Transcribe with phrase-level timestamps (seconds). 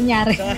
[0.00, 0.36] Nangyari.
[0.36, 0.48] So,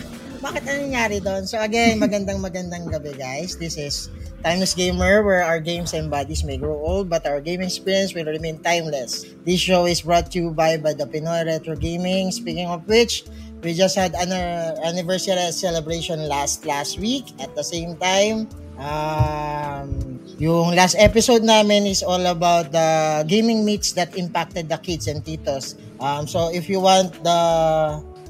[0.44, 1.48] bakit ano nangyari doon?
[1.48, 3.56] So again, magandang magandang gabi guys.
[3.56, 4.12] This is
[4.44, 8.28] Timeless Gamer where our games and bodies may grow old but our gaming experience will
[8.28, 9.24] remain timeless.
[9.48, 12.28] This show is brought to you by, by the Pinoy Retro Gaming.
[12.28, 13.24] Speaking of which,
[13.64, 14.36] we just had an
[14.84, 17.32] anniversary celebration last last week.
[17.40, 18.44] At the same time,
[18.76, 25.08] um, yung last episode namin is all about the gaming meets that impacted the kids
[25.08, 25.80] and titos.
[26.04, 27.40] Um, so if you want the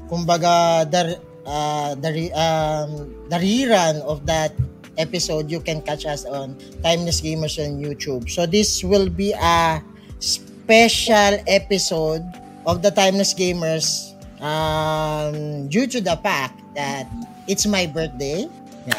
[0.07, 4.53] kumbaga the uh, the um, the rerun of that
[4.97, 8.29] episode, you can catch us on Timeless Gamers on YouTube.
[8.29, 9.81] So this will be a
[10.19, 12.23] special episode
[12.65, 17.07] of the Timeless Gamers um, due to the fact that
[17.47, 18.49] it's my birthday.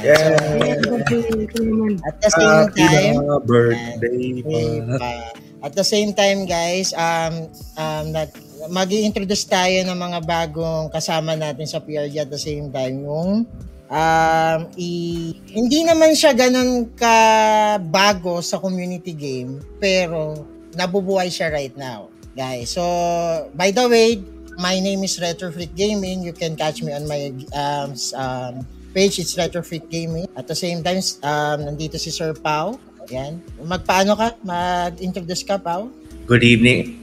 [0.03, 0.35] Yeah.
[0.35, 0.99] So,
[2.03, 4.43] at the same time, birthday
[4.99, 5.13] pa.
[5.63, 8.13] At the same time, guys, um, um,
[8.67, 13.47] nag, mag-introduce tayo ng mga bagong kasama natin sa PRG at the same time yung
[13.87, 14.91] um, i,
[15.55, 17.17] hindi naman siya ganun ka
[17.79, 20.43] bago sa community game pero
[20.75, 22.75] nabubuhay siya right now guys.
[22.75, 22.83] So
[23.55, 24.21] by the way
[24.59, 26.25] my name is Retro Freak Gaming.
[26.25, 28.55] You can catch me on my um, um,
[28.97, 29.21] page.
[29.21, 30.29] It's Retro Freak Gaming.
[30.37, 34.35] At the same time um, nandito si Sir Pau yan magpaano ka?
[34.43, 35.87] Mag-introduce ka Pau
[36.27, 36.99] Good evening.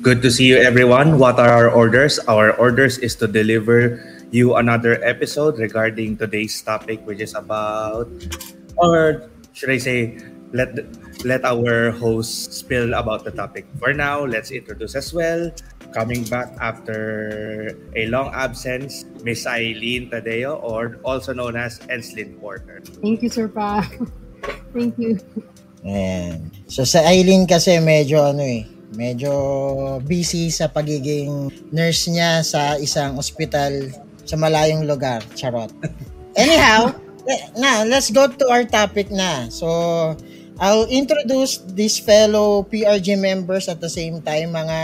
[0.00, 1.20] Good to see you, everyone.
[1.20, 2.16] What are our orders?
[2.24, 4.00] Our orders is to deliver
[4.32, 8.08] you another episode regarding today's topic, which is about,
[8.80, 10.16] or should I say,
[10.56, 10.72] let
[11.20, 13.68] let our host spill about the topic.
[13.76, 15.52] For now, let's introduce as well.
[15.92, 22.80] Coming back after a long absence, Miss Eileen Tadeo, or also known as Enslin Porter.
[23.04, 23.84] Thank you, Sir Pa.
[24.72, 25.20] Thank you.
[25.82, 26.50] Ayan.
[26.70, 29.32] So sa Eileen kasi medyo ano eh, medyo
[30.06, 33.90] busy sa pagiging nurse niya sa isang ospital
[34.22, 35.20] sa malayong lugar.
[35.34, 35.74] Charot.
[36.38, 36.94] Anyhow,
[37.58, 39.50] na let's go to our topic na.
[39.50, 39.68] So
[40.62, 44.80] I'll introduce these fellow PRG members at the same time mga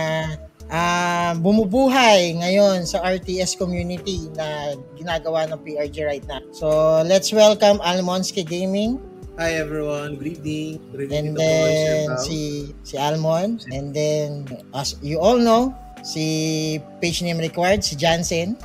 [0.67, 6.43] uh, bumubuhay ngayon sa RTS community na ginagawa ng PRG right now.
[6.51, 9.08] So let's welcome Almonski Gaming.
[9.39, 10.83] Hi everyone, good evening.
[10.91, 15.71] Good evening and then si si Almon and then as you all know
[16.03, 18.59] si page name required si Jansen.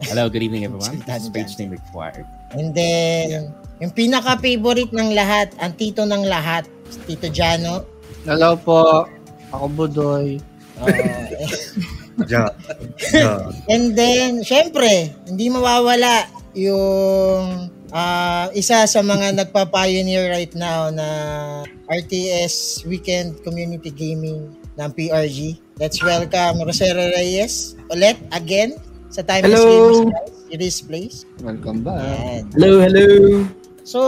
[0.00, 1.04] Hello, good evening everyone.
[1.12, 2.24] Is page name required.
[2.56, 3.84] And then yeah.
[3.84, 7.84] yung pinaka favorite ng lahat, ang tito ng lahat, si Tito Jano.
[8.24, 9.04] Hello po.
[9.52, 10.40] Ako Budoy.
[10.80, 10.88] Uh,
[12.32, 12.48] ja.
[13.12, 13.44] ja.
[13.68, 21.08] And then syempre, hindi mawawala yung uh, isa sa mga nagpa-pioneer right now na
[21.86, 25.60] RTS Weekend Community Gaming ng PRG.
[25.76, 28.80] Let's welcome Rosero Reyes ulit again
[29.12, 30.08] sa Timeless hello.
[30.08, 31.16] Games Series Place.
[31.44, 32.00] Welcome back.
[32.00, 32.42] Ayan.
[32.56, 33.08] Hello, hello.
[33.84, 34.00] So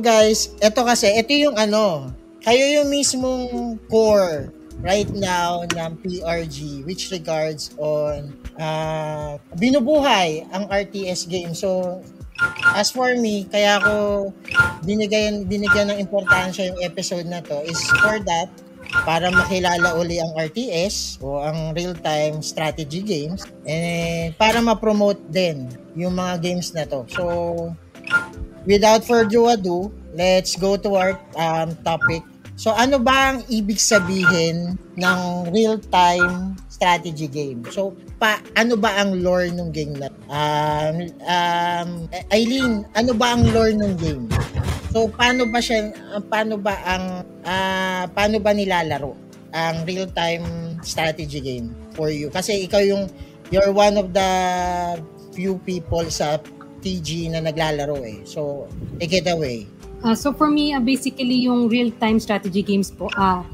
[0.00, 2.08] guys, ito kasi, ito yung ano,
[2.40, 4.48] kayo yung mismong core
[4.84, 8.28] right now ng PRG which regards on
[8.60, 11.52] uh, binubuhay ang RTS game.
[11.56, 12.00] So
[12.76, 14.28] As for me, kaya ako
[14.84, 18.52] binigyan, binigyan ng importansya yung episode na to is for that,
[19.04, 25.66] para makilala uli ang RTS o ang real-time strategy games and para ma-promote din
[25.98, 27.02] yung mga games na to.
[27.10, 27.24] So,
[28.64, 32.22] without further ado, let's go to our um, topic.
[32.56, 35.20] So, ano ba ang ibig sabihin ng
[35.52, 37.64] real-time strategy game?
[37.72, 40.12] So, pa, ano ba ang lore ng game na?
[40.28, 41.88] Um, um,
[42.28, 44.28] Eileen, ano ba ang lore ng game?
[44.96, 45.92] So paano ba siya
[46.32, 49.12] paano ba ang uh, paano ba nilalaro
[49.52, 52.32] ang real-time strategy game for you?
[52.32, 53.04] Kasi ikaw yung
[53.52, 54.30] you're one of the
[55.36, 56.40] few people sa
[56.80, 58.24] TG na naglalaro eh.
[58.24, 59.68] So take it away.
[60.00, 63.44] Uh, so for me, uh, basically yung real-time strategy games po, uh,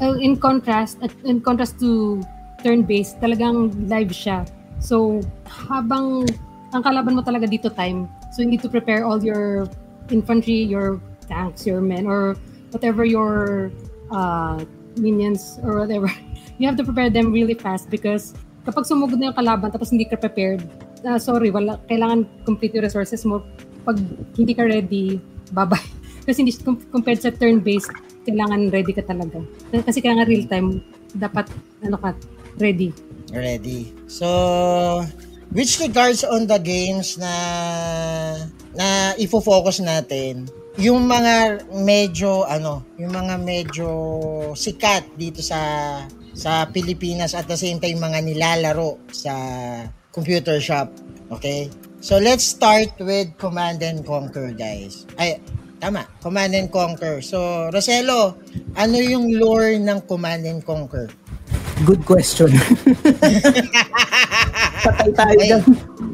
[0.00, 2.20] uh, in contrast, uh, in contrast to
[2.64, 4.48] turn-based, talagang live siya.
[4.80, 6.26] So, habang
[6.72, 9.68] ang kalaban mo talaga dito time, so you need to prepare all your
[10.08, 12.36] infantry, your tanks, your men, or
[12.72, 13.70] whatever your
[14.10, 14.58] uh,
[14.96, 16.10] minions or whatever.
[16.60, 18.36] You have to prepare them really fast because
[18.68, 20.60] kapag sumugod na yung kalaban tapos hindi ka prepared,
[21.08, 23.40] uh, sorry, wala, kailangan complete yung resources mo.
[23.88, 23.96] Pag
[24.36, 25.16] hindi ka ready,
[25.56, 25.88] bye-bye.
[26.28, 26.52] Kasi hindi
[26.92, 27.88] compared sa turn-based,
[28.24, 29.40] kailangan ready ka talaga.
[29.72, 30.68] Kasi kailangan real time,
[31.16, 31.48] dapat
[31.84, 32.10] ano ka,
[32.60, 32.92] ready.
[33.30, 33.94] Ready.
[34.10, 34.26] So,
[35.54, 37.32] which regards on the games na
[38.74, 40.46] na ifo-focus natin,
[40.78, 43.88] yung mga medyo ano, yung mga medyo
[44.54, 45.58] sikat dito sa
[46.34, 49.34] sa Pilipinas at the same time mga nilalaro sa
[50.14, 50.90] computer shop.
[51.30, 51.70] Okay?
[52.00, 55.04] So let's start with Command and Conquer, guys.
[55.20, 55.36] Ay,
[55.80, 56.04] tama.
[56.20, 57.18] Command and Conquer.
[57.20, 58.36] So, Roselo,
[58.76, 61.08] ano yung lore ng Command and Conquer?
[61.82, 62.52] Good question.
[64.80, 65.56] Patay tayo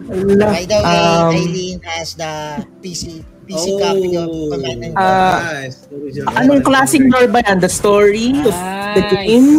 [0.07, 0.39] Okay.
[0.39, 3.79] By the way, Um, Eileen has the PC PC Oh.
[3.83, 5.03] copy of Command and Conquer.
[5.03, 5.79] Ah, Nice.
[6.39, 7.59] Anong klaseng lore ba yan?
[7.59, 8.55] The story of
[8.95, 9.11] the Nice.
[9.11, 9.51] game?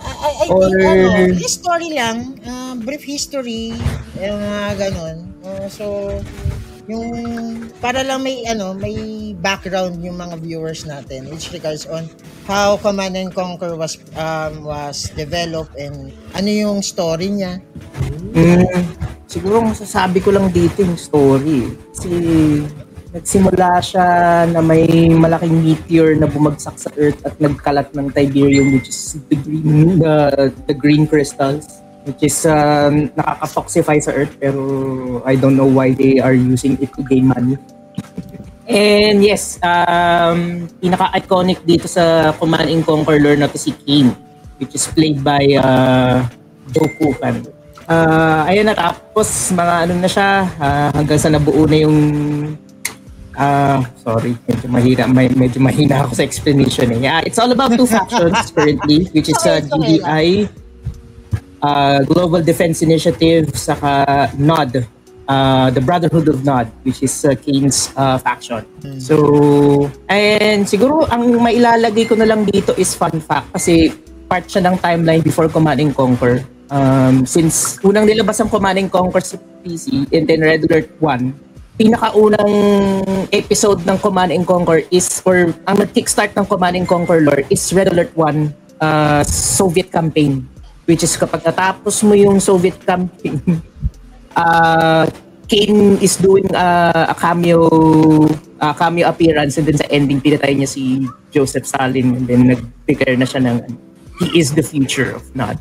[0.00, 2.40] I, I, think, Or- ano, history lang.
[2.42, 3.76] ah, brief history.
[4.16, 5.16] Yung mga ganun.
[5.44, 6.08] Ah, so,
[6.92, 7.10] yung,
[7.80, 12.06] para lang may, ano, may background yung mga viewers natin which regards on
[12.44, 17.58] how Command and Conquer was, um, was developed and ano yung story niya.
[18.36, 18.68] Mm,
[19.24, 21.72] siguro masasabi ko lang dito yung story.
[21.90, 22.12] Kasi
[23.12, 24.08] nagsimula siya
[24.48, 29.36] na may malaking meteor na bumagsak sa Earth at nagkalat ng Tiberium which is the
[29.36, 34.60] green, the, the green crystals which is um, nakaka-toxify sa Earth pero
[35.26, 37.58] I don't know why they are using it to gain money.
[38.66, 44.14] And yes, um, pinaka-iconic dito sa Command and Conquer lore na to si Kane
[44.62, 46.22] which is played by uh,
[46.70, 47.62] Joe Kukan.
[47.90, 51.98] Ah, ayun na tapos mga ano na siya ah, hanggang sa nabuo na yung
[53.34, 57.00] ah sorry medyo mahina may, medyo mahina ako sa explanation eh.
[57.02, 59.82] Yeah, it's all about two factions currently which is uh, lang.
[59.82, 60.28] GDI
[61.62, 64.84] uh, Global Defense Initiative saka NOD
[65.30, 68.66] uh, the Brotherhood of Nod which is uh, Kane's uh, faction.
[68.98, 73.94] So and siguro ang mailalagay ko na lang dito is fun fact kasi
[74.26, 76.42] part siya ng timeline before Command and Conquer.
[76.72, 81.76] Um, since unang nilabas ang Command and Conquer sa PC and then Red Alert 1,
[81.76, 82.52] pinakaunang
[83.28, 87.60] episode ng Command and Conquer is or ang nag-kickstart ng Command and Conquer lore is
[87.76, 90.48] Red Alert 1 uh, Soviet campaign
[90.86, 93.38] which is kapag natapos mo yung Soviet campaign
[94.34, 95.06] uh,
[95.52, 97.68] Kane is doing uh, a cameo
[98.56, 103.20] uh, cameo appearance and then sa ending pinatay niya si Joseph Stalin and then nag-declare
[103.20, 103.58] na siya ng
[104.22, 105.60] he is the future of not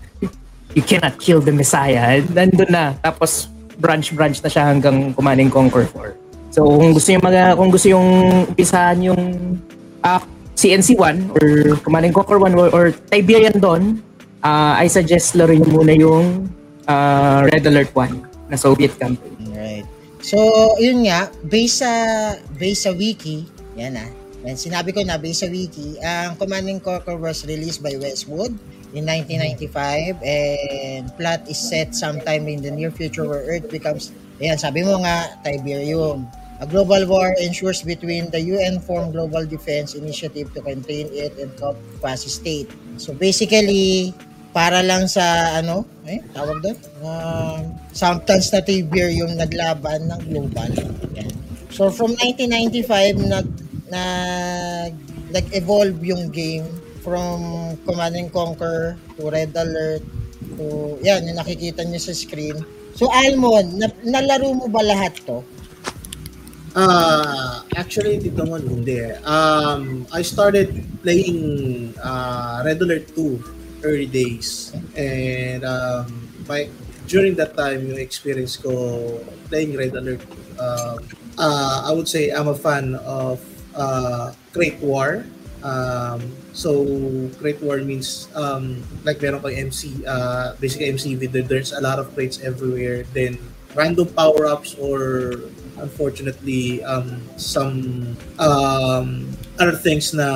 [0.71, 2.15] you cannot kill the Messiah.
[2.15, 2.95] And nandun na.
[3.03, 3.51] Tapos
[3.81, 7.87] branch branch na siya hanggang and Conquer 4 so kung gusto yung mga kung gusto
[7.89, 8.07] yung
[8.53, 9.21] umpisahan yung
[10.05, 10.21] uh,
[10.53, 11.45] CNC 1 or
[11.81, 13.97] and Conquer 1 or, or Tiberian Dawn
[14.43, 16.49] uh, I suggest laro niyo muna yung
[16.85, 19.85] uh, Red Alert 1 na Soviet campaign Right.
[20.21, 20.37] So,
[20.81, 21.89] yun nga, based sa
[22.57, 23.45] based sa wiki,
[23.77, 24.09] yan ah.
[24.41, 28.53] Yan, sinabi ko na based sa wiki, ang Command and Conquer was released by Westwood
[28.93, 34.09] in 1995 and plot is set sometime in the near future where Earth becomes,
[34.41, 36.25] ayan, sabi mo nga, Tiberium.
[36.61, 41.49] A global war ensures between the UN-formed Global Defense Initiative to contain it and
[42.17, 42.69] state.
[43.01, 44.13] So basically,
[44.51, 47.61] para lang sa ano, eh, tawag doon, um,
[47.95, 50.71] substance na Tiberium naglaban ng global.
[51.71, 53.47] So from 1995 nag
[53.87, 54.93] nag
[55.31, 56.67] nag-evolve yung game
[56.99, 57.39] from
[57.87, 60.03] Command and Conquer to Red Alert
[60.59, 62.59] to yan yung nakikita niyo sa screen.
[62.99, 65.39] So Almon, na, nalaro mo ba lahat to?
[66.71, 68.99] Ah, actually, dito mo hindi.
[68.99, 69.15] eh.
[69.27, 70.71] Um, I started
[71.03, 71.39] playing
[71.99, 74.73] uh, Red Alert 2 early days.
[74.95, 76.07] And um,
[77.07, 79.19] during that time, yung experience ko
[79.49, 80.21] playing Red Alert,
[80.59, 80.97] uh,
[81.37, 83.41] uh, I would say I'm a fan of
[83.75, 84.31] uh,
[84.81, 85.25] War.
[85.63, 86.83] Um, so,
[87.37, 91.99] Great War means um, like meron kang MC, uh, basically MCV, there- there's a lot
[91.99, 93.05] of crates everywhere.
[93.13, 93.37] Then,
[93.75, 95.37] random power-ups or
[95.79, 99.25] unfortunately um, some um,
[99.61, 100.27] other things na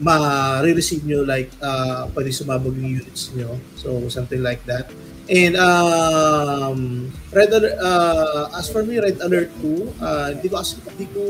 [0.00, 3.60] ma-receive nyo like uh, pwede sumabog yung units nyo.
[3.76, 4.88] So, something like that.
[5.30, 11.06] And um, Red uh, as for me, Red Alert 2, uh, hindi ko as- hindi
[11.06, 11.22] ko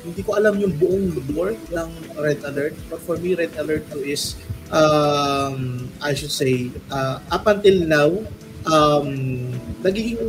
[0.00, 2.72] hindi ko alam yung buong lore ng Red Alert.
[2.88, 4.40] But for me, Red Alert 2 is
[4.72, 8.10] um, I should say uh, up until now
[8.64, 9.12] um,
[9.84, 10.24] nagiging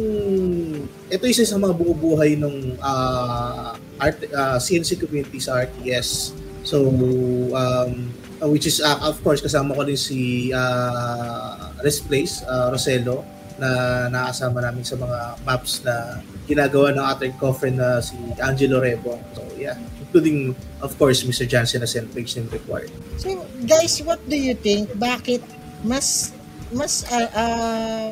[1.07, 6.35] ito isa sa mga buo-buhay ng uh, art, uh, CNC community sa RTS.
[6.65, 8.09] So, um,
[8.41, 13.21] uh, which is, uh, of course, kasama ko din si uh, Rest Place, uh, Roselo,
[13.55, 13.69] na
[14.11, 16.19] nakasama namin sa mga maps na
[16.49, 19.15] ginagawa ng ating coffin na si Angelo Rebo.
[19.37, 19.77] So, yeah.
[20.01, 21.47] Including, of course, Mr.
[21.47, 22.91] Jansen na sent page name required.
[23.21, 24.91] So guys, what do you think?
[24.95, 25.43] Bakit
[25.83, 26.31] mas
[26.71, 28.07] mas ah, ah,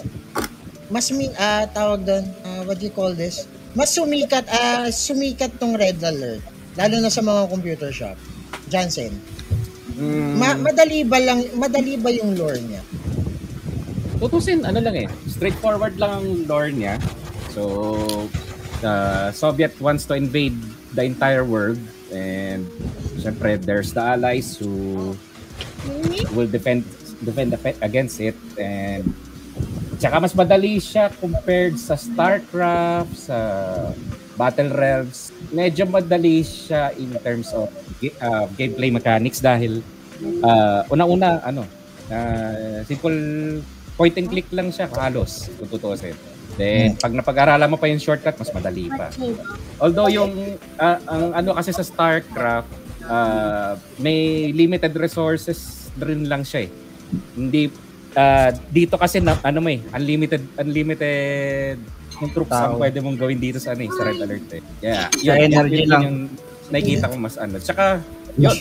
[0.91, 3.47] mas ah, tawag doon, ah, what do you call this?
[3.71, 6.43] Mas sumikat ah, sumikat tong Red Alert
[6.73, 8.17] lalo na sa mga computer shop.
[8.73, 9.13] Jansen.
[10.41, 12.81] Ma- madali ba lang madali ba yung lore niya?
[14.23, 16.95] tutusin, ano lang eh, straightforward lang ang lore niya.
[17.51, 18.31] So,
[18.79, 20.55] the Soviet wants to invade
[20.95, 21.79] the entire world
[22.13, 22.63] and
[23.19, 25.11] syempre there's the allies who
[26.31, 26.85] will defend
[27.25, 29.11] defend against it and
[29.97, 33.37] tsaka mas madali siya compared sa StarCraft, sa
[34.33, 35.29] Battle Realms.
[35.53, 37.69] Medyo madali siya in terms of
[38.21, 39.85] uh, gameplay mechanics dahil
[40.41, 41.63] uh, una-una ano,
[42.09, 43.17] uh, simple
[43.93, 46.17] point and click lang siya halos kung tutuusin.
[46.53, 49.09] Then, pag napag-aralan mo pa yung shortcut, mas madali pa.
[49.81, 52.69] Although yung, uh, ang ano kasi sa StarCraft,
[53.09, 56.71] uh, may limited resources rin lang siya eh.
[57.33, 57.73] Hindi,
[58.13, 61.81] uh, dito kasi na, ano may, unlimited, unlimited
[62.23, 64.61] yung troops ang pwede mong gawin dito sa ano eh, sa Red Alert eh.
[64.79, 66.01] Yeah, Sa energy yun lang.
[66.01, 66.17] Yung
[66.69, 67.55] nakikita ko mas ano.
[67.57, 67.99] Tsaka,
[68.35, 68.57] yun,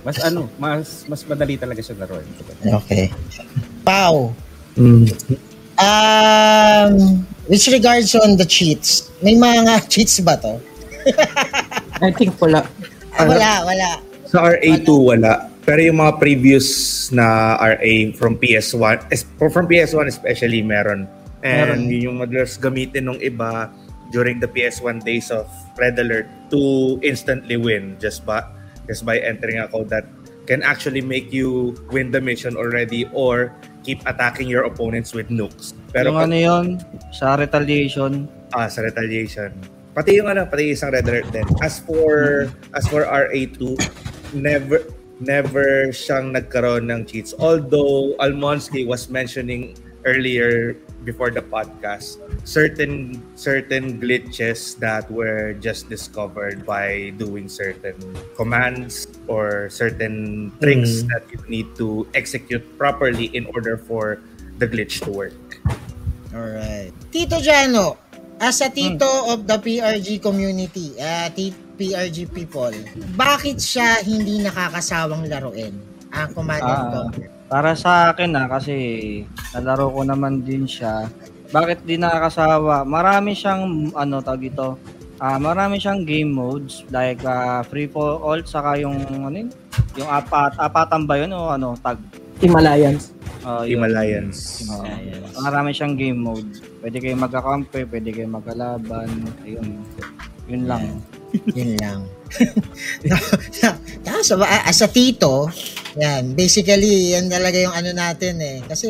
[0.00, 2.20] mas ano, mas mas madali talaga siya laro.
[2.82, 3.08] Okay.
[3.80, 4.34] Pau,
[4.74, 5.06] Mm.
[5.78, 6.92] um,
[7.46, 10.58] which regards on the cheats, may mga cheats ba to?
[12.00, 12.66] I think wala.
[13.14, 13.90] Ah, wala, wala.
[14.26, 15.32] Sa RA2 wala.
[15.62, 16.66] Pero yung mga previous
[17.08, 21.06] na RA from PS1, es- from PS1 especially meron.
[21.44, 23.68] And yun yung madalas gamitin ng iba
[24.10, 25.44] during the PS1 days of
[25.76, 28.40] Red Alert to instantly win just by
[28.88, 30.08] just by entering a code that
[30.48, 33.52] can actually make you win the mission already or
[33.84, 35.72] keep attacking your opponents with nukes.
[35.92, 36.66] Pero yung pag- ano yun,
[37.12, 39.50] sa retaliation, Ah, sa retaliation.
[39.92, 41.46] Pati yung ano, pati isang red alert din.
[41.58, 43.74] As for as for RA2,
[44.30, 44.86] never
[45.18, 47.34] never siyang nagkaroon ng cheats.
[47.34, 49.74] Although Almonsky was mentioning
[50.06, 57.94] earlier before the podcast certain certain glitches that were just discovered by doing certain
[58.34, 61.08] commands or certain tricks Mm.
[61.12, 64.18] that you need to execute properly in order for
[64.58, 65.36] the glitch to work.
[66.34, 66.90] Alright.
[67.12, 67.96] Tito Jano,
[68.40, 72.74] as a tito of the PRG community, uh, T- PRG people,
[73.14, 75.74] bakit siya hindi nakakasawang laruin
[76.10, 76.90] ang Command and Ah.
[76.90, 77.28] Conquer?
[77.54, 78.74] Para sa akin na kasi
[79.54, 81.06] nalaro ko naman din siya.
[81.54, 82.82] Bakit di nakakasawa?
[82.82, 84.74] Marami siyang ano tawag ito.
[85.22, 89.50] Ah, marami siyang game modes like ah, free for all saka yung ano yun?
[89.94, 92.02] yung apat apatan ba yun o ano tag
[92.42, 93.14] Himalayans.
[93.46, 93.78] Ah, yun.
[93.78, 94.66] Himalayans.
[94.74, 95.38] Oo.
[95.38, 96.58] marami siyang game mode.
[96.82, 99.06] Pwede kayo magkakampi, pwede kayo magkalaban.
[99.46, 99.78] Ayun.
[100.50, 100.98] Yun lang.
[101.50, 102.00] Yun lang.
[104.06, 105.48] Kaso, ba, as a tito,
[105.94, 108.58] yan, basically, yan talaga yung ano natin eh.
[108.64, 108.88] Kasi,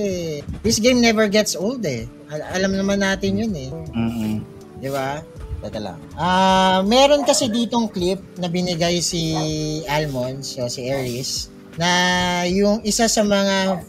[0.60, 2.04] this game never gets old eh.
[2.28, 3.70] Al- alam naman natin yun eh.
[3.92, 4.34] Mm-mm.
[4.78, 5.20] Di ba?
[5.60, 5.96] Teka lang.
[6.14, 9.32] Ah, meron kasi ditong clip na binigay si
[9.86, 11.88] Almond, so si Aries, na
[12.44, 13.80] yung isa sa mga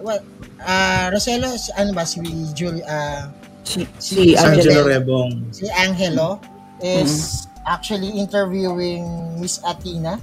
[0.00, 0.22] well,
[0.60, 3.28] ah Roselo, si- ano ba si Jul ah
[3.64, 4.80] Si, Si si Angelo Angelo.
[4.84, 5.30] Rebong.
[5.50, 6.36] si Angelo
[6.80, 9.04] is actually interviewing
[9.40, 10.20] Miss Athena.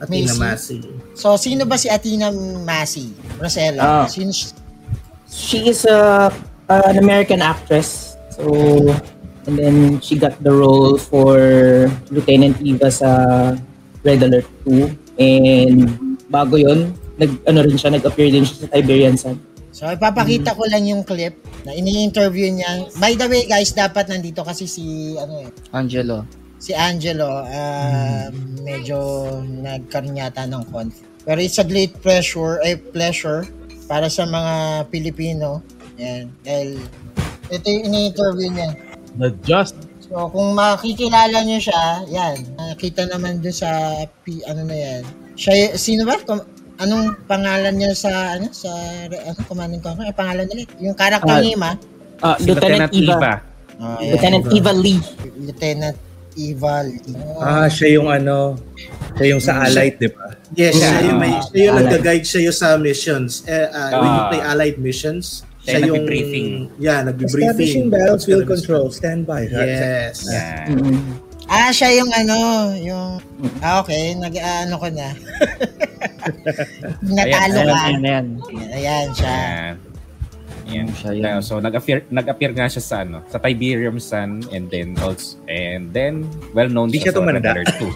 [0.00, 0.80] Athena Macy.
[0.80, 1.16] Masi.
[1.16, 2.32] So sino ba si Athena
[2.64, 3.12] Masi?
[3.36, 3.80] Roselo.
[3.80, 4.04] Ah.
[4.08, 4.56] Sino si-
[5.30, 6.26] She is a,
[6.66, 8.18] an American actress.
[8.34, 8.50] So,
[9.46, 11.38] and then she got the role for
[12.10, 13.10] Lieutenant Eva sa
[14.02, 14.90] Red Alert 2.
[15.22, 15.86] And
[16.26, 19.38] bago yon nag, ano rin siya, nag-appear din siya sa Tiberian Sun.
[19.80, 22.84] So ipapakita ko lang yung clip na ini-interview niya.
[23.00, 26.28] By the way guys, dapat nandito kasi si ano eh, Angelo.
[26.60, 28.28] si Angelo uh,
[28.60, 29.00] medyo
[29.40, 31.24] nagkaroon yata ng conflict.
[31.24, 33.48] Pero it's a great pleasure, eh, pleasure
[33.88, 35.64] para sa mga Pilipino.
[35.96, 36.28] Yan.
[36.44, 36.76] Dahil
[37.48, 38.76] ito yung ini-interview niya.
[39.16, 42.36] The just So kung makikilala niyo siya, yan.
[42.58, 45.02] Nakita naman dun sa P, ano na yan.
[45.38, 46.18] Siya, sino ba?
[46.80, 48.72] Anong pangalan niya sa ano sa
[49.12, 50.02] ano command and conquer?
[50.02, 50.64] Ang pangalan nila?
[50.80, 51.72] Yung character Ah, niya, ma?
[52.20, 53.32] Uh, Si Lieutenant, Eva.
[53.76, 54.10] Oh, ayan.
[54.10, 55.00] Lieutenant Eva Lee.
[55.38, 55.98] Lieutenant
[56.34, 56.74] Eva.
[57.36, 58.56] Oh, Ah, siya yung ano,
[59.14, 60.32] siya yung sa Allied, di ba?
[60.52, 60.88] Yes, Yeah.
[60.88, 61.92] siya yung, may, siya yung Allied.
[61.94, 63.44] nag-guide sa'yo sa missions.
[63.44, 64.28] Eh, ah, when you Ah.
[64.28, 65.96] play allied missions, Siya siya yung...
[66.00, 66.48] nagbi-briefing.
[66.78, 67.88] Yeah, nagbi-briefing.
[67.88, 69.44] battlefield control, stand by.
[69.44, 70.24] Yes.
[70.26, 70.64] Yan.
[70.70, 70.96] Mm-mm.
[71.44, 72.36] Ah, siya yung ano,
[72.74, 73.08] yung
[73.58, 75.08] Ah, okay, nag ano ko na.
[77.04, 77.78] Natalo Ayan, ka.
[77.80, 78.26] ayan, ayan.
[78.70, 79.34] Ayan siya.
[79.34, 79.74] Yan.
[80.70, 80.86] Yan.
[80.94, 81.38] Siya yan.
[81.42, 86.28] So nag-appear nag-appear nga siya sa ano, sa Tiberium Sun and then also and then
[86.54, 87.50] well known Di siya tumanda.
[87.52, 87.90] Alert 2.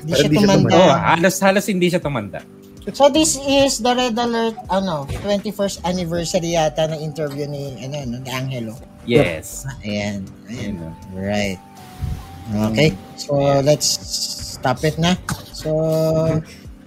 [0.00, 0.76] Hindi siya siya tumanda.
[0.78, 2.40] oh, halos halos hindi siya tumanda.
[2.96, 8.16] So this is the Red Alert ano, 21st anniversary yata ng interview ni ano, no,
[8.24, 8.72] ni Angelo.
[9.04, 9.68] Yes.
[9.84, 10.24] Ayan.
[10.48, 10.56] Ayan.
[10.56, 10.72] Yan.
[10.80, 10.88] no.
[11.12, 11.60] Right.
[12.70, 12.90] Okay.
[13.14, 13.86] So let's
[14.56, 15.14] stop it na.
[15.52, 15.70] So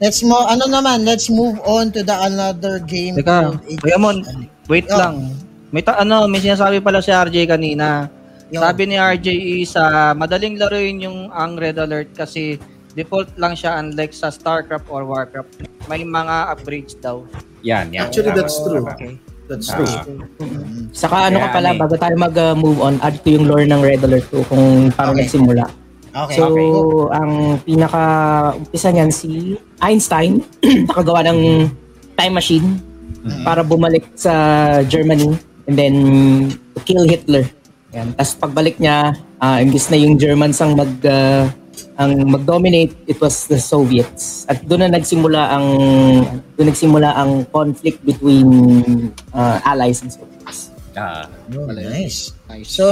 [0.03, 3.15] let's mo ano naman, let's move on to the another game.
[3.15, 5.00] Teka, called Age Kuya Mon, of- wait Oh.
[5.00, 5.31] lang.
[5.72, 8.12] May ta- ano, may sinasabi pala si RJ kanina.
[8.51, 8.62] Yun.
[8.62, 12.60] Sabi ni RJ is ah, madaling laruin yung ang Red Alert kasi
[12.93, 15.65] default lang siya unlike sa StarCraft or Warcraft.
[15.88, 17.25] May mga upgrades daw.
[17.63, 18.05] Yan, yan.
[18.05, 18.86] Actually, that's true.
[18.86, 19.17] Okay.
[19.43, 19.81] That's Ah.
[20.05, 20.22] true.
[20.93, 24.29] Saka ano ka pala, bago tayo mag-move on, add ko yung lore ng Red Alert
[24.29, 25.25] 2 kung paano Okay.
[25.25, 25.63] nagsimula.
[26.13, 26.38] Okay.
[26.38, 26.70] So, okay.
[27.17, 27.32] ang
[27.65, 28.03] pinaka
[28.53, 30.46] umpisa niyan si Einstein,
[30.89, 31.65] nakagawa ng
[32.13, 32.67] time machine
[33.41, 34.34] para bumalik sa
[34.86, 35.34] Germany
[35.65, 35.96] and then
[36.86, 37.50] kill Hitler.
[37.93, 38.13] Yan.
[38.17, 41.50] Tapos pagbalik niya, ah, imbis na yung Germans ang mag ah,
[41.93, 44.50] ang mag-dominate, it was the Soviets.
[44.50, 45.67] At doon na nagsimula ang
[46.58, 48.50] doon nagsimula ang conflict between
[49.34, 50.74] ah, allies and Soviets.
[50.93, 52.34] Ah, Oh, nice.
[52.53, 52.69] Nice.
[52.77, 52.86] So,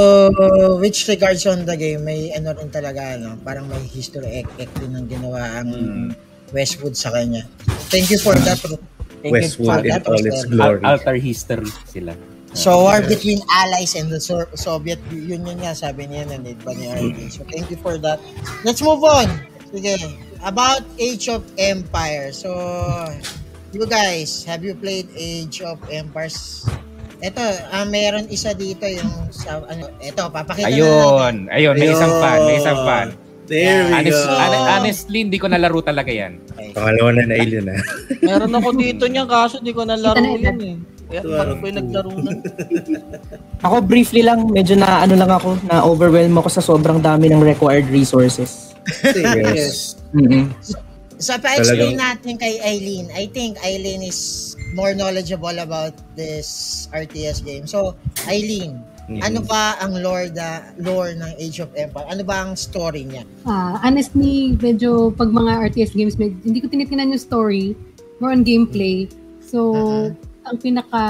[0.82, 4.72] which regards on the game, may ano rin talaga, ano, parang may history ek, ek
[4.82, 5.70] din ang ginawa ang
[6.50, 7.46] Westwood sa kanya.
[7.94, 8.58] Thank you for that.
[8.58, 10.82] Thank you for Westwood in that, all its glory.
[10.82, 12.18] al- alter history sila.
[12.58, 16.74] So, war between allies and the So- Soviet Union nga, sabi niya na need ba
[16.74, 17.30] ni RD.
[17.30, 18.18] So, thank you for that.
[18.66, 19.30] Let's move on.
[19.70, 19.96] Sige.
[20.42, 22.42] About Age of Empires.
[22.42, 22.50] So,
[23.72, 26.66] you guys, have you played Age of Empires?
[27.22, 30.74] Ito, ah, meron isa dito yung sa, ano, ito, papakita na natin.
[30.74, 33.08] Ayun, ayun, may isang fan, may isang fan.
[33.46, 34.32] There we Honest, go.
[34.32, 36.40] hon- honestly, hindi ko nalaro talaga yan.
[36.50, 36.72] Okay.
[36.72, 37.76] Pangalawa na na alien na.
[38.24, 40.76] Meron ako dito niya kaso di ko nalaro na yun eh.
[41.12, 42.32] Kaya parang ko yung naglaro na.
[43.68, 47.44] Ako briefly lang, medyo na ano lang ako, na overwhelm ako sa sobrang dami ng
[47.44, 48.72] required resources.
[49.04, 50.00] yes.
[50.16, 50.48] mm
[51.22, 53.14] So, pa-explain Talagang- natin kay Eileen.
[53.14, 57.66] I think Eileen is more knowledgeable about this RTS game.
[57.68, 57.96] So,
[58.28, 59.20] Eileen, Mhm.
[59.22, 62.08] ano ba ang lore, da, lore ng Age of Empire?
[62.08, 63.28] Ano ba ang story niya?
[63.44, 67.76] Ah, honestly, medyo pag mga RTS games, med- hindi ko tinitingnan yung story,
[68.24, 69.10] more on gameplay.
[69.44, 69.76] So,
[70.48, 71.02] ang pinaka,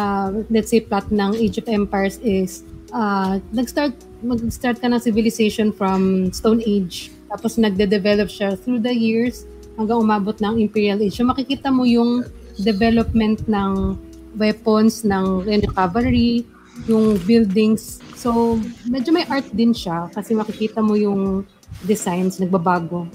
[0.49, 3.93] let's say, plot ng Age of Empires is, ah, nag-start,
[4.25, 7.13] mag-start ka ng civilization from Stone Age.
[7.29, 9.45] Tapos nagde-develop siya through the years
[9.77, 11.15] hanggang umabot ng Imperial Age.
[11.15, 12.25] So, makikita mo yung
[12.61, 13.97] development ng
[14.37, 16.45] weapons, ng yung cavalry,
[16.87, 17.99] yung buildings.
[18.15, 21.43] So, medyo may art din siya kasi makikita mo yung
[21.83, 23.09] designs nagbabago.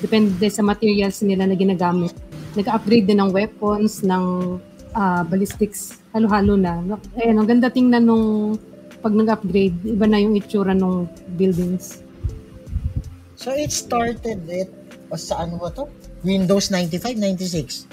[0.00, 2.14] Depende sa materials nila na ginagamit.
[2.58, 4.58] Nag-upgrade din ng weapons, ng
[4.96, 6.80] ah, ballistics, halo-halo na.
[7.20, 8.56] Ayan, ang ganda tingnan nung
[9.02, 12.06] pag nag-upgrade, iba na yung itsura ng buildings.
[13.34, 14.70] So, it started it,
[15.10, 15.90] o sa ano ba to?
[16.22, 17.86] Windows 95, 96?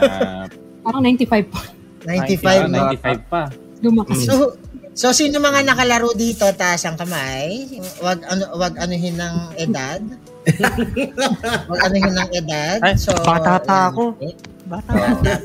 [0.00, 0.46] Ah,
[0.84, 1.62] Parang 95 pa.
[2.04, 2.78] 95 ah, na.
[2.92, 3.42] 95 pa.
[3.82, 4.18] Lumakas.
[4.26, 4.56] So,
[4.92, 7.66] so sino mga nakalaro dito taas ang kamay?
[8.04, 10.02] Wag ano wag anuhin ng edad.
[11.70, 12.78] wag anuhin ng edad.
[12.82, 14.18] Ay, so bata pa ako.
[14.72, 14.90] Bata.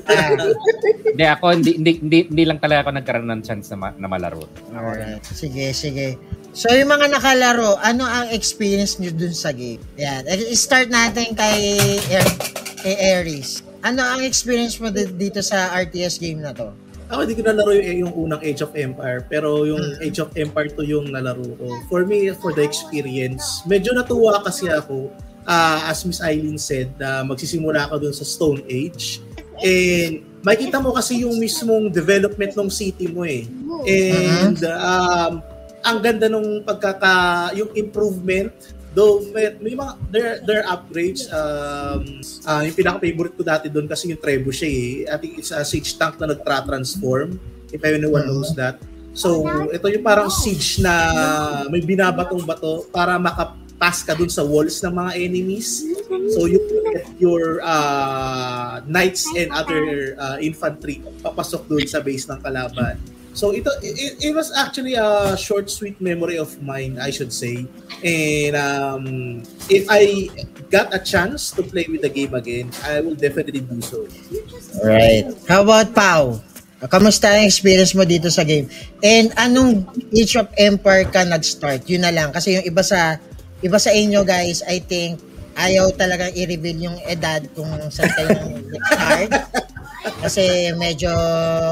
[0.08, 0.48] Ah,
[1.12, 4.08] Hindi ako, hindi, hindi, hindi, hindi lang talaga ako nagkaroon ng chance na, ma- na
[4.08, 4.46] malaro.
[4.72, 5.20] alright.
[5.26, 6.16] Sige, sige.
[6.54, 9.82] So yung mga nakalaro, ano ang experience niyo dun sa game?
[9.98, 10.24] Yan.
[10.26, 11.60] Eh, Start natin kay
[12.08, 12.38] Er-
[12.78, 13.66] kay Aries.
[13.82, 16.70] Ano ang experience mo di- dito sa RTS game na to?
[17.08, 20.70] Ako hindi ko nalaro yung, yung unang Age of Empire, pero yung Age of Empire
[20.70, 21.66] 2 yung nalaro ko.
[21.88, 25.08] For me, for the experience, medyo natuwa kasi ako,
[25.48, 29.24] ah, as Miss Eileen said, na magsisimula ako dun sa Stone Age.
[29.64, 33.48] And makita mo kasi yung mismong development ng city mo eh.
[33.88, 35.42] And um,
[35.82, 38.52] ang ganda nung pagkaka, yung improvement,
[38.92, 42.04] though may, may mga, there, there are upgrades, um,
[42.44, 45.10] ah, yung pinaka-favorite ko dati doon kasi yung trebuchet eh.
[45.10, 47.40] I think it's a siege tank na nagtra-transform,
[47.72, 48.78] if anyone knows that.
[49.18, 49.42] So,
[49.74, 50.94] ito yung parang siege na
[51.74, 53.18] may binabatong bato para
[53.78, 55.86] makapass ka dun sa walls ng mga enemies.
[56.34, 56.58] So, you
[56.92, 62.98] get your uh, knights and other uh, infantry papasok dun sa base ng kalaban.
[63.38, 67.70] So ito it, it was actually a short sweet memory of mine I should say.
[68.02, 69.06] And um,
[69.70, 70.34] if I
[70.74, 74.10] got a chance to play with the game again, I will definitely do so.
[74.82, 75.30] Right.
[75.46, 76.42] How about Pau?
[76.90, 78.74] Kamusta ang experience mo dito sa game?
[79.06, 81.86] And anong Age of Empire ka nag-start?
[81.86, 82.34] Yun na lang.
[82.34, 83.22] Kasi yung iba sa
[83.62, 85.22] iba sa inyo guys, I think
[85.58, 88.30] ayaw talagang i-reveal yung edad kung saan kayo
[88.70, 89.32] nag-start.
[90.18, 91.10] Kasi medyo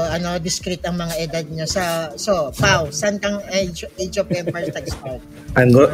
[0.06, 4.70] ano discreet ang mga edad niyo sa so Pau, saan kang Age, Age of Empires
[4.70, 5.22] nag-start?
[5.54, 5.90] I'm go-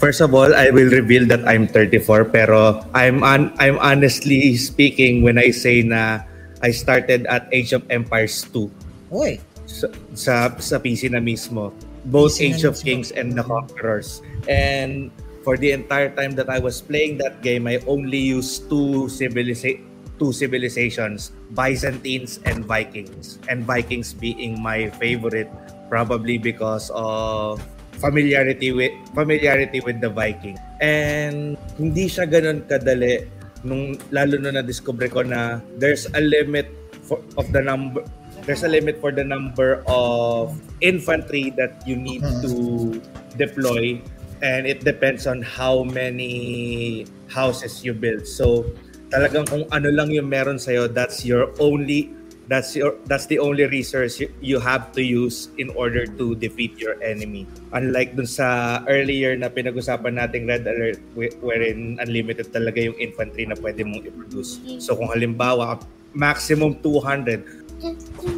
[0.00, 5.22] First of all, I will reveal that I'm 34 pero I'm un- I'm honestly speaking
[5.24, 6.24] when I say na
[6.60, 8.68] I started at Age of Empires 2
[9.14, 11.70] Uy, sa sa, sa PC na mismo.
[12.04, 12.84] Both PC Age of mismo.
[12.84, 14.20] Kings and the Conquerors.
[14.44, 15.08] And
[15.44, 19.78] for the entire time that I was playing that game, I only used two civilisa-
[20.16, 23.38] two civilizations, Byzantines and Vikings.
[23.52, 25.52] And Vikings being my favorite
[25.92, 27.60] probably because of
[28.00, 30.56] familiarity with familiarity with the Viking.
[30.80, 33.28] And hindi siya ganun kadali
[33.64, 36.68] nung lalo na na-discover ko na there's a limit
[37.04, 38.04] for, of the number
[38.44, 40.52] there's a limit for the number of
[40.84, 43.00] infantry that you need to
[43.40, 43.96] deploy
[44.44, 48.28] and it depends on how many houses you build.
[48.28, 48.68] So
[49.08, 52.12] talagang kung ano lang yung meron sa'yo, that's your only
[52.44, 56.76] that's your that's the only resource you, you have to use in order to defeat
[56.76, 57.48] your enemy.
[57.72, 63.48] Unlike dun sa earlier na pinag-usapan nating Red Alert whe- wherein unlimited talaga yung infantry
[63.48, 64.60] na pwede mong i-produce.
[64.76, 65.80] So kung halimbawa
[66.12, 67.63] maximum 200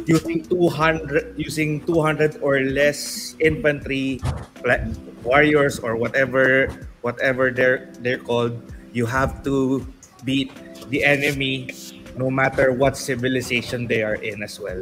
[0.05, 4.19] using 200 using 200 or less infantry
[5.23, 6.67] warriors or whatever
[7.01, 8.55] whatever they're they're called
[8.91, 9.85] you have to
[10.23, 10.51] beat
[10.89, 11.69] the enemy
[12.17, 14.81] no matter what civilization they are in as well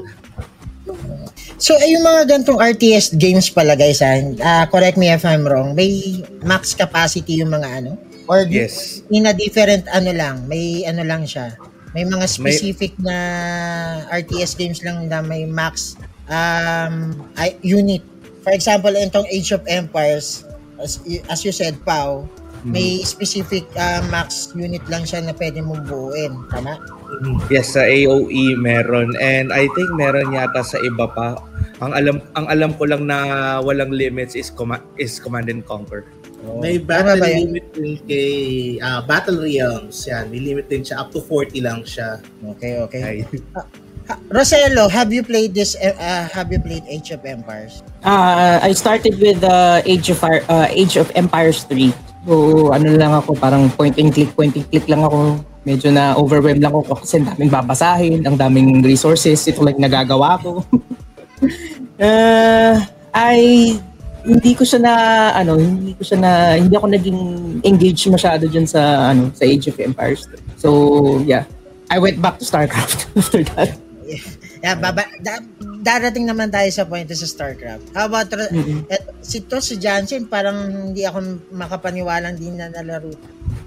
[1.58, 5.42] So, ay, yung mga gantong RTS games pala guys, ah, ah, correct me if I'm
[5.42, 7.98] wrong, may max capacity yung mga ano?
[8.30, 11.54] Or yes in a different ano lang, may ano lang siya.
[11.96, 13.18] May mga May- specific na
[14.12, 15.96] RTS games lang na may max
[16.28, 18.04] um, ay- unit.
[18.44, 20.44] For example, itong Age of Empires,
[20.78, 21.00] as,
[21.32, 22.28] as you said, Pau,
[22.66, 26.34] may specific ah, max unit lang siya na pwede mong buuin.
[26.50, 26.82] Tama?
[27.54, 31.38] Yes, sa AOE meron and I think meron yata sa iba pa.
[31.86, 36.10] Ang alam ang alam ko lang na walang limits is command is command and conquer.
[36.62, 37.42] May Tama battle ba yan?
[37.50, 38.30] limit din kay
[38.80, 39.98] ah, Battle Realms.
[40.06, 41.02] Yan, may limit din siya.
[41.02, 42.22] Up to 40 lang siya.
[42.56, 43.02] Okay, okay.
[43.02, 43.18] Ay,
[44.06, 45.74] Ha- Rosello, have you played this?
[45.82, 47.82] Uh, uh, have you played Age of Empires?
[48.06, 51.90] Uh, I started with uh, Age of uh, Age of Empires 3.
[52.26, 55.42] So ano lang ako, parang point and click, point and click lang ako.
[55.66, 60.38] Medyo na overwhelmed lang ako kasi ang daming babasahin, ang daming resources, ito lang nagagawa
[60.38, 60.62] ko.
[61.98, 62.74] uh,
[63.16, 63.78] I
[64.26, 64.94] hindi ko siya na
[65.32, 67.20] ano, hindi ko siya na hindi ako naging
[67.62, 70.26] engaged masyado dyan sa ano, sa Age of Empires.
[70.58, 70.70] So,
[71.24, 71.46] yeah.
[71.86, 73.78] I went back to StarCraft after that.
[74.60, 75.38] Yeah, baba, da,
[75.80, 77.94] darating naman tayo sa point sa StarCraft.
[77.94, 78.90] How about Mhm.
[78.90, 80.58] et, si to si Jansen parang
[80.90, 81.22] hindi ako
[81.54, 83.14] makapaniwalang di na nalaro.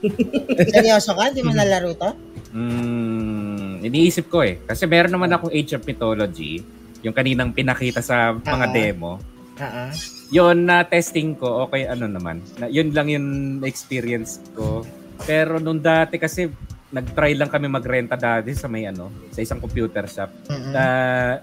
[0.74, 1.30] Seryoso ka?
[1.30, 2.10] Di mo nalaro to?
[2.50, 4.58] Mm, iniisip ko eh.
[4.58, 6.66] Kasi meron naman akong Age of Mythology,
[7.06, 8.72] yung kaninang pinakita sa mga Ah.
[8.74, 9.12] demo.
[9.54, 9.84] Oo.
[10.28, 12.44] Yun na testing ko, okay ano naman.
[12.60, 13.28] Na, yun lang yung
[13.64, 14.84] experience ko.
[15.24, 16.52] Pero nung dati kasi
[16.88, 20.32] nag-try lang kami magrenta dati sa may ano, sa isang computer shop.
[20.48, 20.72] Mm-mm.
[20.72, 20.84] Na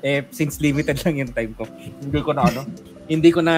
[0.02, 1.66] eh since limited lang yung time ko,
[2.02, 2.62] hindi ko na ano,
[3.14, 3.56] hindi ko na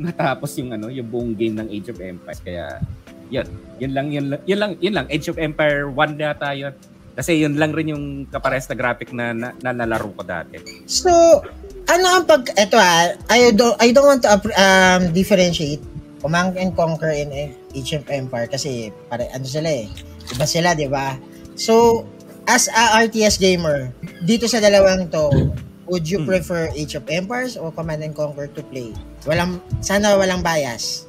[0.00, 2.80] natapos yung ano, yung buong game ng Age of Empires kaya
[3.28, 6.72] yun, yun lang yun, lang- yun lang yun lang Age of Empire 1 yata yun.
[7.18, 10.86] Kasi yun lang rin yung kapares na graphic na, na, na nalaro ko dati.
[10.86, 11.42] So,
[11.88, 15.80] ano ang pag eto ah, I don't I don't want to um differentiate
[16.18, 17.30] Command and Conquer in
[17.72, 19.86] Age of Empire kasi pare ano sila eh.
[20.34, 21.14] Iba sila, 'di ba?
[21.54, 22.04] So,
[22.44, 25.54] as a RTS gamer, dito sa dalawang to,
[25.86, 26.28] would you Hmm.
[26.28, 28.90] prefer Age of Empires o Command and Conquer to play?
[29.24, 31.06] Walang sana walang bias.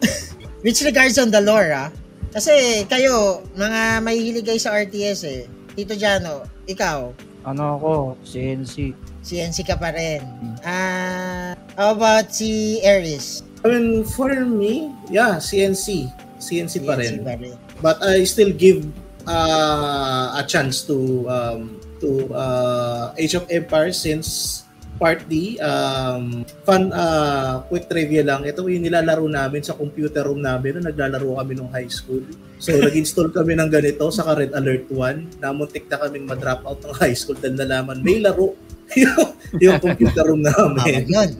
[0.64, 1.90] Which regards on the lore, ah.
[2.30, 5.42] Kasi kayo, mga mahihilig kayo sa RTS eh.
[5.74, 7.10] Tito Jano, ikaw,
[7.40, 8.92] Ano ako, CNC.
[9.20, 10.24] CNC ka pa rin.
[10.64, 13.44] Ah, how about si Aries?
[13.60, 16.08] I mean, for me, yeah, CNC.
[16.40, 17.20] CNC pa rin.
[17.20, 17.56] CNC pa rin.
[17.84, 18.88] But I still give
[19.28, 20.96] uh, a chance to
[21.28, 24.64] um, to uh, Age of Empires since
[25.00, 28.44] part D, um, fun, uh, quick trivia lang.
[28.44, 32.20] Ito yung nilalaro namin sa computer room namin nung naglalaro kami nung high school.
[32.60, 35.40] So, nag-install kami ng ganito sa Red Alert 1.
[35.40, 38.52] Namuntik na kaming ma-drop out ng high school dahil nalaman may laro
[39.00, 41.08] yung, yung computer room Bawal namin.
[41.08, 41.30] yun.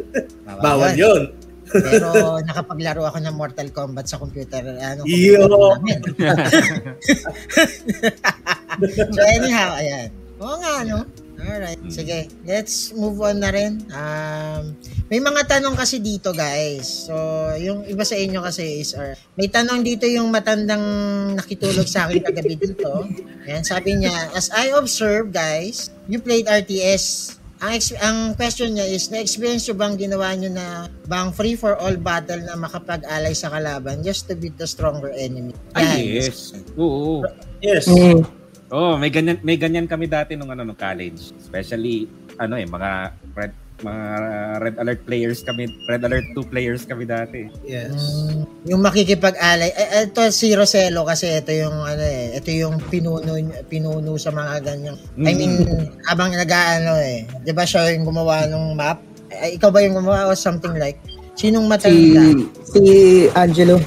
[0.49, 1.23] Bawal yun.
[1.71, 2.09] Pero
[2.43, 4.65] nakapaglaro ako ng Mortal Kombat sa computer.
[4.81, 5.47] Ano, Yo!
[9.07, 10.09] so anyhow, ayan.
[10.41, 11.05] Oo nga, no?
[11.41, 12.29] Alright, sige.
[12.45, 13.81] Let's move on na rin.
[13.89, 14.77] Um,
[15.09, 17.09] may mga tanong kasi dito, guys.
[17.09, 17.15] So,
[17.57, 20.85] yung iba sa inyo kasi is, or, may tanong dito yung matandang
[21.35, 23.09] nakitulog sa akin kagabi dito.
[23.49, 27.37] Ayan, sabi niya, as I observe, guys, you played RTS.
[27.61, 32.41] Ang, ex- ang question niya is, na-experience nyo bang ginawa nyo na bang free-for-all battle
[32.41, 35.53] na makapag-alay sa kalaban just to beat the stronger enemy?
[35.77, 36.25] Ay, Yan.
[36.25, 36.57] yes.
[36.77, 37.25] Oo.
[37.61, 37.85] Yes.
[37.89, 38.40] Mm.
[38.71, 41.35] Oh, may ganyan may ganyan kami dati nung ano nung college.
[41.43, 42.07] Especially
[42.39, 42.91] ano eh mga
[43.35, 44.05] red mga
[44.61, 47.49] Red Alert players kami, Red Alert 2 players kami dati.
[47.65, 47.97] Yes.
[47.97, 49.73] Mm, yung makikipag-alay.
[49.73, 54.61] Eh, ito si Roselo kasi ito yung ano eh, ito yung pinuno pinuno sa mga
[54.61, 54.97] ganyan.
[55.17, 55.65] I mean,
[56.05, 57.25] habang nag-aano eh.
[57.41, 59.01] 'Di ba siya yung gumawa ng map?
[59.33, 61.01] Ay, ikaw ba yung gumawa o something like?
[61.39, 62.23] Sinong Si, matanda?
[62.69, 62.83] si
[63.33, 63.81] Angelo.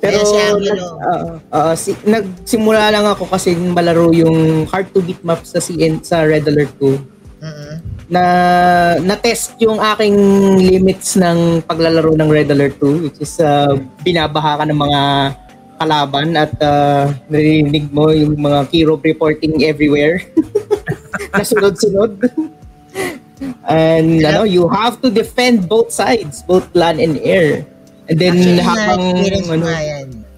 [0.00, 0.86] Pero Ayan, si Angelo.
[0.96, 6.00] oo, oo, si, nagsimula lang ako kasi malaro yung hard to beat map sa CN
[6.00, 7.74] sa Red Alert 2 Mm-mm.
[8.08, 8.22] na
[9.04, 10.16] na-test yung aking
[10.56, 15.00] limits ng paglalaro ng Red Alert 2 which is uh, binabaha ka ng mga
[15.80, 20.20] kalaban at uh, narinig mo yung mga hero reporting everywhere
[21.32, 22.20] na sunod-sunod.
[23.64, 27.64] And ano, you have to defend both sides, both land and air.
[28.10, 29.02] And then Actually, habang
[29.54, 29.64] ano.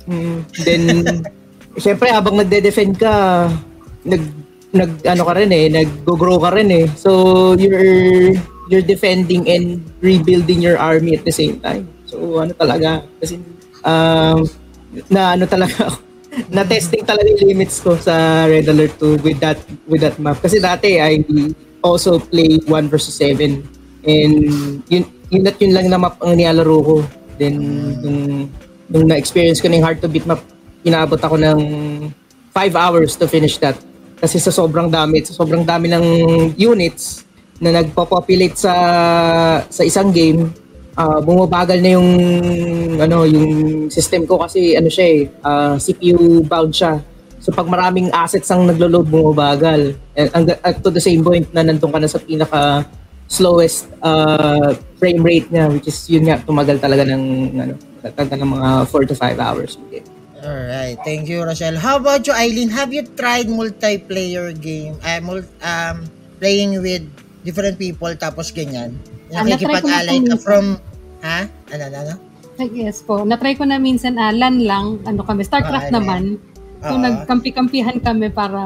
[0.05, 0.83] Mm, then,
[1.83, 3.49] syempre, habang nagde-defend ka,
[4.05, 4.23] nag,
[4.77, 6.87] nag, ano ka rin eh, nag-grow ka rin eh.
[7.01, 8.37] So, you're,
[8.69, 11.89] you're defending and rebuilding your army at the same time.
[12.05, 13.41] So, ano talaga, kasi,
[13.89, 14.45] um,
[15.09, 15.99] na ano talaga ako,
[16.55, 20.41] na testing talaga yung limits ko sa Red Alert 2 with that with that map
[20.41, 21.21] kasi dati I
[21.85, 23.61] also play 1 versus 7
[24.09, 24.35] and
[24.89, 26.97] yun yun at yun lang na map ang nilalaro ko
[27.41, 27.55] then
[28.01, 28.21] nung,
[28.89, 30.43] nung na-experience ko ng hard to beat map
[30.83, 31.59] inabot ako ng
[32.51, 33.79] 5 hours to finish that.
[34.23, 36.07] Kasi sa sobrang dami sa sobrang dami ng
[36.55, 37.27] units
[37.59, 38.75] na nagpo-populate sa
[39.67, 40.51] sa isang game
[40.93, 42.11] ah bumabagal na yung
[43.01, 47.01] ano yung system ko kasi ano siya eh ah, CPU bound siya.
[47.43, 49.99] So pag maraming assets ang naglo-load bumabagal.
[50.15, 52.87] And ang- at to the same point na nandun ka na sa pinaka
[53.27, 57.23] slowest ah, frame rate niya which is yun nga tumagal talaga ng
[57.59, 57.75] ano
[58.07, 60.07] talaga ng mga 4 to 5 hours okay.
[60.43, 61.79] Alright, thank you, Rochelle.
[61.79, 62.67] How about you, Eileen?
[62.75, 64.99] Have you tried multiplayer game?
[64.99, 66.03] Uh, mul- um,
[66.43, 67.07] playing with
[67.47, 68.99] different people tapos ganyan?
[69.31, 70.83] Ah, Nakikipag-alay ka from...
[71.23, 71.47] Ha?
[71.47, 72.15] Ano, ano, ano?
[72.59, 73.23] Ay, yes po.
[73.23, 76.23] Na-try ko na minsan, ah, LAN lang, ano kami, Ah, StarCraft ano naman.
[76.83, 77.03] So, Oo.
[77.07, 78.59] nagkampi-kampihan kami para,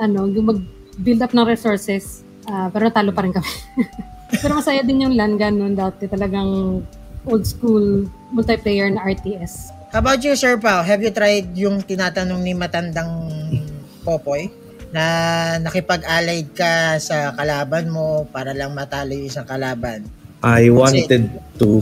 [0.00, 2.24] ano, yung mag-build up ng resources.
[2.48, 3.52] Ah, pero talo pa rin kami.
[4.40, 6.06] pero masaya din yung LAN, ganun dati.
[6.06, 6.82] Talagang
[7.24, 9.72] old school multiplayer na RTS.
[9.94, 10.82] How about you, Sir Pao?
[10.82, 13.30] Have you tried yung tinatanong ni matandang
[14.02, 14.50] Popoy?
[14.94, 20.06] Na nakipag-alay ka sa kalaban mo para lang matalo yung isang kalaban.
[20.44, 21.80] I wanted to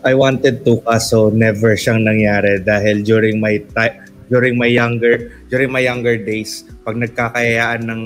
[0.00, 3.98] I wanted to kaso never siyang nangyari dahil during my ti-
[4.30, 8.02] during my younger during my younger days pag nagkakayaan ng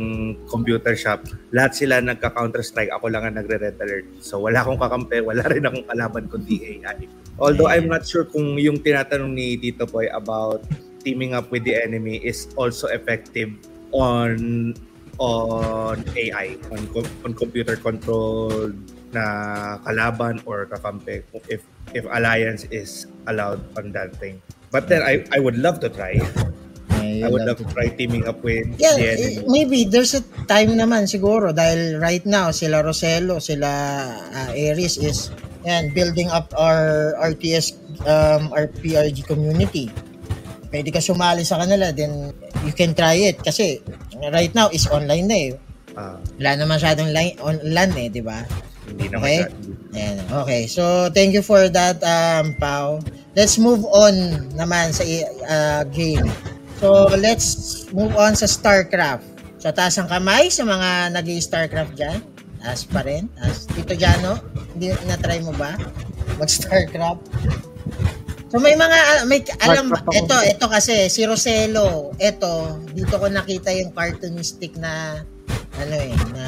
[0.51, 1.23] computer shop
[1.55, 5.23] lahat sila nagka Counter Strike ako lang ang nagre red alert so wala akong kakampi
[5.23, 7.07] wala rin akong kalaban kundi AI
[7.39, 10.67] although I'm not sure kung yung tinatanong ni Tito Boy about
[11.07, 13.55] teaming up with the enemy is also effective
[13.95, 14.75] on
[15.23, 16.83] on AI on
[17.23, 18.75] on computer controlled
[19.15, 21.63] na kalaban or kakampi if
[21.95, 24.41] if alliance is allowed on that thing.
[24.73, 26.17] But then I I would love to try.
[27.03, 29.47] I would love to try teaming up with Yeah, the eh, enemy.
[29.49, 33.69] maybe there's a time naman siguro dahil right now sila Roselo, sila
[34.33, 35.31] uh, Aries is
[35.63, 39.91] yan, building up our RTS um, our PRG community.
[40.73, 42.33] Pwede ka sumali sa kanila then
[42.65, 43.79] you can try it kasi
[44.33, 45.53] right now is online na eh.
[45.93, 48.41] Ah, Wala na masyadong line, online eh, di ba?
[48.89, 49.41] hindi naman Okay.
[49.93, 50.17] Ayan.
[50.43, 50.63] Okay.
[50.67, 52.99] So, thank you for that, um, Pao.
[53.37, 54.13] Let's move on
[54.57, 56.25] naman sa uh, game.
[56.83, 59.23] So, let's move on sa StarCraft.
[59.63, 62.19] So, taas ang kamay sa mga nag starcraft dyan.
[62.59, 63.31] Taas pa rin.
[63.39, 63.71] Taas.
[63.71, 64.43] Tito Jano,
[64.75, 65.79] hindi na-try mo ba?
[66.43, 67.23] Mag-StarCraft?
[68.51, 68.99] So, may mga,
[69.31, 75.23] may, alam, ito, ito kasi, si Roselo, ito, dito ko nakita yung cartoonistic na,
[75.79, 76.47] ano eh, na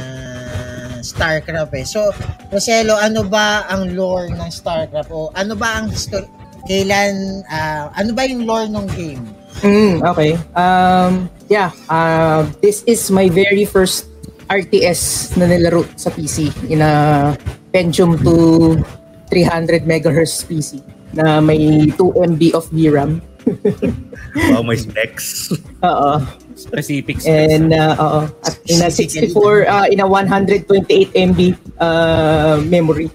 [0.98, 1.86] StarCraft eh.
[1.86, 2.10] So,
[2.50, 5.14] Roselo, ano ba ang lore ng StarCraft?
[5.14, 6.26] O ano ba ang history?
[6.66, 9.43] Kailan, ah, ano ba yung lore ng game?
[9.62, 10.34] Mm, okay.
[10.54, 14.10] Um, yeah, uh, this is my very first
[14.50, 17.32] RTS na nilaro sa PC in a
[17.72, 18.82] Pentium 2
[19.30, 20.82] 300 megahertz PC
[21.14, 21.96] na may 2
[22.34, 23.22] MB of VRAM.
[24.34, 25.54] Wow, my specs.
[25.86, 26.18] Oo.
[26.58, 27.54] Specific specs.
[27.54, 28.20] And uh, oo.
[28.42, 29.30] At in a 64
[29.70, 30.66] uh, in a 128
[31.14, 31.40] MB
[31.78, 33.14] uh, memory.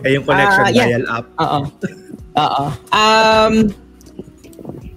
[0.00, 0.88] Eh, yung connection Ah, yeah.
[0.96, 1.26] dial up.
[1.36, 1.60] Oo.
[2.40, 2.64] Oo.
[2.96, 3.54] Um,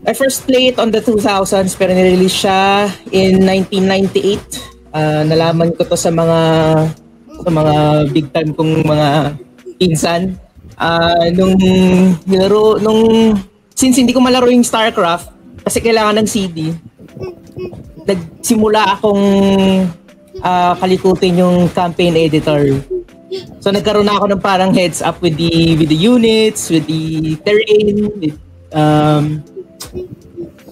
[0.03, 4.91] I first played on the 2000s pero nirelease siya in 1998.
[4.91, 6.39] Ah, nalaman ko to sa mga
[7.39, 7.75] sa mga
[8.11, 9.09] big time kong mga
[9.79, 10.35] pinsan.
[10.75, 11.55] Ah, nung
[12.27, 13.31] nilaro nung
[13.71, 15.31] since hindi ko malaro yung StarCraft
[15.63, 16.75] kasi kailangan ng CD.
[18.03, 19.23] Nagsimula akong
[20.43, 22.75] ah, kalikutin yung campaign editor
[23.63, 27.33] So nagkaroon na ako ng parang heads up with the with the units, with the
[27.41, 28.37] terrain, with
[28.75, 29.41] um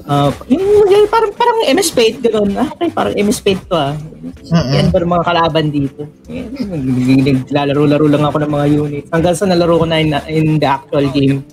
[0.08, 2.52] uh, yung, yung parang parang MS Paint ganoon.
[2.58, 3.95] Ah, okay, parang MS Paint to ah.
[4.52, 6.08] Yan ba mga kalaban dito?
[6.28, 9.08] Naglalaro-laro lang ako ng mga units.
[9.10, 11.45] Hanggang sa nalaro ko na in, in the actual game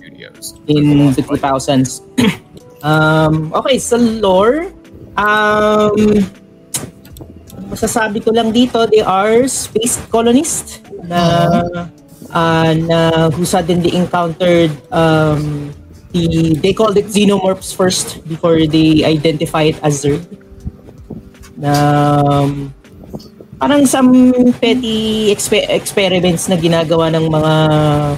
[0.67, 2.05] in the 2000s.
[2.87, 4.71] um, okay, sa lore,
[5.17, 5.95] um,
[7.69, 11.21] masasabi ko lang dito, they are space colonists na
[12.33, 15.73] uh, na who suddenly encountered um,
[16.11, 20.25] the they called it xenomorphs first before they identify it as Zerg.
[21.59, 22.73] Um,
[23.59, 24.31] parang some
[24.63, 27.53] petty expe- experiments na ginagawa ng mga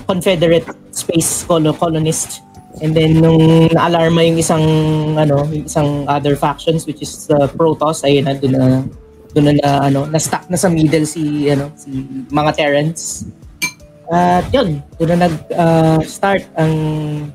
[0.06, 2.40] Confederate space col- colonists.
[2.80, 4.66] And then nung na-alarma yung isang
[5.20, 8.68] ano, isang other factions which is the Protoss, ayun na doon na
[9.36, 11.92] doon na ano, na stuck na sa middle si ano, si
[12.32, 13.28] mga Terrans.
[14.12, 16.74] At yun, doon na nag uh, start ang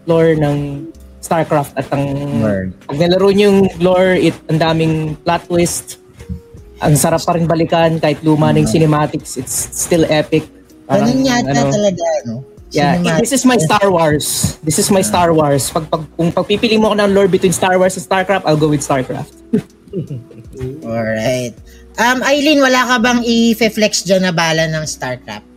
[0.04, 0.84] lore ng
[1.24, 2.04] StarCraft at ang
[2.44, 2.76] Word.
[2.84, 5.98] pag nalaro niyo yung lore, it ang daming plot twist.
[6.84, 10.44] Ang sarap pa rin balikan kahit luma na yung cinematics, it's still epic.
[10.84, 12.44] Parang, Ganun yata ano, talaga, no?
[12.76, 13.20] Yeah, Cinematic.
[13.24, 14.26] this is my Star Wars.
[14.60, 15.72] This is my Star Wars.
[15.72, 18.68] Pag, pag kung pagpipili mo ako ng lore between Star Wars and StarCraft, I'll go
[18.68, 19.32] with StarCraft.
[20.84, 21.56] Alright.
[21.96, 25.55] Um, Eileen, wala ka bang i-flex dyan na bala ng StarCraft?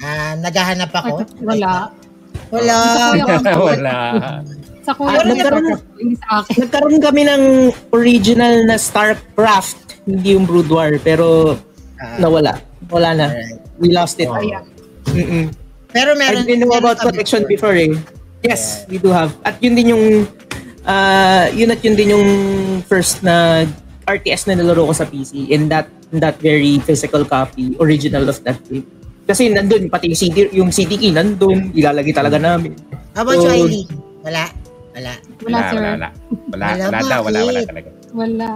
[0.00, 1.24] Ah, naghahanap ako?
[1.40, 1.88] Wala.
[2.52, 2.76] Wala.
[3.56, 3.96] Wala.
[4.84, 6.54] Sa kuya ko nagkaroon- hindi sa akin.
[6.60, 7.42] Nagkaroon kami ng
[7.90, 11.56] original na StarCraft, hindi yung Brood War, pero
[11.94, 12.58] Ah, nawala.
[12.90, 13.26] Wala na.
[13.78, 14.28] We lost it.
[14.28, 14.66] Ayan.
[15.08, 15.46] Mm-mm.
[15.88, 17.94] Pero meron, I didn't know meron about protection before eh.
[18.42, 19.32] Yes, we do have.
[19.40, 20.04] At yun din yung
[20.84, 22.28] uh, yun at yun din yung
[22.84, 23.64] first na
[24.04, 25.88] RTS na nilaro ko sa PC in that
[26.20, 28.86] that very physical copy, original of that game.
[29.24, 32.76] Kasi nandun, pati yung CD, yung CD key nandun, ilalagay talaga namin.
[33.16, 33.88] How about you, So, Eileen?
[34.20, 34.44] Wala.
[34.94, 35.12] Wala.
[35.42, 35.80] Wala, sir.
[35.80, 36.08] Wala, wala.
[36.54, 37.88] Wala, Wala, wala daw, wala, wala talaga.
[38.14, 38.50] Wala.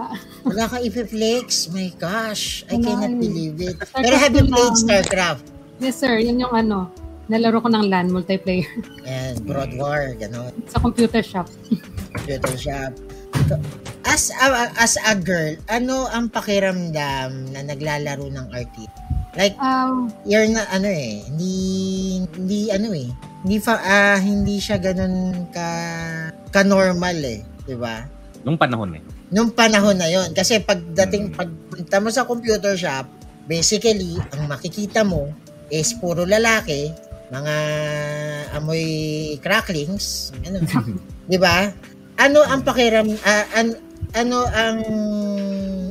[0.47, 1.73] Wala ka i-flex.
[1.73, 2.63] My gosh.
[2.69, 3.75] I Wala cannot believe it.
[3.81, 4.75] StarCraft Pero have you played.
[4.77, 5.45] StarCraft?
[5.83, 6.15] Yes, sir.
[6.21, 6.93] Yan yung ano.
[7.29, 8.65] Nalaro ko ng LAN multiplayer
[9.05, 10.53] And Broad War, gano'n.
[10.65, 11.49] sa computer shop.
[12.17, 12.93] Computer shop.
[14.09, 18.93] As a, as a girl, ano ang pakiramdam na naglalaro ng RTS?
[19.37, 21.55] Like, Um, you're na, ano eh, hindi,
[22.33, 23.13] hindi, ano eh,
[23.45, 25.69] hindi, fa, ah, hindi siya ganun ka,
[26.49, 28.03] ka-normal eh, di ba?
[28.43, 29.03] Nung panahon eh.
[29.29, 33.05] Nung panahon na yon kasi pagdating, pagpunta mo sa computer shop,
[33.45, 35.29] basically, ang makikita mo
[35.69, 36.91] is puro lalaki,
[37.29, 37.55] mga
[38.57, 38.85] amoy
[39.45, 40.65] cracklings, ano,
[41.31, 41.71] di ba?
[42.19, 43.79] Ano ang pakiram, ah, an-
[44.17, 44.79] ano ang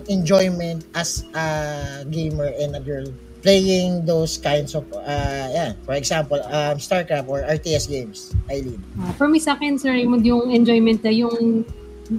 [0.09, 1.45] enjoyment as a
[2.09, 3.05] gamer and a girl
[3.45, 8.81] playing those kinds of, uh, yeah, for example, um, StarCraft or RTS games, Eileen?
[8.99, 11.63] uh, for me sa akin, sir Raymond, yung enjoyment na yung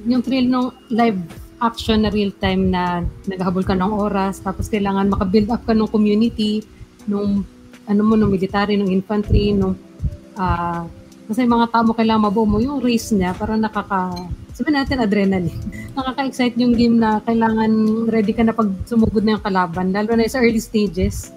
[0.06, 1.18] yung thrill ng live
[1.58, 5.90] action na real time na naghahabol ka ng oras tapos kailangan makabuild up ka ng
[5.90, 6.62] community
[7.10, 7.42] nung
[7.88, 9.74] ano mo nung military nung infantry nung
[10.36, 10.84] ah
[11.28, 14.16] kasi mga tao kailangan mabuo mo yung race niya para nakaka
[14.56, 15.60] sabihin natin adrenaline.
[15.96, 17.70] Nakaka-excite yung game na kailangan
[18.08, 21.28] ready ka na pag sumugod na yung kalaban lalo na sa early stages.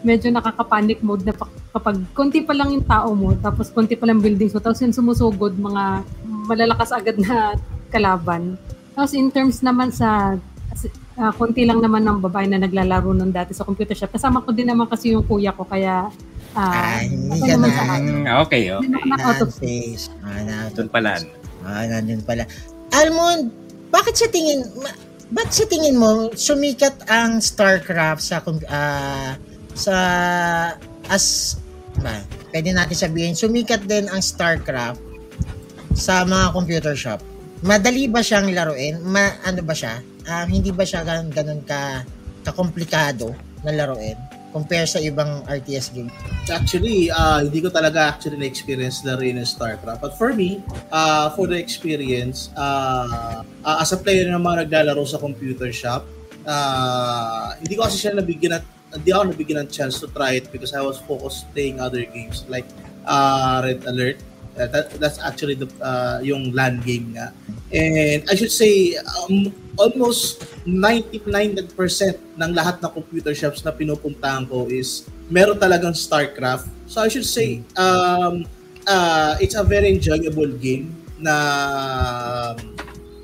[0.00, 4.08] Medyo nakaka-panic mode na pa- kapag konti pa lang yung tao mo tapos konti pa
[4.08, 6.00] lang buildings mo tapos yung sumusugod mga
[6.48, 7.60] malalakas agad na
[7.92, 8.56] kalaban.
[8.96, 10.40] Tapos in terms naman sa
[11.16, 14.50] ah, konti lang naman ng babae na naglalaro nun dati sa computer shop kasama ko
[14.50, 16.08] din naman kasi yung kuya ko kaya
[16.52, 17.76] ah Ah, hindi naman na.
[17.76, 18.00] sa akin.
[18.00, 18.88] Mm, okay, Hindi okay.
[18.88, 20.04] naman ako out of face.
[20.20, 21.10] Ah, na, Doon pala.
[21.60, 22.48] Ah, nandun pala.
[22.90, 23.52] Almond,
[23.88, 24.96] bakit sa tingin, ma-
[25.28, 29.36] ba't sa tingin mo sumikat ang StarCraft sa ah,
[29.74, 29.94] sa
[31.06, 31.58] as
[31.98, 35.00] ba, pwede natin sabihin sumikat din ang StarCraft
[35.92, 37.20] sa mga computer shop.
[37.60, 39.00] Madali ba siyang laruin?
[39.02, 40.00] Ma, ano ba siya?
[40.26, 42.02] Ah, hindi ba siya ganun, ganun ka
[42.42, 44.18] kakomplikado na laruin
[44.56, 46.08] compare sa ibang RTS game?
[46.48, 50.00] Actually, ah, hindi ko talaga actually na-experience na rin ng StarCraft.
[50.00, 55.04] But for me, ah, for the experience, ah, ah, as a player na mga naglalaro
[55.04, 56.08] sa computer shop,
[56.48, 58.64] ah, hindi ko kasi siya nabigyan at
[58.96, 62.48] hindi ako nabigyan ng chance to try it because I was focused playing other games
[62.48, 62.64] like
[63.04, 64.16] ah, Red Alert.
[64.56, 67.32] That, that's actually the uh, yung LAN game nga.
[67.70, 71.68] And I should say um, almost 99%
[72.40, 76.72] ng lahat ng computer shops na pinupuntahan ko is meron talagang StarCraft.
[76.88, 78.48] So I should say um,
[78.88, 82.56] uh, it's a very enjoyable game na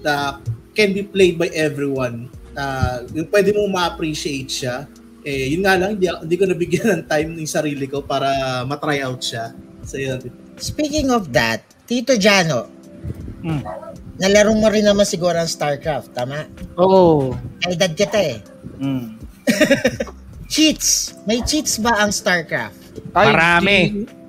[0.04, 0.42] na
[0.76, 2.28] can be played by everyone.
[2.52, 4.84] Uh, yung pwede mo ma-appreciate siya
[5.22, 8.26] Eh, yun nga lang, hindi, hindi ko nabigyan ng time ng sarili ko para
[8.66, 9.54] matry out siya.
[9.86, 10.18] So, yun.
[10.58, 12.68] Speaking of that, Tito Jano,
[13.42, 13.58] Hmm.
[14.16, 16.46] nalaro mo rin naman siguro ang StarCraft, tama?
[16.78, 17.34] Oo.
[17.66, 18.38] Ay, edad kita eh.
[18.78, 19.18] Hmm.
[20.52, 21.18] Cheats!
[21.26, 22.78] May cheats ba ang StarCraft?
[23.16, 23.78] Ay, Marami.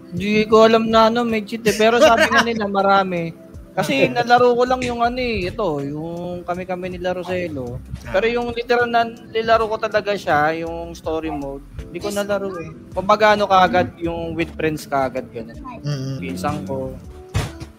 [0.10, 1.76] Di, di ko alam na ano, may cheat eh.
[1.78, 3.43] Pero sabi nga nila marami.
[3.74, 7.82] Kasi nalaro ko lang yung ano eh, ito, yung kami-kami nila Roselo.
[8.14, 12.70] Pero yung literal na nilaro ko talaga siya, yung story mode, hindi ko nalaro eh.
[12.94, 15.58] Kumbaga ano kaagad, yung with friends kaagad ganun.
[15.82, 16.22] Mm.
[16.22, 16.94] Pinsang ko.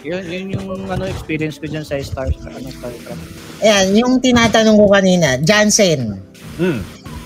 [0.04, 3.24] Yun, yun yung ano experience ko dyan sa Star, ano, StarCraft.
[3.64, 6.20] Ayan, yung tinatanong ko kanina, Jansen,
[6.54, 6.78] Hmm.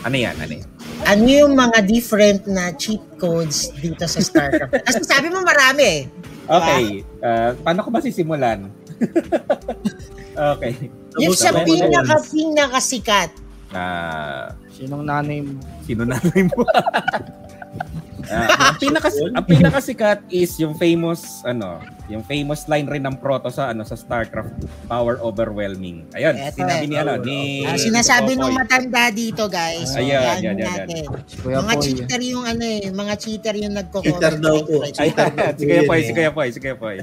[0.09, 0.33] Ano yan?
[0.41, 0.78] Ano yan?
[1.07, 4.83] Ano yung mga different na cheat codes dito sa StarCraft?
[4.87, 6.01] Kasi sabi mo marami eh.
[6.49, 7.05] Okay.
[7.21, 8.73] ah, paano ko ba sisimulan?
[10.57, 10.89] okay.
[11.21, 12.25] Yung sa Sabay mo na pinaka, yan.
[12.33, 13.31] pinakasikat.
[13.69, 15.61] Ah, Sinong nanay mo?
[15.85, 16.63] sino na mo?
[18.29, 23.49] Ah, ang pinaka ang pinakasikat is yung famous ano, yung famous line rin ng Proto
[23.49, 26.09] sa ano sa StarCraft, power overwhelming.
[26.13, 26.89] Ayun, Eto sinabi eh.
[26.89, 29.89] ni ano ni Ah, sinasabi nung matanda dito, guys.
[29.89, 31.05] So, yan yan, yan, natin.
[31.25, 31.85] Si Kuya Mga Poy.
[31.85, 34.81] cheater yung ano eh, mga cheater yung nagko Cheater daw po.
[34.81, 35.05] Po si
[35.63, 36.05] Kuya Poy, eh.
[36.05, 36.97] si Kuya Poy, si Kuya Poy.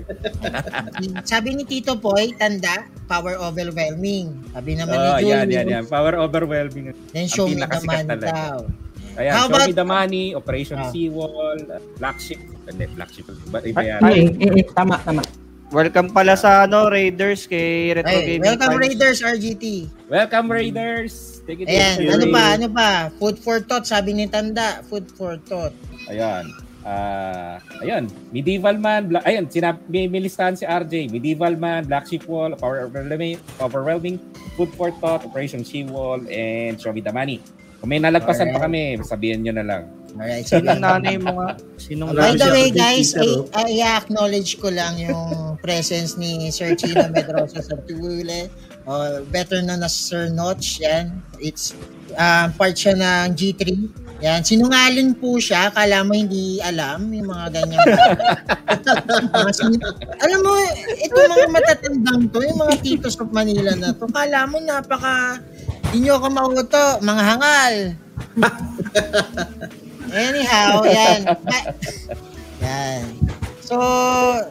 [1.31, 4.33] Sabi ni Tito Poy, tanda, power overwhelming.
[4.51, 5.83] Sabi naman Oh, ni yan, Julie, yan, yan.
[5.85, 6.93] Power overwhelming.
[7.13, 8.25] then show me the talaga.
[8.25, 8.84] daw.
[9.15, 10.91] Ayan, How Show about- Me the Money, Operation Ah.
[10.91, 12.39] Seawall, uh, Black Ship.
[12.65, 13.23] Hindi, Black Ship.
[13.47, 13.99] Ba, iba yan.
[14.01, 14.27] Ay.
[14.27, 15.23] Mm, tama, tama.
[15.65, 18.83] Welcome pala sa ano Raiders kay Retro Ay, Gaming welcome Times.
[18.85, 19.65] Raiders RGT.
[20.07, 21.41] Welcome Raiders!
[21.41, 22.07] Take it Ayan, easy.
[22.07, 22.89] ano pa, ano pa?
[23.13, 24.85] Food for thought, sabi ni Tanda.
[24.85, 25.73] Food for thought.
[26.05, 26.53] Ayan.
[26.85, 31.09] Ah, ayun, Medieval Man, Bla- ayun, sinab may, may listahan si RJ.
[31.09, 34.21] Medieval Man, Black Sheep Wall, Power Overwhelming, Overwhelming
[34.53, 37.41] Food for Thought, Operation She Wall, and Show Me the Money.
[37.85, 39.83] Kung may nalagpasan pa kami, sabihin nyo na lang.
[40.17, 40.65] Alright, sige.
[40.65, 41.53] Sinong nanay mo nga?
[41.77, 43.53] Sinong By the way, guys, dito, no?
[43.53, 45.29] I, I acknowledge ko lang yung
[45.63, 48.49] presence ni Sir Chino Medrosa sa Tuwile.
[48.89, 50.81] Uh, better known as Sir Notch.
[50.81, 51.21] Yan.
[51.37, 51.77] It's
[52.17, 53.61] uh, part siya ng G3.
[54.25, 54.41] Yan.
[54.41, 55.69] Sinungaling po siya.
[55.69, 57.85] Kala mo hindi alam yung mga ganyan.
[60.25, 60.57] alam mo,
[61.05, 64.09] ito mga matatandang to, yung mga titos of Manila na to.
[64.09, 65.37] Kala mo napaka
[65.95, 67.75] hindi nyo ako mauto, mga hangal.
[70.27, 71.19] Anyhow, yan.
[72.65, 73.03] Yan.
[73.63, 73.79] So,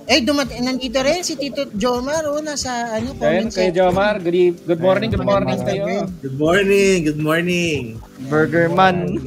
[0.08, 4.62] eh, dumating, nandito rin si Tito Jomar, oh, nasa, ano, comment kayo Jomar, good, eve-
[4.64, 5.84] good morning, good morning Good kayo.
[5.84, 6.08] morning.
[6.18, 7.82] Good morning, good morning.
[8.26, 9.20] Burger Man?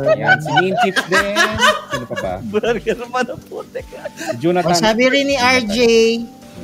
[0.00, 1.36] Ayan, si Mean Chips din.
[1.92, 2.34] Sino pa ba?
[2.42, 3.84] Burger Man ang putek.
[4.16, 4.72] Si Jonathan.
[4.72, 5.76] Oh, sabi rin ni RJ,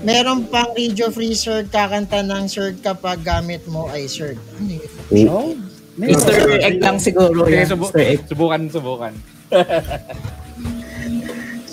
[0.05, 4.38] meron pang radio free surge kakanta ng surge kapag gamit mo ay surge.
[4.61, 4.68] Ano
[5.16, 5.26] yun?
[5.32, 5.50] Oh,
[6.05, 7.70] Easter egg lang siguro yan.
[7.70, 7.90] subu-
[8.28, 9.14] subukan, subukan.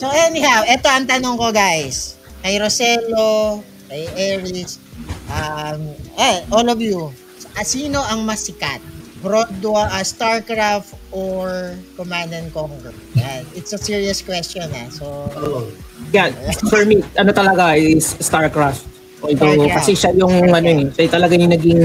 [0.02, 2.18] So anyhow, ito ang tanong ko guys.
[2.42, 4.82] Kay Roselo, kay Eris,
[5.30, 7.14] um, eh, all of you,
[7.62, 8.82] sino ang mas sikat?
[9.22, 12.94] Broad uh, StarCraft or Command and Conquer?
[13.14, 13.46] Yan.
[13.54, 14.90] It's a serious question ah.
[14.90, 15.06] So,
[15.38, 15.70] Oh,
[16.12, 16.34] Yeah,
[16.68, 18.84] for me, ano talaga is StarCraft.
[19.22, 19.76] Although, Starcraft.
[19.78, 21.82] kasi siya yung ano eh, siya talaga yung naging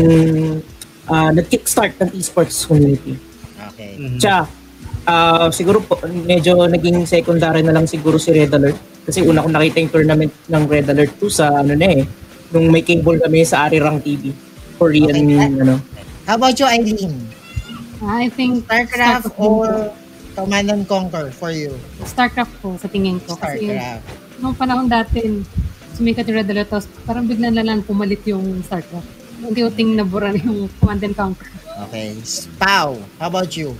[1.06, 3.20] uh, nag-kickstart ng esports community.
[3.68, 4.00] okay.
[4.00, 4.16] mhm.
[4.16, 4.48] Siya,
[5.04, 8.80] ah, siguro po, medyo naging secondary na lang siguro si Red Alert.
[9.04, 12.02] Kasi una ko nakita yung tournament ng Red Alert 2 sa ano na eh,
[12.50, 14.32] nung may cable kami sa Arirang TV.
[14.76, 15.60] Korean, Okay.
[15.60, 15.76] ano.
[16.26, 17.14] How about you, Eileen?
[18.02, 19.94] I think StarCraft StarCraft or
[20.34, 21.70] Command and Conquer for you?
[22.02, 23.38] StarCraft po sa tingin ko.
[23.38, 24.42] Kasi StarCraft.
[24.42, 25.22] nung panahon dati,
[25.94, 29.06] sumikat yung Red Alert, tapos parang bigla na lang pumalit yung StarCraft.
[29.38, 31.46] Unti-unting nabura na yung Command and Conquer.
[31.88, 32.18] Okay.
[32.58, 33.78] Pau, how about you?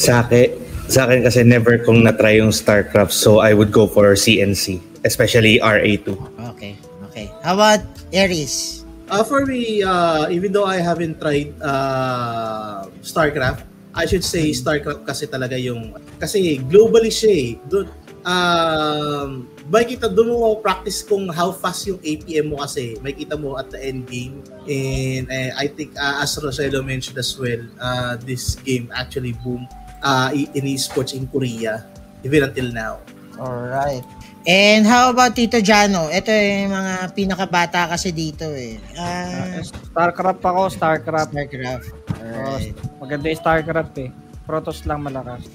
[0.00, 0.56] Sa akin,
[0.88, 5.60] sa akin kasi never kong na-try yung StarCraft so I would go for CNC, especially
[5.60, 6.16] RA2.
[6.56, 6.80] Okay.
[7.12, 7.28] Okay.
[7.44, 8.81] How about Aries?
[9.12, 15.04] Uh, for me, uh, even though I haven't tried uh, StarCraft, I should say StarCraft
[15.04, 17.50] kasi talaga yung kasi globally siya eh.
[17.68, 17.92] Doon
[18.22, 23.68] um makikita doon mo practice kung how fast yung APM mo kasi makikita mo at
[23.68, 28.54] the end game and eh, I think uh, as Roselo mentioned as well uh, this
[28.62, 29.66] game actually boom
[30.06, 31.82] uh, in esports in Korea
[32.22, 33.02] even until now
[33.42, 34.06] Alright.
[34.42, 36.10] And how about Tito Jano?
[36.10, 38.82] Ito yung mga pinakabata kasi dito eh.
[38.98, 41.30] Ah, Starcraft ako, Starcraft.
[41.30, 41.86] StarCraft.
[42.18, 42.74] Alright.
[42.98, 44.10] Maganda yung Starcraft eh.
[44.42, 45.46] Protoss lang malakas.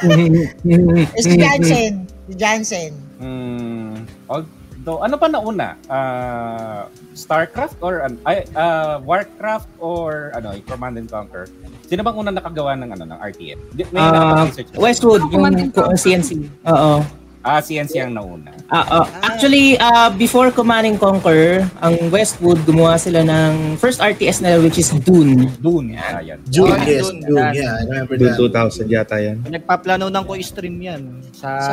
[0.00, 1.92] Eh, si Jansen.
[2.28, 2.92] Si Jansen.
[3.20, 4.44] Hmm, all,
[4.90, 5.78] Do, ano pa nauna?
[5.86, 11.46] Uh, Starcraft or an- ay, uh, Warcraft or ano, Command and Conquer?
[11.86, 13.60] Sino bang unang nakagawa ng ano ng RTS?
[13.70, 14.50] Di, may ba?
[14.74, 15.46] Westwood, yung
[15.94, 16.42] CNC.
[16.66, 17.06] Oo.
[17.40, 18.52] Ah, CNC ang nauna.
[18.68, 19.06] Ah, ah.
[19.24, 24.76] actually, uh, before Command and Conquer, ang Westwood gumawa sila ng first RTS nila which
[24.76, 25.48] is Dune.
[25.56, 25.96] Dune.
[25.96, 26.36] Ah, yan.
[26.52, 27.08] June, Oh, yes.
[27.08, 27.24] June,
[27.56, 28.36] yeah, I remember that.
[28.36, 29.40] 2000 yata yan.
[29.46, 31.72] Nagpaplano ng ko stream yan sa So,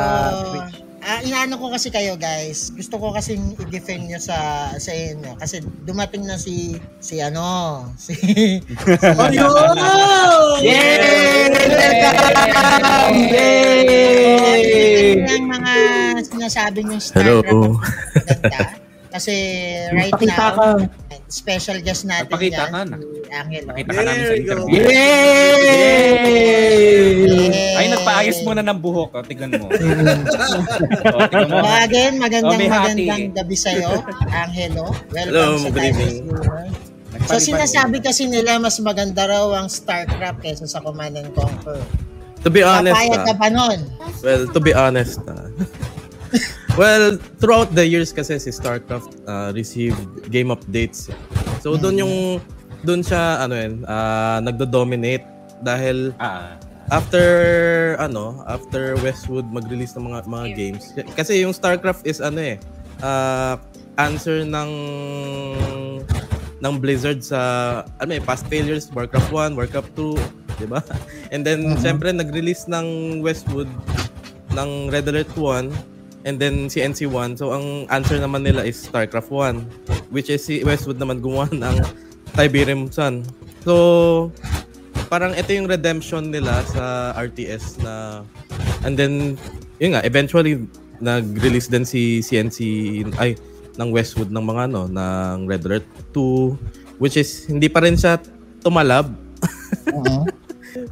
[0.54, 0.87] Twitch.
[1.08, 2.68] Ah, inaano ko kasi kayo guys.
[2.76, 8.12] Gusto ko kasing i-defend nyo sa sa inyo kasi dumating na si si ano, si
[9.16, 9.76] Oh, yun!
[10.60, 11.48] Yay!
[15.38, 15.72] yung mga
[16.28, 17.40] sinasabi nyo Hello.
[18.28, 18.87] ganda.
[19.08, 19.34] Kasi
[19.90, 20.66] right Pakita now, ka.
[21.28, 22.96] special guest natin Nagpakita yan, ka na.
[22.96, 23.66] si Angelo.
[23.72, 24.80] Nakita ka namin sa interview.
[26.28, 27.76] Yay!
[27.78, 29.10] Ay, nagpaayos muna ng buhok.
[29.12, 29.66] Oh, tignan mo.
[29.70, 31.58] oh, tignan mo.
[31.60, 33.08] So again, magandang Oh, hati.
[33.08, 33.90] magandang gabi sa'yo,
[34.28, 34.92] Angelo.
[35.08, 36.16] Welcome Hello, sa good evening.
[37.26, 41.80] So sinasabi kasi nila mas maganda raw ang StarCraft kaysa sa Command and Conquer.
[42.38, 43.78] To be honest, Papayag ka ah, ba nun?
[44.22, 45.50] well, to be honest, ah,
[46.80, 50.00] well, throughout the years kasi si StarCraft ah, received
[50.30, 51.10] game updates.
[51.60, 52.14] So doon yung
[52.86, 55.24] doon siya ano yun, ah, nagdo-dominate
[55.62, 56.54] dahil Ah,
[56.88, 57.26] after
[57.98, 60.94] ano, after Westwood mag-release ng mga mga games.
[61.18, 62.56] Kasi yung StarCraft is ano eh,
[63.02, 63.58] ah,
[63.98, 64.70] answer ng
[66.58, 67.40] ng Blizzard sa
[68.02, 70.80] ano eh, past failures, Warcraft 1, Warcraft 2, 'di ba?
[71.34, 73.70] And then syempre nag-release ng Westwood
[74.54, 75.97] ng Red Alert 1
[76.28, 77.40] and then si NC1.
[77.40, 81.80] So ang answer naman nila is StarCraft 1 which is si Westwood naman gumawa ng
[82.36, 83.24] Tiberium Sun.
[83.64, 84.28] So
[85.08, 88.22] parang ito yung redemption nila sa RTS na
[88.84, 89.40] and then
[89.80, 90.68] yun nga eventually
[91.00, 92.58] nag-release din si CNC
[93.16, 93.32] ay
[93.80, 98.20] ng Westwood ng mga ano ng Red Alert 2 which is hindi pa rin siya
[98.60, 99.08] tumalab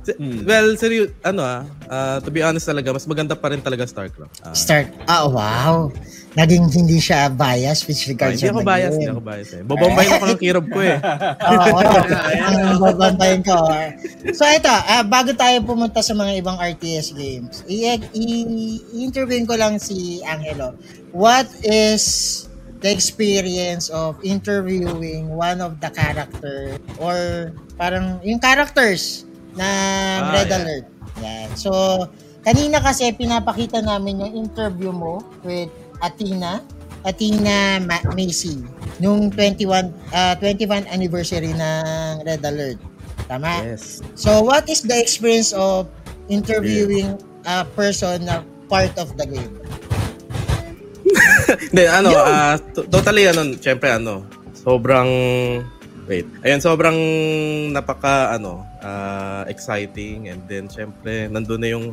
[0.09, 0.43] Hmm.
[0.43, 4.39] well seryo ano ah ah, to be honest talaga mas maganda pa rin talaga StarCraft
[4.41, 4.87] Ah, Start.
[5.05, 5.91] Ah, wow.
[6.33, 9.63] Naging hindi siya bias with ah, regards hindi sa ako bias hindi ako bias eh
[9.63, 10.99] bobombayin ako ng kirob ko eh
[11.51, 11.79] Oo,
[12.39, 13.57] ang babantayan ko.
[14.31, 18.47] So ito, ah, bago tayo pumunta sa mga ibang RTS games, i- i-
[18.93, 20.77] i-interview ko lang si Angelo.
[21.11, 22.45] What is
[22.77, 29.26] the experience of interviewing one of the character or parang yung characters
[29.57, 30.59] ng Ah, Red yeah.
[30.59, 30.85] Alert.
[31.19, 31.49] Yan.
[31.57, 31.71] So,
[32.41, 36.61] kanina kasi pinapakita namin yung interview mo with Athena,
[37.03, 38.61] Athena Ma- Macy,
[38.99, 41.85] nung 21 ah, 21 anniversary ng
[42.23, 42.79] Red Alert.
[43.27, 43.65] Tama?
[43.65, 45.89] yes So, what is the experience of
[46.29, 49.55] interviewing a person na part of the game?
[51.71, 52.11] Hindi, ano,
[52.75, 55.07] to- totally, ano, syempre, ano, sobrang,
[56.05, 56.99] wait, ayun, sobrang
[57.71, 61.87] napaka, ano, ah, exciting, and then, syempre, nandun na yung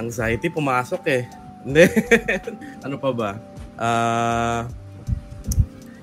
[0.00, 1.22] anxiety, pumasok eh.
[2.86, 3.30] Ano pa ba?
[3.76, 4.64] Ah,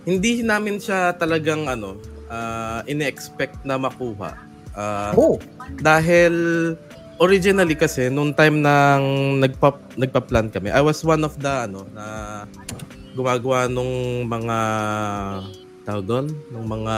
[0.06, 1.98] hindi namin siya talagang, ano,
[2.30, 4.38] ah, ine-expect na makuha.
[4.78, 5.42] Ah, Oh,
[5.82, 6.34] dahil
[7.18, 12.06] originally kasi nung time nang nagpa nagpa-plan kami, I was one of the ano na
[13.16, 14.58] gumagawa nung mga
[15.88, 16.96] tawag doon, nung mga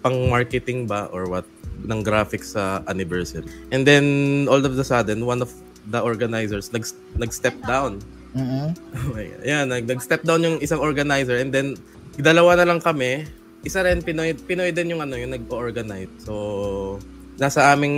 [0.00, 1.44] pang-marketing ba or what
[1.84, 3.46] ng graphics sa anniversary.
[3.74, 4.04] And then
[4.46, 5.50] all of the sudden one of
[5.90, 6.86] the organizers nag
[7.18, 7.98] nag-step down.
[8.32, 8.72] mhm.
[8.98, 9.42] Oh my God.
[9.42, 11.74] Yan, nag, nag-step down yung isang organizer and then
[12.16, 13.26] dalawa na lang kami.
[13.62, 16.10] Isa rin Pinoy, Pinoy din yung ano, yung nag-organize.
[16.22, 16.98] So
[17.36, 17.96] nasa aming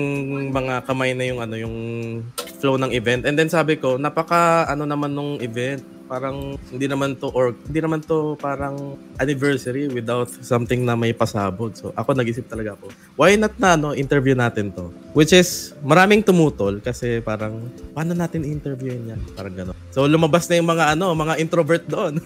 [0.50, 1.76] mga kamay na yung ano, yung
[2.58, 3.26] flow ng event.
[3.26, 5.82] And then sabi ko, napaka ano naman nung event.
[6.04, 11.72] Parang hindi naman to or hindi naman to parang anniversary without something na may pasabog.
[11.74, 14.92] So ako nag-isip talaga ako, why not na no interview natin to?
[15.16, 19.20] Which is maraming tumutol kasi parang paano natin i-interviewin yan?
[19.32, 19.76] Parang gano'n.
[19.90, 22.20] So lumabas na yung mga ano, mga introvert doon.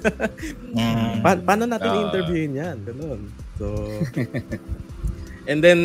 [0.74, 1.14] Ah.
[1.24, 1.96] Pa- paano natin Ah.
[2.02, 2.76] i-interviewin yan?
[2.82, 3.20] Ganun.
[3.58, 3.66] So,
[5.50, 5.80] and then,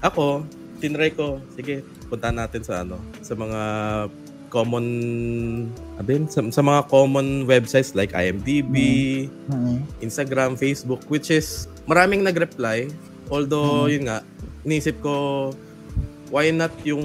[0.00, 0.46] ako,
[0.78, 3.60] tinry ko, sige, punta natin sa ano, sa mga
[4.48, 4.86] common,
[6.00, 8.74] abin, sa, sa mga common websites like IMDb,
[9.52, 9.84] Mhm.
[10.00, 12.88] Instagram, Facebook, which is, maraming nag-reply.
[13.28, 14.24] Although, yun nga,
[14.64, 15.52] inisip ko,
[16.32, 17.04] why not yung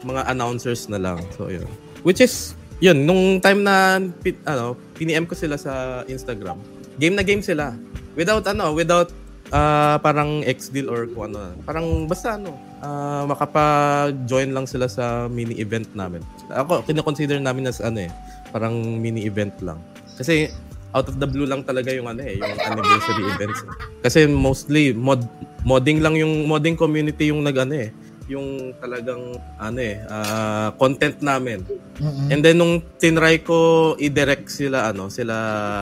[0.00, 1.20] mga announcers na lang?
[1.36, 1.68] So, yun.
[2.00, 4.00] Which is, yun, nung time na,
[4.48, 6.56] ano, piniem ko sila sa Instagram,
[6.96, 7.76] game na game sila.
[8.16, 9.12] Without, ano, without,
[9.50, 11.54] ah, parang ex-deal or kung ano.
[11.62, 16.22] Parang basta, ano, ah, makapag-join lang sila sa mini-event namin.
[16.50, 18.10] Ako, kinoconsider namin as, ano eh,
[18.50, 19.78] parang mini-event lang.
[20.18, 20.50] Kasi,
[20.94, 23.62] out of the blue lang talaga yung ano eh, yung anniversary events.
[24.02, 25.22] Kasi mostly mod
[25.62, 27.94] modding lang yung modding community yung nag ano eh,
[28.30, 31.66] yung talagang ano eh, ah, content namin.
[31.98, 32.30] Mm-mm.
[32.30, 35.34] And then nung tinry ko i-direct sila ano, sila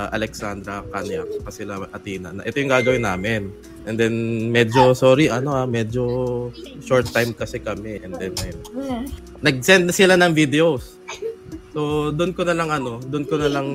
[0.08, 2.32] Alexandra Kanyak pa sila Athena.
[2.32, 3.52] Na ito yung gagawin namin.
[3.84, 4.14] And then
[4.48, 6.48] medyo sorry ano ah, medyo
[6.80, 8.64] short time kasi kami and then ayun.
[9.44, 10.96] Nag-send na sila ng videos.
[11.76, 13.68] So doon ko na lang ano, doon ko na lang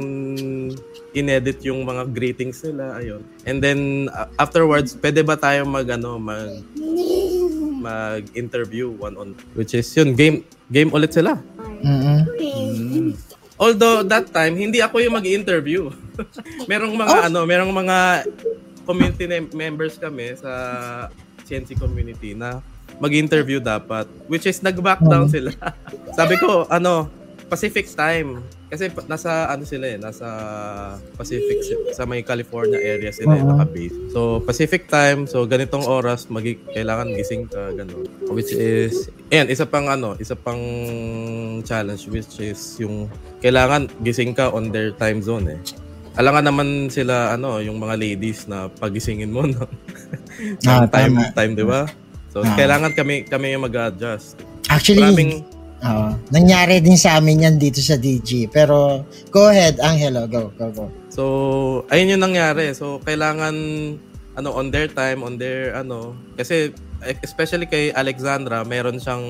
[1.13, 3.21] inedit yung mga greetings nila ayun.
[3.45, 6.51] And then uh, afterwards, pwede ba tayo mag ano, mag
[7.83, 11.35] mag-interview one on which is yun game game ulit sila.
[11.83, 13.11] Mm-mm.
[13.59, 15.91] Although that time hindi ako yung mag-interview.
[16.71, 17.97] merong mga ano, merong mga
[18.87, 20.51] community members kami sa
[21.43, 22.63] CNC community na
[23.01, 25.51] mag-interview dapat which is nag-back down sila.
[26.17, 27.22] Sabi ko, ano,
[27.53, 28.41] Pacific time.
[28.67, 30.25] Kasi nasa ano sila eh, nasa
[31.13, 33.53] Pacific sa may California area sila Oo.
[33.53, 34.09] naka-base.
[34.09, 38.09] So Pacific time, so ganitong oras magi kailangan gising ka ganun.
[38.27, 40.57] Which is ayan, isa pang ano, isa pang
[41.61, 43.05] challenge which is yung
[43.39, 45.61] kailangan gising ka on their time zone eh.
[46.13, 49.69] Alangan naman sila ano, yung mga ladies na pagisingin mo no.
[50.65, 51.29] Ah, time tama.
[51.31, 51.85] time, 'di ba?
[52.29, 52.57] So Ah.
[52.57, 54.41] kailangan kami kami yung mag-adjust.
[54.65, 55.45] Actually, Maraming
[55.83, 56.07] oo.
[56.31, 58.47] nangyari din sa amin yan dito sa DG.
[58.49, 60.25] Pero, go ahead, Angelo.
[60.25, 60.85] Go, go, go.
[61.11, 61.23] So,
[61.91, 62.71] ayun yung nangyari.
[62.73, 63.55] So, kailangan
[64.33, 66.73] ano on their time, on their ano kasi
[67.21, 69.25] especially kay Alexandra, meron siyang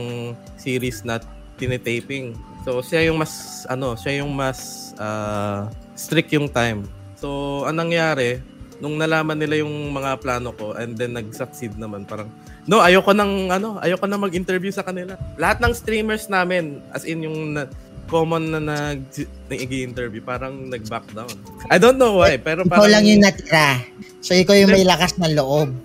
[0.55, 1.19] series na
[1.57, 2.37] tinitaping.
[2.63, 6.87] So, siya yung mas ano, siya yung mas ah, strict yung time.
[7.19, 8.39] So, anong nangyari
[8.83, 12.27] nung nalaman nila yung mga plano ko and then nag-succeed naman parang
[12.65, 17.21] no ayoko nang ano ayoko na mag-interview sa kanila lahat ng streamers namin as in
[17.21, 17.67] yung na,
[18.05, 19.03] common na nag
[19.47, 21.31] nag-interview parang nag-back down
[21.67, 23.79] I don't know why pero Ikaw parang lang yung natira.
[24.23, 25.75] So, ikaw yung may lakas ng loob.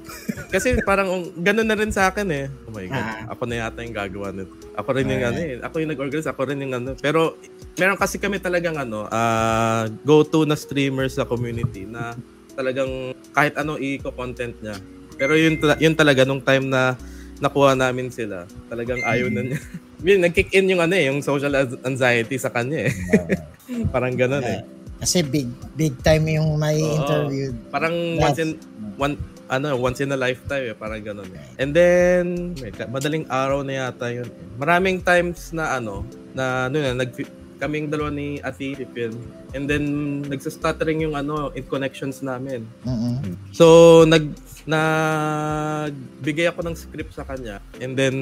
[0.48, 3.34] kasi parang ganun na rin sa akin eh oh my god Ah.
[3.34, 5.30] ako na yata yung gagawa nito ako rin yung Ah.
[5.30, 7.34] ano eh ako yung nag-organize ako rin yung ano pero
[7.74, 12.14] meron kasi kami talagang ano ah go-to na streamers sa community na
[12.54, 12.88] talagang
[13.30, 14.76] kahit ano i-content niya
[15.18, 16.94] pero yun, yun talaga nung time na
[17.42, 19.60] nakuha namin sila talagang ayaw na niya
[19.98, 21.50] Yun, nag-kick in yung ano eh, yung social
[21.82, 22.94] anxiety sa kanya eh.
[23.94, 24.62] parang ganun eh.
[25.02, 27.02] Kasi big, big time yung may Oo.
[27.02, 27.50] interview.
[27.70, 28.54] Parang once in
[28.94, 29.18] one
[29.50, 31.26] ano, once in a lifetime eh, parang ganun.
[31.34, 31.62] eh.
[31.62, 34.30] And then, wait, madaling araw na yata yun.
[34.54, 37.10] Maraming times na ano, na ano na, nag
[37.58, 39.18] kaming dalawa ni Ate film.
[39.50, 39.82] And then,
[40.30, 42.62] nagsastuttering yung ano, in connections namin.
[42.86, 43.34] Mm-mm.
[43.50, 44.30] So, nag
[44.68, 47.64] nagbigay ako ng script sa kanya.
[47.80, 48.16] And then,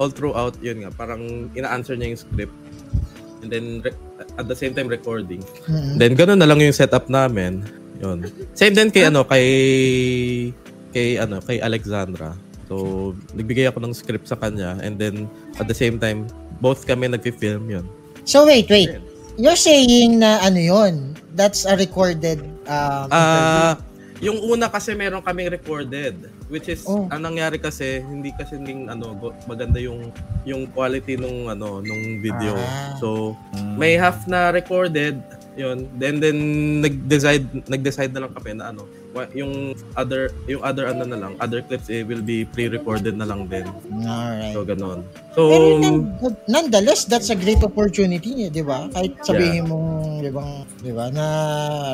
[0.00, 2.56] all throughout, yun nga, parang ina-answer niya yung script.
[3.44, 4.00] And then, re-
[4.40, 5.44] at the same time, recording.
[5.68, 6.00] Mm-mm.
[6.00, 7.64] Then ganun na lang yung setup namin.
[8.00, 8.24] Yun.
[8.56, 9.46] Same din kay ano kay
[10.92, 12.32] kay ano kay Alexandra.
[12.68, 15.28] So nagbigay ako ng script sa kanya and then
[15.60, 16.24] at the same time
[16.64, 17.84] both kami nagfi-film yun.
[18.28, 19.00] So, wait, wait.
[19.40, 23.89] You're saying na ano yon That's a recorded um, interview.
[24.20, 27.08] Yung una kasi meron kaming recorded which is Oh.
[27.08, 29.16] ang nangyari kasi hindi kasi ding ano
[29.48, 30.12] maganda yung
[30.44, 32.52] yung quality nung ano nung video.
[32.52, 33.00] Ah.
[33.00, 33.32] So
[33.80, 35.16] may half na recorded
[35.58, 36.38] yun then then
[36.80, 38.86] nag-decide nag-decide na lang kami na ano
[39.34, 43.50] yung other yung other ano na lang other clips eh, will be pre-recorded na lang
[43.50, 43.66] din
[44.06, 44.54] Alright.
[44.54, 45.02] so ganon
[45.34, 46.10] Pero so nan-
[46.46, 48.90] nonetheless, that's a great opportunity, eh, di ba?
[48.90, 50.42] Kahit sabihin mong, di ba,
[50.82, 51.26] di ba, na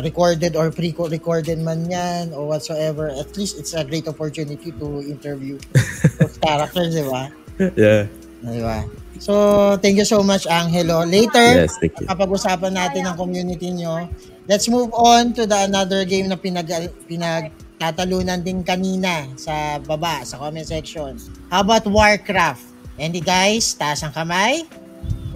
[0.00, 5.60] recorded or pre-recorded man yan or whatsoever, at least it's a great opportunity to interview
[6.16, 7.28] those characters, di ba?
[7.76, 8.08] yeah
[8.40, 8.88] Di ba?
[9.18, 11.04] So, thank you so much, Angelo.
[11.04, 14.08] Later, yes kapag-usapan natin ang community nyo.
[14.46, 16.70] Let's move on to the another game na pinag
[17.10, 21.18] pinagtatalunan din kanina sa baba, sa comment section.
[21.50, 22.62] How about Warcraft?
[22.96, 24.64] Andy guys, taas ang kamay.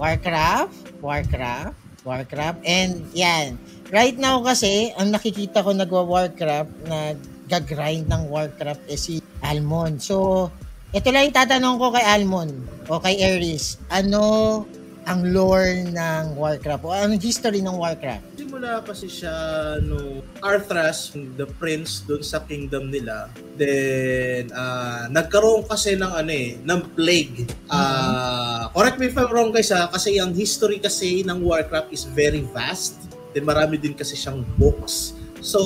[0.01, 1.77] Warcraft, Warcraft,
[2.09, 2.59] Warcraft.
[2.65, 3.61] And yan,
[3.93, 10.01] right now kasi, ang nakikita ko nagwa-Warcraft, nag-grind ng Warcraft eh si Almond.
[10.01, 10.49] So,
[10.91, 12.55] ito lang yung tatanong ko kay Almond
[12.91, 13.79] o kay Aries.
[13.87, 14.67] Ano
[15.07, 18.37] ang lore ng Warcraft o anong history ng Warcraft?
[18.37, 19.33] Simula kasi siya
[19.81, 23.31] no Arthras, the prince doon sa kingdom nila.
[23.55, 27.47] Then ah, nagkaroon kasi ng ano eh, ng plague.
[27.71, 32.03] Ah, correct me if I'm wrong guys ha, kasi ang history kasi ng Warcraft is
[32.03, 32.99] very vast.
[33.31, 35.15] Then marami din kasi siyang books.
[35.39, 35.63] So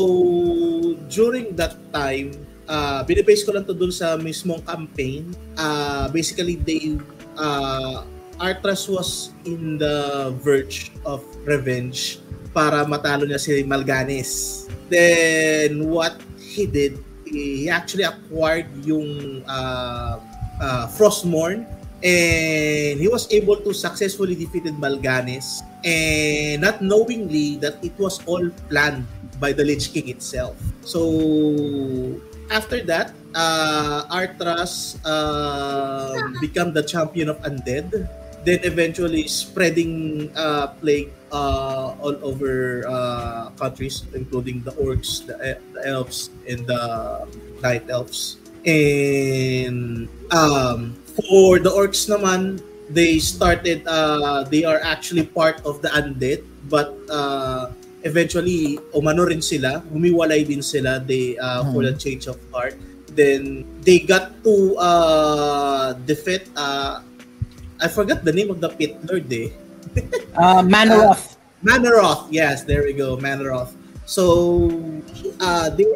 [1.08, 2.36] during that time,
[2.68, 5.32] ah binibase ko lang to dun sa mismong campaign.
[5.56, 6.98] Ah basically they
[7.36, 8.04] ah
[8.38, 12.18] Arthras was in the verge of revenge
[12.50, 14.64] para matalo niya si Malganis.
[14.90, 20.18] Then what he did, he actually acquired yung uh,
[20.60, 21.66] uh, Frostmourne
[22.02, 28.44] and he was able to successfully defeated Malganis and not knowingly that it was all
[28.70, 29.06] planned
[29.38, 30.54] by the Lich King itself.
[30.82, 31.00] So
[32.54, 37.90] after that, uh, Arthras uh, become the champion of Undead.
[38.44, 45.80] Then eventually spreading uh, plague uh, all over uh, countries, including the orcs, the, the
[45.88, 47.26] elves, and the
[47.64, 48.36] night elves.
[48.68, 52.60] And um, for the orcs naman,
[52.92, 57.72] they started, uh, they are actually part of the undead, but uh,
[58.04, 62.76] eventually, umano rin sila, humiwalay din sila they, uh, for the change of heart.
[63.16, 67.00] Then, they got to uh, defeat, uh,
[67.80, 69.50] I forgot the name of the pit lord eh.
[70.36, 71.36] Uh, Manoroth.
[71.64, 73.72] Manoroth, yes, there we go, Manoroth.
[74.04, 74.68] So,
[75.40, 75.86] uh, they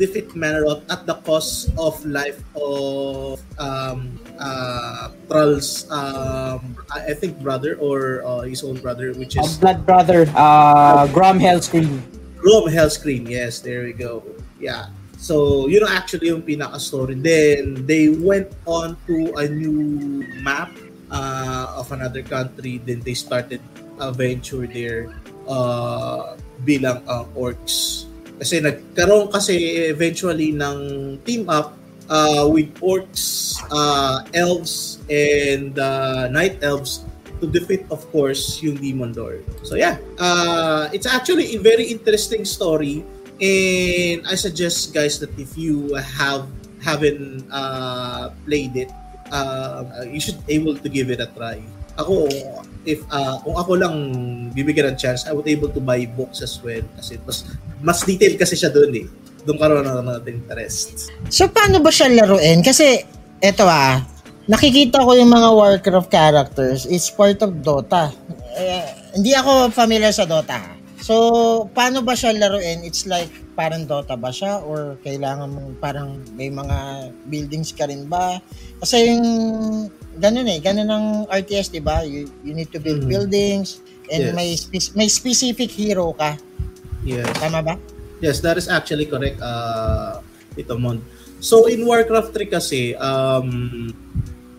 [0.00, 7.36] defeat Manoroth at the cost of life of um, uh, Thrall's, um, I I think,
[7.44, 10.24] brother or uh, his own brother, which Uh, is Blood Brother.
[10.32, 12.00] Uh, Grom Hellscream.
[12.40, 13.28] Rome Hellscream.
[13.28, 14.24] Yes, there we go.
[14.56, 14.88] Yeah.
[15.20, 17.20] So, you know, actually yung pinaka-story.
[17.20, 20.72] Then, they went on to a new map
[21.12, 22.80] uh, of another country.
[22.80, 23.60] Then, they started
[24.00, 25.12] a venture there
[25.44, 28.08] uh, bilang uh, orcs.
[28.40, 30.78] Kasi nagkaroon kasi eventually ng
[31.28, 31.76] team up
[32.08, 37.04] uh, with orcs, uh, elves, and uh, night elves
[37.40, 39.44] to defeat, of course, yung Demon Lord.
[39.64, 43.04] So yeah, uh, it's actually a very interesting story,
[43.40, 46.48] and I suggest guys that if you have
[46.80, 48.92] haven't uh, played it,
[49.32, 51.60] uh, you should able to give it a try.
[51.96, 52.28] Ako,
[52.84, 53.94] if uh, kung ako lang
[54.52, 57.44] bibigyan ng chance, I would able to buy books as well kasi mas
[57.80, 59.06] mas detailed kasi siya doon eh.
[59.44, 61.08] Doon karoon ako ng interest.
[61.32, 62.60] So, paano ba siya laruin?
[62.60, 63.04] Kasi,
[63.40, 64.04] eto ah,
[64.44, 68.12] nakikita ko yung mga Warcraft characters is part of Dota.
[68.60, 68.84] Eh,
[69.16, 70.60] hindi ako familiar sa Dota.
[70.60, 70.72] ha.
[71.00, 71.16] So,
[71.72, 72.84] paano ba siya laruin?
[72.84, 74.60] It's like, parang Dota ba siya?
[74.60, 78.36] Or kailangan mong parang may mga buildings ka rin ba?
[78.84, 79.24] Kasi yung,
[80.20, 82.04] ganun eh, ganun ang RTS, di ba?
[82.04, 83.08] You, you need to build Mhm.
[83.08, 83.80] buildings
[84.12, 84.34] and Yes.
[84.36, 86.36] may, spe- may specific hero ka.
[87.02, 87.26] Yes.
[87.40, 87.74] Tama ba?
[88.20, 90.20] Yes, that is actually correct, uh,
[90.52, 91.00] Tito Mon.
[91.40, 93.88] So in Warcraft 3 kasi, um,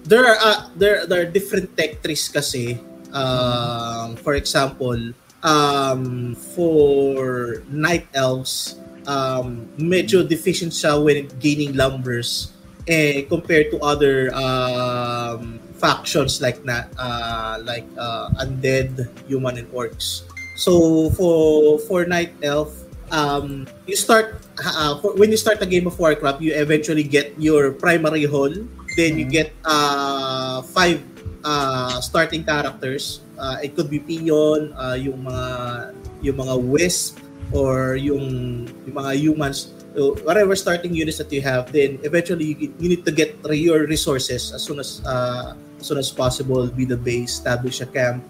[0.02, 2.82] there are uh, there there are different tech trees kasi.
[3.14, 4.98] Um, for example,
[5.44, 12.50] um, for night elves, um, medyo deficient siya when gaining lumbers
[12.88, 20.26] eh, compared to other um, factions like na uh, like uh, undead, human, and orcs.
[20.56, 22.70] So for for night elf,
[23.10, 27.34] um, you start uh, for, when you start a game of Warcraft, you eventually get
[27.42, 28.54] your primary hull.
[28.98, 31.02] Then you get uh, five
[31.44, 33.26] uh, starting characters.
[33.40, 35.48] Uh, it could be Pion, uh, yung mga
[36.22, 37.18] yung mga wisp
[37.52, 39.74] or yung yung mga humans
[40.24, 44.52] whatever starting units that you have then eventually you, you need to get your resources
[44.54, 48.24] as soon as uh, as soon as possible be the base establish a camp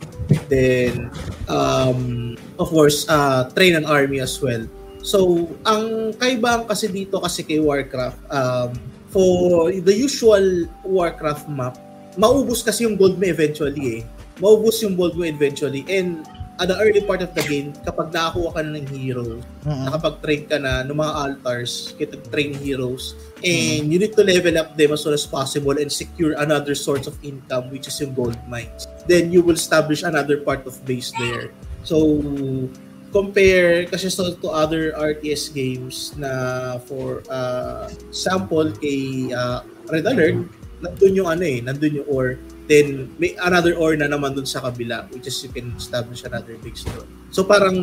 [0.49, 1.11] then
[1.49, 4.65] um, of course uh, train an army as well.
[5.01, 8.69] So ang kaibang kasi dito kasi kay Warcraft um,
[9.09, 11.75] for the usual Warcraft map
[12.19, 14.01] maubos kasi yung gold mo eventually eh.
[14.41, 16.25] Maubos yung gold mo eventually and
[16.59, 19.83] at the early part of the game kapag nakakuha ka na ng hero Mhm.
[19.87, 24.73] nakapag-train ka na ng mga altars, kita train heroes, and you need to level up
[24.73, 28.37] them as soon as possible and secure another source of income, which is yung gold
[28.49, 28.89] mines.
[29.05, 31.53] Then you will establish another part of base there.
[31.85, 31.97] So,
[33.11, 40.47] compare kasi so to other RTS games na for uh, sample kay uh, Red Alert,
[40.79, 42.39] nandun yung ano eh, nandun yung ore.
[42.71, 46.55] Then, may another ore na naman dun sa kabila, which is you can establish another
[46.63, 47.03] base doon.
[47.27, 47.75] So, parang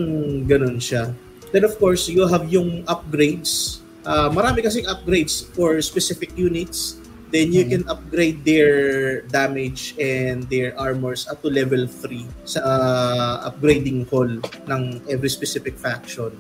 [0.49, 1.13] ganun siya.
[1.53, 3.85] Then of course, you have yung upgrades.
[4.05, 7.01] Uh, marami kasing upgrades for specific units.
[7.29, 13.35] Then you can upgrade their damage and their armors up to level 3 sa uh,
[13.53, 14.29] upgrading hall
[14.65, 14.83] ng
[15.13, 16.33] every specific faction.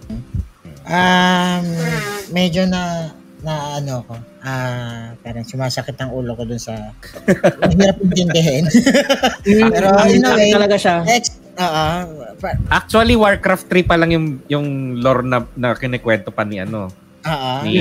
[0.88, 1.68] Um,
[2.32, 6.74] medyo na na ano ko, ah, parang sumasakit ang ulo ko dun sa
[7.68, 8.66] hirap intindihin.
[9.45, 10.97] Pero in a way, talaga siya.
[11.07, 11.86] ex, oo,
[12.36, 14.66] pa- Actually, Warcraft 3 pa lang yung yung
[14.97, 17.53] lore na, na kinikwento pa ni ano, oo.
[17.62, 17.78] ni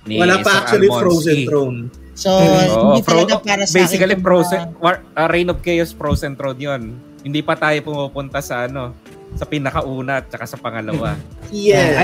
[0.00, 1.00] ni Wala Sir pa actually Almonsi.
[1.00, 1.78] Frozen Throne.
[2.12, 4.22] So, Oo, hindi Fro- talaga para sa basically akin.
[4.22, 6.82] Frozen mga- War, uh, Reign of Chaos Frozen Throne 'yon.
[7.20, 8.96] Hindi pa tayo pumupunta sa ano
[9.32, 11.14] sa pinakauna at saka sa pangalawa.
[11.50, 11.54] I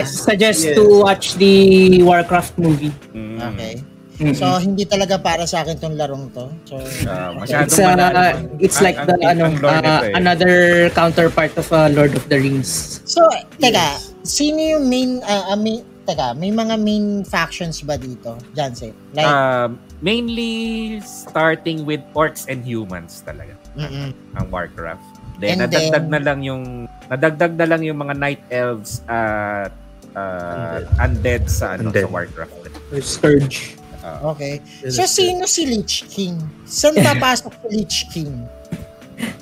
[0.03, 0.23] Yes.
[0.23, 0.75] suggest Yes.
[0.75, 1.55] to watch the
[2.03, 2.95] Warcraft movie.
[3.11, 3.39] Mm.
[3.55, 3.75] Okay.
[4.17, 4.33] Mm-mm.
[4.33, 6.49] So, hindi talaga para sa akin tong larong to.
[6.65, 8.37] So, Ah, masyadong It's uh, malalim.
[8.59, 10.13] it's Ang- like ang the ano ang nito uh, eh.
[10.17, 10.55] another
[10.91, 13.05] counterpart of uh, Lord of the Rings.
[13.05, 13.21] so
[13.61, 18.97] teka, sino yung main, uh, uh, main, teka, may mga main factions ba dito, Jansen?
[19.13, 24.17] Like, Um, mainly starting with orcs and humans talaga mm-mm.
[24.33, 25.05] ang Warcraft.
[25.37, 26.63] Then And nadagdag then- na lang yung
[27.07, 29.71] nadagdag na lang yung mga night elves at
[30.13, 32.05] uh, undead sa ano Undead.
[32.05, 32.53] sa Warcraft.
[32.89, 33.77] Or Scourge.
[34.01, 34.63] Uh, okay.
[34.87, 36.39] So, sino si Lich King?
[36.65, 38.33] Saan papasok si Lich King?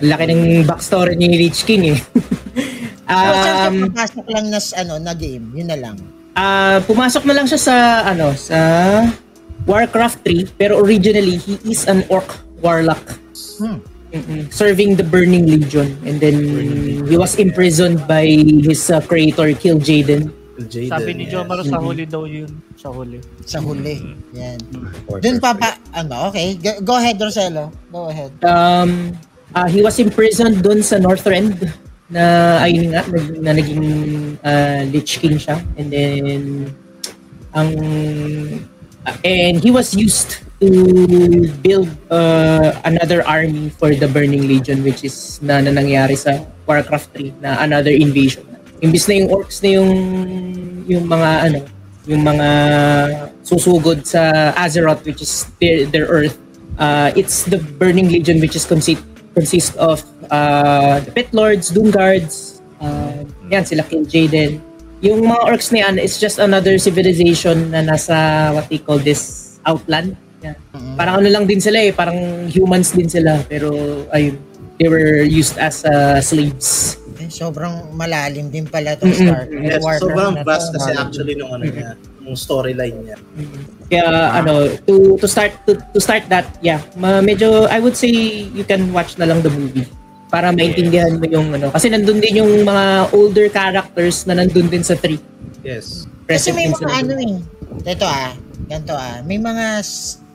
[0.00, 2.00] Ang laki ng backstory ni Lich King eh.
[3.04, 5.44] So, saan um, siya papasok lang na, ano, na game?
[5.52, 5.96] Yun na lang.
[6.32, 8.58] ah, pumasok na lang siya sa ano sa
[9.64, 12.26] Warcraft 3 pero originally he is an orc
[12.58, 13.00] warlock.
[13.60, 13.78] Hmm.
[14.14, 14.46] Mm-mm.
[14.54, 16.38] Serving the Burning Legion and then
[17.10, 18.22] he was imprisoned by
[18.62, 20.30] his uh, creator Kill Jaden.
[20.54, 21.42] Jaden, Sabi ni yes.
[21.66, 22.46] Sa huli daw yun.
[22.78, 23.18] Sa huli.
[23.42, 23.98] Sa huli.
[24.38, 24.62] Yan.
[25.10, 26.54] For papa, ano, okay.
[26.62, 27.74] Go, go ahead, Roselo.
[27.90, 28.30] Go ahead.
[28.46, 29.18] Um,
[29.50, 31.58] ah, he was imprisoned doon sa Northrend
[32.06, 33.84] na ayun nga nag- na naging
[34.46, 36.70] uh, Lich King siya and then
[37.50, 37.70] ang
[39.10, 45.04] ah, and he was used to build uh, another army for the Burning Legion which
[45.04, 48.44] is na, na nangyari sa Warcraft 3 na another invasion.
[48.80, 49.92] Imbis na yung orcs na yung
[50.88, 51.60] yung mga ano
[52.04, 52.48] yung mga
[53.44, 56.36] susugod sa Azeroth which is their, their earth
[56.76, 59.04] uh, it's the Burning Legion which is consist
[59.34, 60.00] consist of
[60.30, 64.62] uh, the Pit Lords, Doom Guards, uh, yan sila King Jaden.
[65.02, 69.54] Yung mga orcs na yan is just another civilization na nasa what they call this
[69.66, 70.16] outland.
[70.44, 70.56] Yan.
[70.94, 73.72] Parang ano lang din sila eh, parang humans din sila pero
[74.12, 74.36] ayun,
[74.76, 77.00] they were used as uh, slaves.
[77.16, 79.24] Eh, sobrang malalim din pala itong Mm-mm.
[79.24, 83.16] Star Yes, Warcraft sobrang vast kasi actually nung ano niya, yung storyline niya.
[83.88, 84.06] Kaya
[84.44, 88.12] ano, to to start to, to start that, yeah, ma- medyo I would say
[88.52, 89.88] you can watch na lang the movie
[90.28, 94.82] para maintindihan mo yung ano kasi nandun din yung mga older characters na nandun din
[94.82, 95.16] sa 3.
[95.64, 96.04] Yes.
[96.26, 97.34] Kasi Present may din mga ano eh.
[97.94, 98.32] Ito ah,
[98.68, 99.20] ganito ah.
[99.24, 99.64] May mga,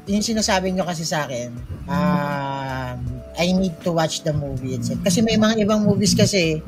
[0.09, 1.53] yung sinasabi nyo kasi sa akin,
[1.85, 2.97] um,
[3.37, 4.99] I need to watch the movie itself.
[5.05, 6.59] Kasi may mga ibang movies kasi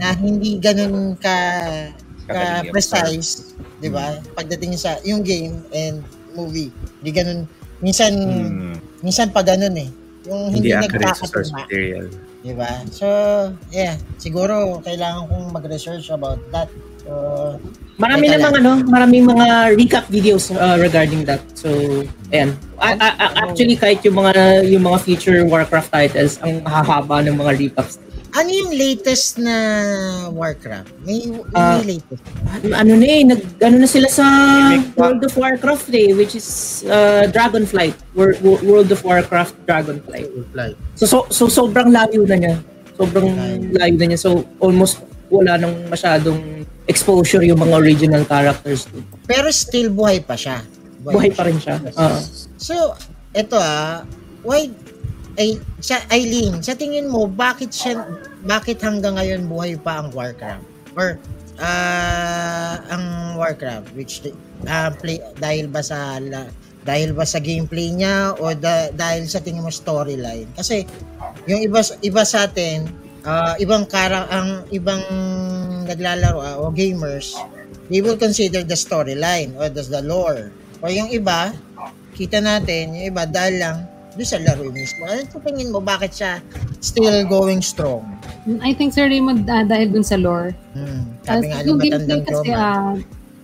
[0.00, 1.36] na hindi ganun ka
[2.24, 4.16] ka precise, 'di ba?
[4.32, 6.00] Pagdating sa yung game and
[6.32, 6.72] movie,
[7.04, 7.40] hindi ganun
[7.84, 9.90] minsan mm, minsan pa ganun eh.
[10.24, 11.68] Yung Hindi hindi, accurate sa source nagkakatuma.
[11.68, 12.06] material.
[12.44, 12.70] Diba?
[12.92, 13.06] So,
[13.72, 13.96] yeah.
[14.16, 16.68] Siguro, kailangan kong mag-research about that.
[17.04, 17.12] So,
[17.94, 19.46] Marami Teka namang ano, maraming mga
[19.78, 21.38] recap videos uh, regarding that.
[21.54, 21.70] So,
[22.28, 22.58] ayan.
[22.74, 24.34] A- a- a- actually kahit yung mga
[24.66, 28.02] yung mga future Warcraft titles ang hahaba ng mga recaps.
[28.34, 29.54] ano yung latest na
[30.26, 30.90] Warcraft?
[31.06, 32.18] May, may Ah, latest.
[32.66, 34.26] Ano na eh, nag ano na sila sa
[34.98, 37.94] World of Warcraft eh, which is uh, Dragonflight.
[38.10, 40.26] Wor- Wor- World of Warcraft Dragonflight.
[40.98, 42.54] So, so, so sobrang layo na niya.
[42.98, 43.30] Sobrang
[43.70, 44.18] layo na niya.
[44.18, 44.98] So almost
[45.32, 48.88] wala nang masyadong exposure yung mga original characters.
[48.92, 49.04] doon.
[49.24, 50.60] Pero still buhay pa siya.
[51.04, 51.80] Buhay pa rin siya.
[51.80, 52.18] Oo.
[52.56, 52.96] So,
[53.32, 54.04] eto ah,
[54.44, 54.68] why
[55.34, 58.06] ay sa Eileen, sa tingin mo bakit siya
[58.46, 60.64] bakit hanggang ngayon buhay pa ang Warcraft?
[60.94, 61.18] Or
[61.58, 64.22] ah ang Warcraft which
[64.68, 66.46] ah, play dahil ba sa la,
[66.84, 70.46] dahil ba sa gameplay niya o da- dahil sa tingin mo storyline?
[70.54, 70.84] Kasi
[71.48, 72.86] yung iba iba sa atin,
[73.24, 75.00] ah, ibang kara ang ibang
[75.88, 77.34] naglalaro ah, o gamers,
[77.88, 80.52] they will consider the storyline or the, the lore.
[80.84, 81.52] O yung iba,
[82.14, 83.76] kita natin, yung iba dahil lang
[84.14, 85.02] doon sa laro mismo.
[85.10, 86.38] Ano sa tingin mo, bakit siya
[86.78, 88.06] still going strong?
[88.62, 90.54] I think Sir Raymond ah, dahil dun sa lore.
[90.76, 91.08] Hmm.
[91.26, 92.60] Sabi nga ng yung gameplay kasi Joma.
[92.60, 92.92] ah,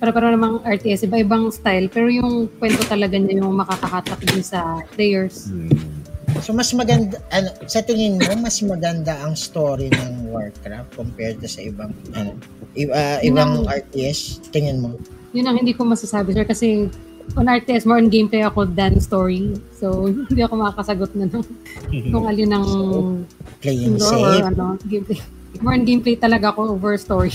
[0.01, 5.53] para-para namang RTS, iba-ibang style, pero yung kwento talaga niya yung makakahatak din sa players.
[5.53, 5.99] mm.
[6.39, 11.47] So mas maganda, ano, sa tingin mo, mas maganda ang story ng Warcraft compared to
[11.47, 12.39] sa ibang, ano,
[12.72, 14.95] i- ah, ibang Yung- RTS, tingin mo?
[15.31, 16.87] Yun ang hindi ko masasabi, sir, kasi
[17.33, 19.55] on RTS, more on gameplay ako than story.
[19.72, 21.45] So, hindi ako makakasagot na ng
[22.12, 22.66] kung alin ang
[23.61, 24.47] Playing lore or safe.
[24.47, 25.18] ano, gameplay.
[25.59, 27.35] More on gameplay talaga ako over story.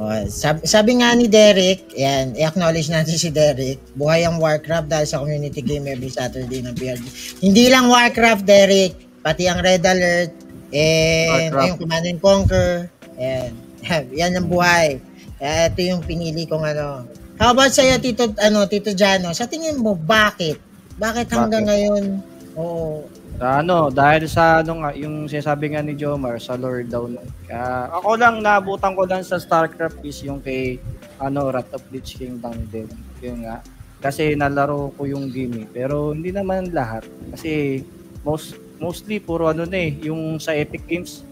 [0.00, 5.04] Oh, sabi, sabi nga ni Derek, yan, i-acknowledge natin si Derek, buhay ang Warcraft dahil
[5.04, 7.04] sa community game every Saturday ng PRG.
[7.44, 10.32] Hindi lang Warcraft, Derek, pati ang Red Alert,
[10.72, 11.68] and Warcraft.
[11.68, 12.88] yung Command and Conquer,
[13.20, 13.52] yan,
[14.24, 15.04] yan ang buhay.
[15.36, 17.04] Kaya ito yung pinili kong ano.
[17.36, 20.56] How about sa'yo, Tito, ano, Tito Jano, sa tingin mo, bakit?
[20.96, 22.24] Bakit hanggang ngayon,
[22.56, 27.08] oo, Sa ano, dahil sa ano nga, yung sinasabi nga ni Jomar, sa lore daw.
[27.48, 30.76] Kaya ako lang, naabutan ko lang sa StarCraft is yung kay
[31.16, 32.88] ano, Wrath of Lich Kingdom din.
[33.24, 33.64] Yun nga.
[34.00, 35.66] Kasi nalaro ko yung game eh.
[35.68, 37.04] Pero hindi naman lahat.
[37.32, 37.84] Kasi
[38.24, 41.24] most mostly puro ano na eh, yung sa Epic Games.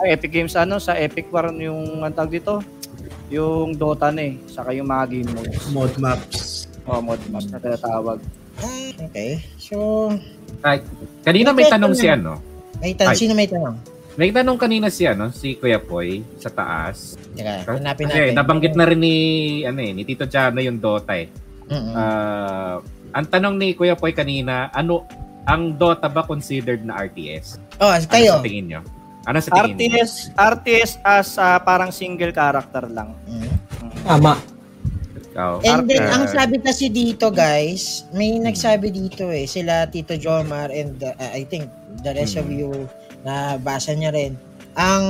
[0.00, 2.64] Ay, Epic Games ano, sa Epic War yung ang tawag dito,
[3.28, 5.64] yung Dota na eh, saka yung mga game modes.
[5.72, 6.64] Mod maps.
[6.88, 8.20] Oh, mod maps na tinatawag.
[8.98, 9.38] Okay.
[9.56, 10.10] So,
[10.60, 10.82] Ay,
[11.22, 12.42] kanina may tanong si ano.
[12.78, 13.14] may tanong.
[13.14, 13.76] Sino may tanong?
[14.18, 17.14] May tanong kanina si ano, si Kuya Poy sa taas.
[17.32, 18.34] Teka, hanapin Kasi natin.
[18.34, 19.16] nabanggit na rin ni
[19.62, 21.30] ano eh, ni Tito Chano yung Dota eh.
[21.70, 21.94] Mm-mm.
[21.94, 22.82] Ah,
[23.12, 25.06] ang tanong ni Kuya Poy kanina, ano
[25.44, 27.62] ang Dota ba considered na RTS?
[27.78, 28.32] oh, Ano kayo.
[28.32, 28.80] sa tingin nyo?
[29.22, 29.78] Ano sa tingin nyo?
[29.78, 33.14] RTS, RTS as ah, parang single character lang.
[33.22, 33.54] Mm.
[34.02, 34.34] Tama.
[35.38, 35.62] Ikaw.
[35.62, 40.98] And then, ang sabi kasi dito, guys, may nagsabi dito eh, sila Tito Jomar and
[40.98, 41.70] uh, I think
[42.02, 42.58] the rest of Hmm.
[42.58, 42.70] you
[43.22, 44.34] na basa niya rin.
[44.74, 45.06] Ang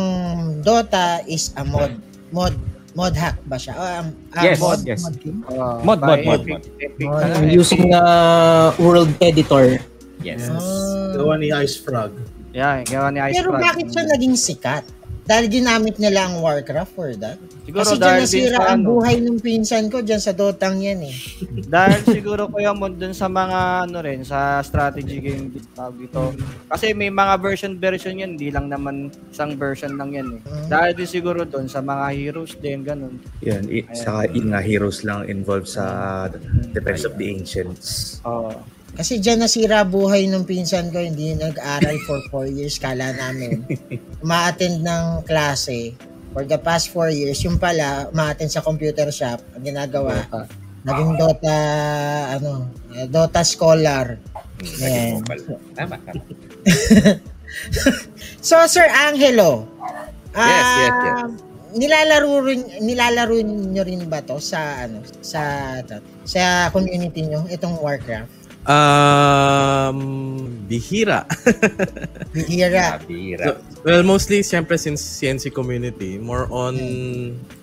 [0.61, 1.97] Dota is a mod.
[2.29, 2.53] Mod
[2.93, 3.73] mod hack ba siya?
[3.73, 5.01] Ah, um, ah, Yes, mod, yes.
[5.01, 5.17] mod?
[5.49, 6.63] Ah, Mod, mod, mod, mod.
[7.01, 7.25] Mod.
[7.25, 9.81] I'm using uh, World Editor.
[10.21, 10.45] Yes.
[10.45, 11.17] Ah.
[11.17, 12.13] Gawa ni Ice Frog.
[12.53, 13.65] Yeah, gawa ni Ice Pero Frog.
[13.65, 14.85] bakit siya naging sikat?
[15.29, 17.37] Dahil ginamit nila ang Warcraft for that?
[17.69, 20.33] Siguro Kasi dyan dahil din nasira sa ang ano, buhay ng pinsan ko dyan sa
[20.33, 21.13] Dotang yan eh.
[21.77, 26.33] dahil siguro kuya mo dun sa mga ano rin sa strategy game tawag dito.
[26.73, 30.41] Kasi may mga version version yan, hindi lang naman isang version lang yan eh.
[30.49, 30.67] Mm.
[30.73, 33.21] Dahil din siguro dun sa mga heroes din ganun.
[33.45, 36.25] Yan, i- saka yung nga heroes lang involved sa
[36.73, 38.25] Defense of the Ancients.
[38.25, 38.57] Oh.
[38.95, 43.63] Kasi dyan nasira buhay ng pinsan ko, hindi nag-aral for 4 years, kala namin.
[44.29, 45.95] Ma-attend ng klase
[46.33, 50.25] for the past 4 years, yung pala, ma-attend sa computer shop, ang ginagawa,
[50.83, 51.59] naging Dota,
[52.39, 54.19] ano, eh, Dota Scholar.
[54.83, 55.23] Ayan.
[55.77, 55.97] Tama, tama.
[58.45, 59.65] So, Sir Angelo,
[60.37, 61.17] Yes, yes, yes.
[61.17, 61.27] ah,
[61.69, 65.77] Nilalaro rin nilalaro niyo rin ba to sa ano sa
[66.25, 68.33] sa community niyo itong Warcraft?
[68.69, 69.99] Um,
[70.69, 71.25] bihira.
[72.37, 73.01] Bihira.
[73.01, 73.45] Bira.
[73.45, 76.77] So, well, mostly, siyempre, since CNC community, more on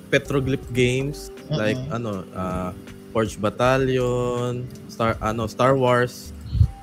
[0.09, 1.93] petroglyph games, like, Mhm.
[1.93, 2.73] ano, uh,
[3.13, 6.33] Forge Battalion, Star, ano, Star Wars,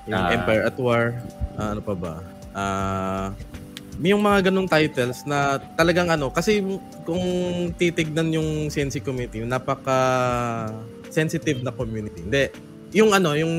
[0.07, 0.33] yung Ah.
[0.33, 1.19] Empire at War,
[1.59, 2.15] ah, ano pa ba?
[2.55, 3.27] Ah,
[4.01, 6.63] yung mga ganong titles na talagang ano, kasi
[7.05, 7.23] kung
[7.75, 9.99] titignan yung CNC community, napaka
[11.11, 12.23] sensitive na community.
[12.25, 12.49] Hindi,
[12.93, 13.55] yung ano, yung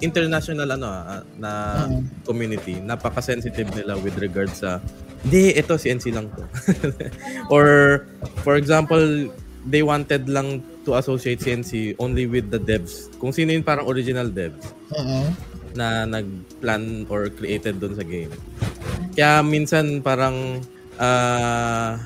[0.00, 1.50] international ano ah, na
[1.86, 2.02] Mm.
[2.24, 4.80] community, napaka-sensitive nila with regard sa
[5.20, 6.42] hindi, ito CNC lang to.
[7.54, 7.66] Or
[8.40, 9.28] for example,
[9.62, 13.12] they wanted lang to associate CNC only with the devs.
[13.20, 15.24] Kung sino yung parang original devs Mhm.
[15.76, 18.32] na nag-plan or created doon sa game.
[19.12, 20.64] Kaya minsan parang
[20.96, 22.00] ah,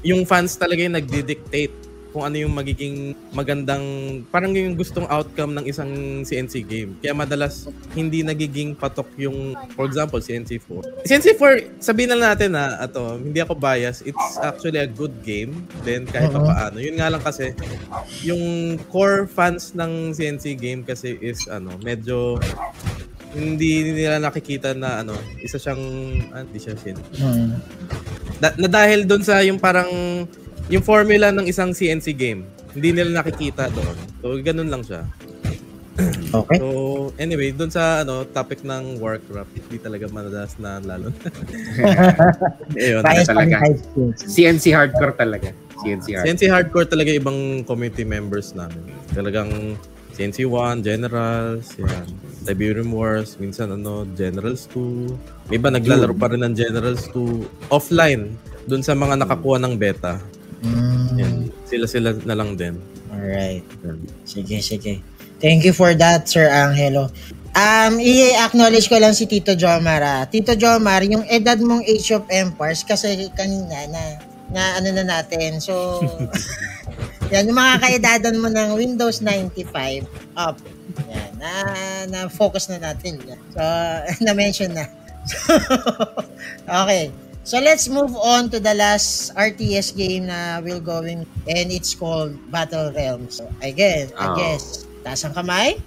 [0.00, 1.87] yung fans talaga yung nagdi-dictate
[2.18, 3.86] kung ano yung magiging magandang
[4.34, 5.86] parang yung gustong outcome ng isang
[6.26, 6.90] CNC game.
[6.98, 11.06] Kaya madalas hindi nagiging patok yung for example CNC4.
[11.06, 16.02] CNC4 sabihin na natin na ato, hindi ako bias, it's actually a good game then
[16.10, 16.50] kahit pa Oo.
[16.50, 16.82] paano.
[16.82, 17.54] Yun nga lang kasi
[18.26, 22.34] yung core fans ng CNC game kasi is ano, medyo
[23.30, 25.82] hindi nila nakikita na ano, isa siyang
[26.34, 27.06] ah, hindi siya CNC.
[27.14, 27.48] Mhm.
[28.42, 29.86] Da- na dahil doon sa yung parang
[30.68, 32.44] yung formula ng isang CNC game,
[32.76, 33.96] hindi nila nakikita doon.
[34.20, 35.02] So ganun lang siya.
[36.28, 36.60] Okay.
[36.60, 36.68] So
[37.18, 41.10] anyway, doon sa ano topic ng Warcraft, hindi talaga madalas na lalo.
[42.78, 43.02] Ayun.
[43.02, 43.56] Bias talaga.
[44.14, 45.50] CNC hardcore talaga.
[45.82, 46.24] CNC hardcore.
[46.28, 48.92] CNC hardcore talaga ibang community members namin.
[49.10, 49.74] Talagang
[50.14, 52.06] CNC 1, Generals, yan.
[52.42, 55.48] Tiberium Wars, minsan ano, Generals 2.
[55.48, 58.34] May iba naglalaro pa rin ng Generals 2 offline
[58.66, 60.18] doon sa mga nakakuha ng beta.
[60.62, 61.08] Mm.
[61.18, 61.34] Yan.
[61.68, 62.78] Sila-sila na lang din.
[63.12, 63.64] Alright.
[64.26, 65.00] Sige, sige.
[65.38, 67.14] Thank you for that, Sir Angelo.
[67.54, 70.02] Um, i-acknowledge ko lang si Tito Jomar.
[70.02, 70.22] ah.
[70.26, 74.02] Tito Jomar, yung edad mong Age of Empires, kasi kanina na,
[74.50, 75.58] na ano na natin.
[75.62, 76.02] So,
[77.32, 80.06] yan, yung mga kaedadan mo ng Windows 95
[80.38, 80.58] up.
[81.06, 81.50] Yan, na,
[82.06, 83.18] na focus na natin.
[83.26, 83.40] yan.
[83.54, 83.62] So,
[84.26, 84.86] na-mention na.
[86.86, 87.10] okay.
[87.48, 91.96] So let's move on to the last RTS game na we'll go in and it's
[91.96, 93.40] called Battle Realms.
[93.40, 94.36] So again, I Oh.
[94.36, 95.80] guess, taas ang kamay.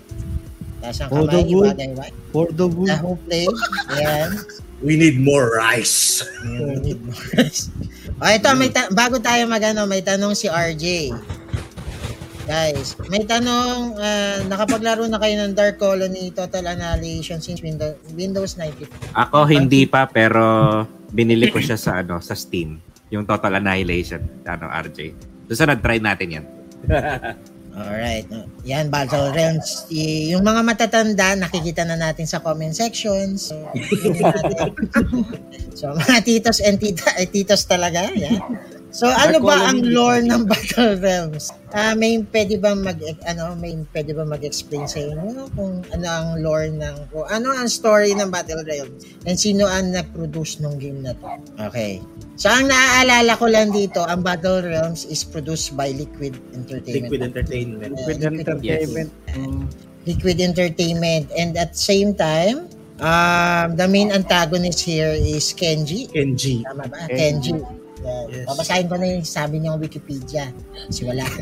[0.82, 1.78] Taas ang For the kamay, wood.
[1.78, 2.12] iwagay iwagay.
[2.34, 2.98] For the The wood.
[2.98, 3.46] who play.
[3.94, 4.42] Ayan.
[4.82, 6.26] We need more rice.
[6.42, 7.22] We need more.
[8.18, 11.14] o ito, may ta- bago tayo magano, may tanong si RJ.
[12.50, 18.58] Guys, may tanong, ah, nakapaglaro na kayo ng Dark Colony Total Annihilation since Windows, Windows
[18.58, 18.90] 95?
[19.14, 20.42] Ako hindi pa pero
[21.12, 22.80] binili ko siya sa ano sa Steam,
[23.12, 25.14] yung Total Annihilation, ano RJ.
[25.52, 26.46] Susunod try natin 'yan.
[27.72, 28.28] Alright.
[28.68, 29.88] Yan, Battle Realms.
[29.88, 33.40] Y- yung mga matatanda, nakikita na natin sa comment section.
[33.40, 33.56] So,
[35.80, 38.12] so mga titos and tita, eh, titos talaga.
[38.12, 38.44] Yan.
[38.92, 41.56] So, ano ba ang lore ng Battle Realms?
[41.72, 46.28] Ah, may pwede ba mag ano, may pwede ba mag-explain sa inyo kung ano ang
[46.44, 51.00] lore ng kung ano ang story ng Battle Realms and sino ang nag-produce ng game
[51.08, 51.32] na to?
[51.72, 52.04] Okay.
[52.36, 57.08] So, ang naaalala ko lang dito, ang Battle Realms is produced by Liquid Entertainment.
[57.08, 57.94] Liquid Entertainment.
[57.96, 59.10] Uh, With entertainment.
[59.32, 59.64] Mm.
[60.04, 61.32] Liquid Entertainment.
[61.32, 62.68] And at same time,
[63.00, 66.12] um, the main antagonist here is Kenji.
[66.12, 66.68] NG.
[66.68, 67.08] Tama ba?
[67.08, 67.56] Kenji.
[67.56, 67.81] Kenji.
[68.02, 68.26] Yan.
[68.30, 68.46] Yes.
[68.50, 70.44] Babasahin ko na yung sabi niya sa Wikipedia.
[70.90, 71.26] Kasi wala.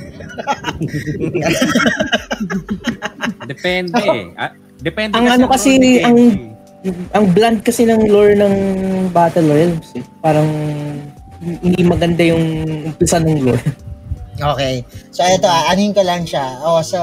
[3.52, 4.26] Depende eh.
[4.40, 6.56] Ah, depende Ang ano kasi, role ni ang-
[7.12, 8.56] ang bland kasi ng lore ng
[9.12, 9.92] Battle Realms.
[10.00, 10.04] Eh.
[10.24, 10.48] Parang
[11.40, 12.44] hindi maganda yung
[12.92, 13.64] umpisa ng lore.
[14.40, 14.88] Okay.
[15.12, 16.64] So, ito, ah, anin ko lang siya.
[16.64, 17.00] Oh, so,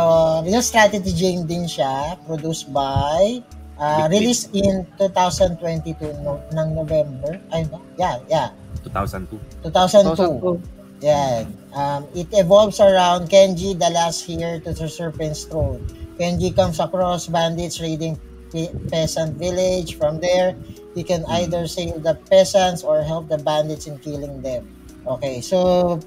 [0.49, 3.45] yung strategy game din siya, produced by,
[3.77, 7.37] uh, released in 2022 no, ng November.
[7.53, 7.77] Ay, ba?
[8.01, 8.49] Yeah, yeah.
[8.87, 9.39] 2002.
[9.71, 10.63] 2002.
[11.01, 11.45] Yeah.
[11.75, 15.85] Um, it evolves around Kenji, the last heir to the Serpent's throne.
[16.17, 18.17] Kenji comes across bandits raiding
[18.53, 19.99] pe- peasant village.
[19.99, 20.57] From there,
[20.95, 24.65] he can either save the peasants or help the bandits in killing them.
[25.07, 26.01] Okay, so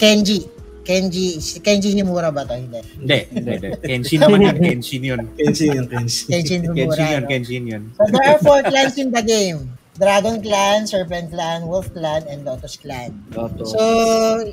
[0.00, 0.48] Kenji.
[0.80, 2.56] Kenji, si Kenji Himura ba to?
[2.56, 2.80] Hindi.
[2.96, 3.70] Hindi, hindi, hindi.
[3.84, 4.56] Kenshin naman yun.
[4.56, 5.20] Kenshin yun.
[5.36, 6.26] Kenshin yung Kenshin.
[6.32, 6.96] Kenji Himura.
[6.96, 7.24] Kenshin yun?
[7.28, 7.82] Kenshin yun.
[8.00, 9.76] So there are four clans in the game.
[10.00, 13.12] Dragon Clan, Serpent Clan, Wolf Clan, and Lotus Clan.
[13.68, 13.80] So,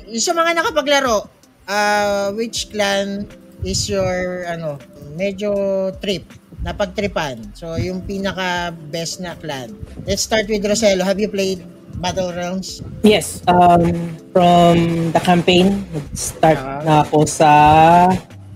[0.04, 1.24] yung sa mga nakapaglaro,
[1.64, 3.24] uh, which clan
[3.64, 4.76] is your, ano,
[5.16, 6.28] medyo trip,
[6.60, 7.56] napagtripan?
[7.56, 9.72] So, yung pinaka-best na clan.
[10.04, 11.00] Let's start with Roselo.
[11.00, 11.64] Have you played
[11.96, 12.84] Battle Realms?
[13.00, 13.88] Yes, um,
[14.36, 16.84] from the campaign, start Ah.
[16.84, 17.50] na ako sa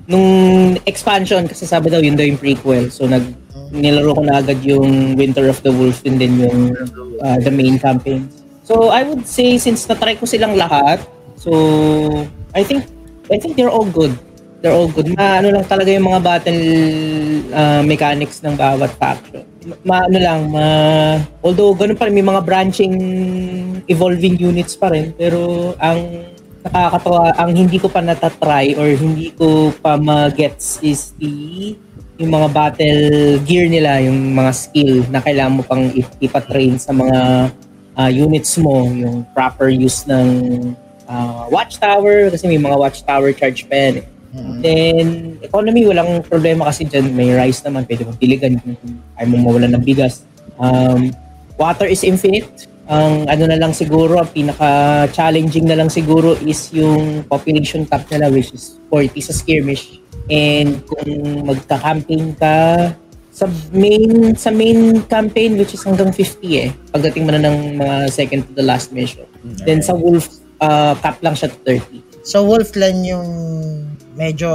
[0.05, 2.91] nung expansion kasi sabi daw yun daw yung prequel.
[2.93, 3.23] So nag
[3.73, 6.77] nilaro ko na agad yung Winter of the Wolf and then yung
[7.25, 8.29] uh, the main campaign.
[8.63, 11.03] So I would say since na-try ko silang lahat,
[11.35, 11.51] so
[12.53, 12.85] I think
[13.33, 14.13] I think they're all good.
[14.63, 15.11] They're all good.
[15.19, 16.63] Ma, ano lang talaga yung mga battle
[17.51, 19.43] uh, mechanics ng bawat faction.
[19.83, 20.67] Ma, ano lang, ma,
[21.43, 22.95] although ganun pa rin, may mga branching
[23.91, 26.31] evolving units pa rin, pero ang
[26.71, 31.75] nakakatawa, ang hindi ko pa natatry or hindi ko pa ma-gets is the
[32.21, 33.03] yung mga battle
[33.43, 37.51] gear nila, yung mga skill na kailangan mo pang ip- ipatrain sa mga
[37.99, 40.29] ah, units mo, yung proper use ng
[41.11, 43.95] ah, watchtower, kasi may mga watchtower charge pa yan.
[44.01, 44.07] eh.
[44.65, 47.13] Then, economy, walang problema kasi dyan.
[47.13, 48.77] May rice naman, pwede mong tiligan kung
[49.21, 50.25] ayaw mo mawalan ng bigas.
[50.57, 51.13] Um,
[51.61, 52.49] water is infinite.
[52.91, 58.27] Ang ano na lang siguro, ang pinaka-challenging na lang siguro is yung population cap nila
[58.31, 60.03] which is 40 sa skirmish.
[60.27, 62.91] And kung magka-camping ka
[63.33, 67.97] sa main sa main campaign which is hanggang 50 eh pagdating mo na ng mga
[68.13, 69.25] second to the last mission.
[69.65, 70.29] Then sa wolf
[70.61, 72.12] uh, cap lang siya to 30.
[72.23, 73.27] So, Wolf Clan yung
[74.15, 74.49] medyo,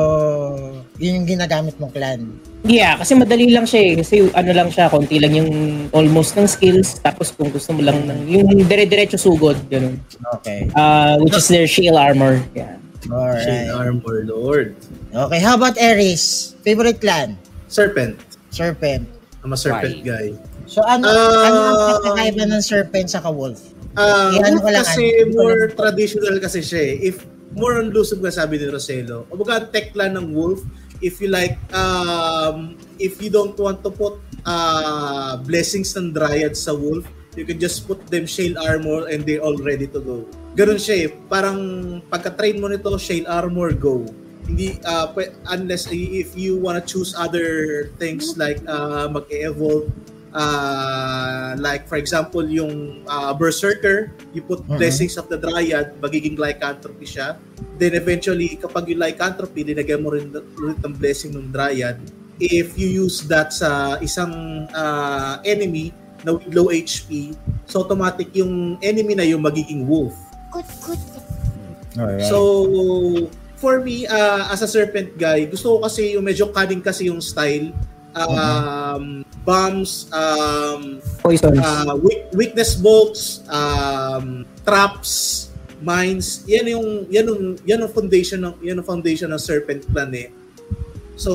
[0.97, 2.21] yun yung ginagamit mong clan.
[2.63, 3.93] Yeah, kasi madali lang siya eh.
[3.99, 5.51] Kasi ano lang siya, konti lang yung
[5.91, 6.99] almost ng skills.
[6.99, 9.99] Tapos kung gusto mo lang ng, yung dire-diretso sugod, ganun.
[10.39, 10.67] Okay.
[10.73, 12.39] Uh, which is their shield armor.
[12.51, 12.75] Yeah.
[13.07, 13.45] Alright.
[13.45, 14.75] Shade Armor Lord.
[15.13, 16.55] Okay, how about Ares?
[16.65, 17.37] Favorite clan?
[17.69, 18.19] Serpent.
[18.51, 19.07] Serpent.
[19.45, 20.03] I'm a serpent Why?
[20.03, 20.27] guy.
[20.67, 21.47] So ano Ah.
[21.47, 23.63] ano ang pagkakaiba ng serpent sa wolf?
[23.95, 27.07] Ah, Eh, ano ko lang, kasi ano, more ano traditional kasi siya eh.
[27.13, 27.23] If
[27.57, 29.25] more on Lusog na sabi ni Roselo.
[29.33, 29.65] O baga
[29.97, 30.61] lang ng wolf,
[31.01, 36.77] if you like, um, if you don't want to put uh, blessings ng dryad sa
[36.77, 37.03] wolf,
[37.33, 40.25] you can just put them shale armor and they're all ready to go.
[40.57, 41.07] Ganun siya eh.
[41.29, 41.57] Parang
[42.09, 44.05] pagka-train mo nito, shale armor, go.
[44.47, 45.11] Hindi, uh,
[45.51, 49.91] unless if you wanna choose other things like uh, mag-evolve
[50.31, 54.79] uh, like for example yung uh, berserker you put Mhm.
[54.79, 57.35] blessings of the dryad magiging lycanthropy siya
[57.77, 61.99] then eventually kapag yung lycanthropy linagyan mo rin ulit ng blessing ng dryad
[62.37, 64.31] if you use that sa isang
[64.71, 65.91] uh, enemy
[66.23, 67.33] na with low HP
[67.69, 70.15] so automatic yung enemy na yung magiging wolf
[71.97, 72.29] Alright.
[72.29, 72.37] So,
[73.57, 77.19] for me, uh, as a serpent guy, gusto ko kasi yung medyo cunning kasi yung
[77.19, 77.73] style.
[78.13, 81.55] Um, bombs, um, Poisons.
[81.57, 85.47] uh, weak- weakness bolts, um, traps,
[85.79, 90.11] mines, yan yung yan yung yan yung foundation ng yan yung foundation ng Serpent Clan
[90.11, 90.27] eh.
[91.15, 91.31] So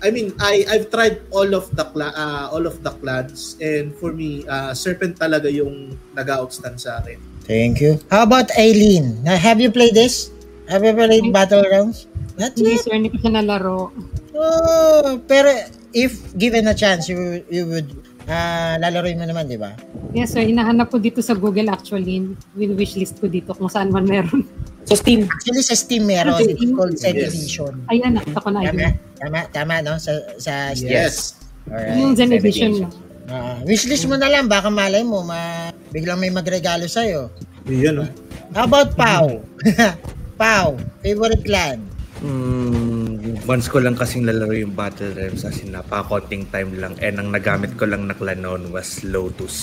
[0.00, 3.92] I mean, I I've tried all of the cla- uh, all of the clans and
[3.92, 7.20] for me, uh, Serpent talaga yung nag-outstand sa akin.
[7.44, 8.02] Thank you.
[8.10, 9.22] How about Aileen?
[9.22, 10.34] Now, have you played this?
[10.66, 12.10] Have you played Battle Rounds?
[12.34, 12.82] Not Hindi yet.
[12.82, 13.94] sir, hindi ko siya nalaro.
[14.34, 15.48] Oh, pero
[15.96, 17.88] if given a chance, you you would
[18.28, 19.72] ah lalaroin mo naman, di ba?
[20.12, 22.36] Yes sir, hinahanap ko dito sa Google actually.
[22.52, 24.44] Win wishlist ko dito kung saan man meron.
[24.86, 25.26] Sa Steam.
[25.26, 26.36] Actually, sa Steam meron.
[26.36, 27.34] Ah, It's called Second Yes.
[27.34, 27.72] Edition.
[27.90, 28.86] Ayan, nakita ko na Tama,
[29.18, 29.98] tama, tama, no?
[29.98, 30.94] Sa, sa Steam.
[30.94, 31.42] Yes.
[31.66, 31.98] Alright.
[31.98, 32.92] Yung Zen Edition lang.
[33.26, 37.34] Ah, wishlist mo na lang, baka malay mo, ma biglang may magregalo sa'yo.
[37.66, 38.10] Yun oh.
[38.54, 39.42] How about Pau?
[40.40, 41.82] Pau, favorite clan?
[42.16, 47.20] Hmm, once ko lang kasing lalaro yung Battle Realms as in napaka-konting time lang and
[47.20, 49.56] ang nagamit ko lang na clan noon was Lotus.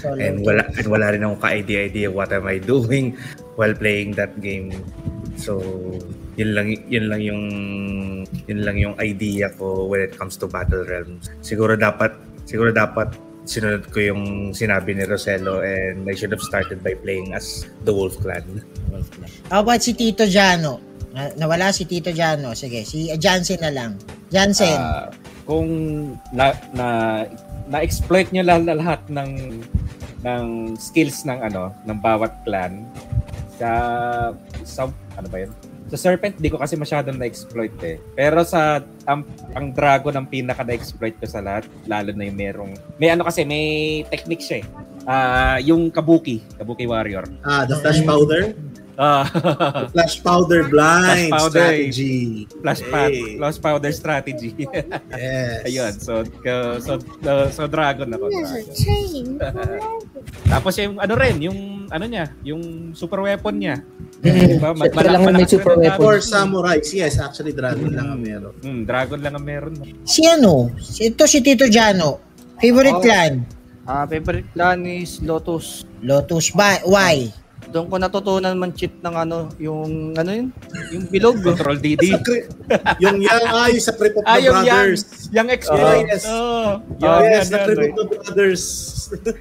[0.00, 3.20] So, And wala, and wala rin akong ka-idea-idea what am I doing
[3.60, 4.72] while playing that game.
[5.36, 5.60] So,
[6.40, 7.42] yun lang yun lang yung
[8.48, 11.28] yun lang yung idea ko when it comes to Battle Realms.
[11.44, 12.16] Siguro dapat
[12.48, 13.12] siguro dapat
[13.44, 14.22] sinunod ko yung
[14.56, 18.64] sinabi ni Rosello and I should have started by playing as the Wolf Clan.
[19.52, 20.89] How about si Tito Jano?
[21.10, 22.54] Na- nawala si Tito Jano.
[22.54, 23.92] Sige, si Jansen na lang.
[24.30, 24.78] Jansen.
[24.78, 25.10] Ah,
[25.42, 25.68] kung
[26.30, 26.86] na na
[27.66, 29.30] na-exploit niyo lahat, lahat ng
[30.20, 30.44] ng
[30.76, 32.84] skills ng ano ng bawat clan
[33.56, 33.70] sa
[34.62, 35.50] sa ano ba yun?
[35.90, 37.98] Sa Serpent di ko kasi masyadong na-exploit eh.
[38.14, 39.26] Pero sa ang,
[39.58, 42.72] ang Dragon ang pinaka na-exploit ko sa lahat, lalo na yung merong
[43.02, 43.66] may ano kasi may
[44.06, 44.66] technique siya eh.
[45.02, 47.26] Ah, yung Kabuki, Kabuki Warrior.
[47.42, 48.54] Ah, the flash powder.
[49.00, 49.24] Ah,
[49.96, 51.64] Flash powder blind Flash powder.
[51.64, 52.20] strategy.
[52.60, 53.40] flash Hey.
[53.40, 54.52] flash powder strategy.
[55.10, 55.64] Yes.
[55.64, 56.92] Ayun, so uh, so
[57.24, 58.28] uh, so dragon ako.
[58.28, 59.40] Dragon.
[60.52, 61.58] Tapos yung ano rin, yung
[61.88, 62.60] ano niya, yung
[62.92, 63.80] super weapon niya.
[64.20, 64.76] Diba?
[64.76, 65.96] Siya lang may super weapon.
[65.96, 68.54] For samurais, yes, actually dragon lang ang meron.
[68.60, 69.74] Hmm, dragon lang ang meron.
[70.04, 70.68] Si ano?
[70.76, 72.20] Si- Ito si Tito Jano.
[72.60, 73.02] Favorite Oh.
[73.02, 73.32] clan?
[73.82, 75.88] Ah, favorite clan is Lotus.
[76.00, 76.52] Lotus.
[76.52, 77.32] Ba- why?
[77.70, 80.46] Doon ko natutunan man cheat ng ano, yung ano yun?
[80.90, 81.38] Yung bilog.
[81.40, 82.02] Control DD.
[82.10, 82.18] Sa
[82.98, 85.30] yung yang ay sa Crip of the Ah, yung Brothers.
[85.30, 86.02] young exploit.
[86.04, 86.26] yes.
[86.26, 87.90] Oh, Oh, yan, yes, yan, the Crip yan.
[87.92, 88.64] of the Brothers.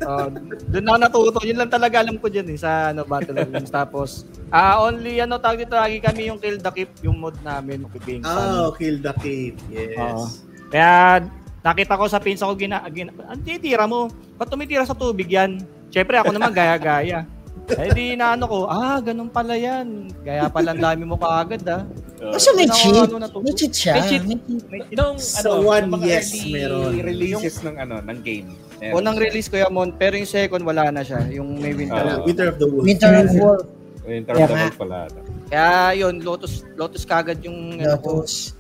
[0.02, 0.28] Ah,
[0.70, 1.40] doon ako natuto.
[1.42, 3.66] Yun lang talaga alam ko dyan eh, sa ano, Battle Royale.
[3.66, 4.10] Tapos,
[4.50, 8.22] ah only ano, tawag dito, lagi kami yung Kill the Keep, yung mod namin, Piping
[8.24, 9.58] Oh, Kill the Cave.
[9.68, 9.98] Yes.
[9.98, 10.26] Oo.
[10.70, 11.26] Kaya,
[11.60, 14.06] nakita ko sa pinsa ko, gina, gina, ang titira mo,
[14.38, 15.58] ba't tumitira sa tubig yan?
[15.90, 17.26] Siyempre, ako naman gaya-gaya.
[17.72, 20.10] Eh di na ano ko, ah, ganun pala yan.
[20.20, 21.86] Gaya pala ang dami mo kaagad ah.
[22.18, 22.96] Kaso may Ano, cheat.
[23.06, 23.40] ano na to?
[23.40, 23.94] May cheat siya.
[23.94, 24.24] May cheat.
[24.24, 24.64] May cheat.
[24.68, 26.92] May- Nung So, ano, one, mga yes, early meron.
[27.00, 28.48] releases ng ano, ng game.
[28.78, 28.94] Meron.
[28.98, 32.02] Unang release ko yung Mon, pero yung second wala na siya, yung may winter.
[32.02, 32.84] Uh, Winter of the Wolf.
[32.84, 33.58] Winter of War.
[34.02, 34.58] Winter Kaya of the.
[34.58, 34.98] Wolf pala.
[35.06, 35.20] ano.
[35.48, 37.96] Kaya yun, Lotus Lotus kagad yung ano.
[37.96, 38.58] Lotus.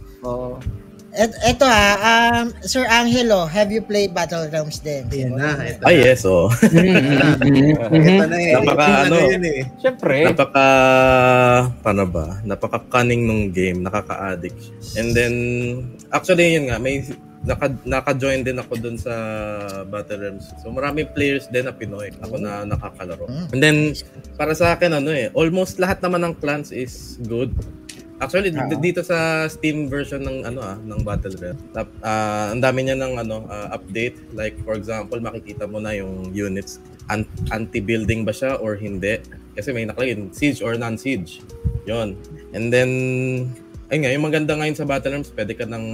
[1.19, 5.03] Et, eto ah, um, Sir Angelo, have you played Battle Realms din?
[5.11, 5.51] Ayan na.
[5.67, 5.99] Ito Ah, na.
[5.99, 6.47] yes, oh.
[6.63, 8.55] Ito na eh.
[8.55, 9.61] Napaka, Ito na ano, yun eh.
[9.83, 10.65] Siyempre, Napaka,
[11.83, 12.39] paano ba?
[12.47, 14.55] Napaka-cunning nung game, nakaka-addict.
[14.95, 15.33] And then,
[16.07, 17.03] actually yun nga, may
[17.43, 19.11] naka, naka-join din ako dun sa
[19.91, 20.55] Battle Realms.
[20.63, 23.27] So maraming players din na Pinoy ako na nakakalaro.
[23.51, 23.91] And then,
[24.39, 27.51] para sa akin, ano eh, almost lahat naman ng clans is good.
[28.19, 32.59] Actually, d- dito sa Steam version ng ano ah, ng Battle Realms, tap- ah, ang
[32.59, 34.19] dami niya ng ano ah, update.
[34.35, 39.23] Like for example, makikita mo na yung units an- anti-building ba siya or hindi.
[39.55, 41.39] Kasi may nakalagay siege or non-siege.
[41.87, 42.19] 'Yon.
[42.51, 42.91] And then
[43.87, 45.85] ayun nga, yung maganda ngayon sa Battle Realms, pwede ka ng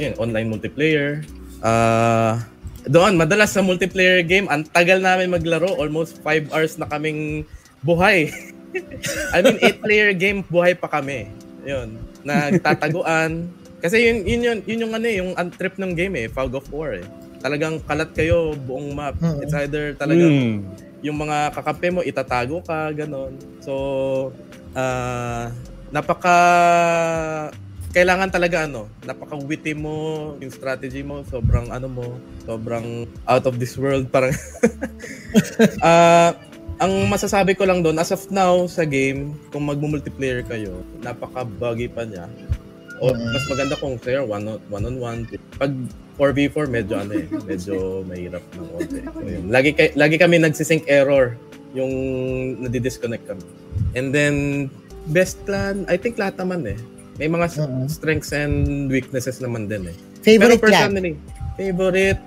[0.00, 1.22] yun, online multiplayer.
[1.60, 2.40] Ah,
[2.88, 7.44] doon, madalas sa multiplayer game, ang tagal namin maglaro, almost 5 hours na kaming
[7.84, 8.32] buhay.
[9.34, 11.28] I mean, 8-player game, buhay pa kami.
[11.64, 11.88] Yun,
[12.24, 13.48] nagtataguan.
[13.82, 16.52] Kasi yun, yun, yun, yun yung ano eh, yung ang trip ng game eh, Fog
[16.52, 17.06] of War eh.
[17.40, 19.16] Talagang kalat kayo buong map.
[19.16, 19.40] Mhm.
[19.40, 20.58] It's either talagang mm,
[21.00, 23.32] yung mga kakampi mo, itatago ka, ganon.
[23.64, 23.72] So,
[24.76, 25.48] ah
[25.90, 26.36] napaka
[27.90, 32.06] kailangan talaga ano, napaka-witty mo, yung strategy mo, sobrang ano mo,
[32.46, 34.30] sobrang out of this world, parang
[35.82, 36.38] Ah,
[36.80, 42.08] ang masasabi ko lang doon, as of now sa game, kung mag-multiplayer kayo, napaka-buggy pa
[42.08, 42.24] niya.
[43.00, 43.32] O Mm.
[43.32, 44.84] mas maganda kung fair, one on one.
[44.88, 45.20] On one.
[45.56, 45.72] Pag
[46.16, 48.98] 4v4, medyo ano eh, medyo mahirap ng konti.
[49.04, 49.44] So, yun.
[49.48, 51.36] Lagi, kay, lagi kami nagsisync error
[51.72, 51.92] yung
[52.60, 53.44] nadi-disconnect kami.
[53.92, 54.68] And then,
[55.08, 56.80] best clan, I think lahat naman eh.
[57.16, 57.88] May mga Mhm.
[57.88, 59.96] strengths and weaknesses naman din eh.
[60.20, 60.92] Favorite Pero clan?
[60.92, 61.14] personally,
[61.56, 62.20] favorite,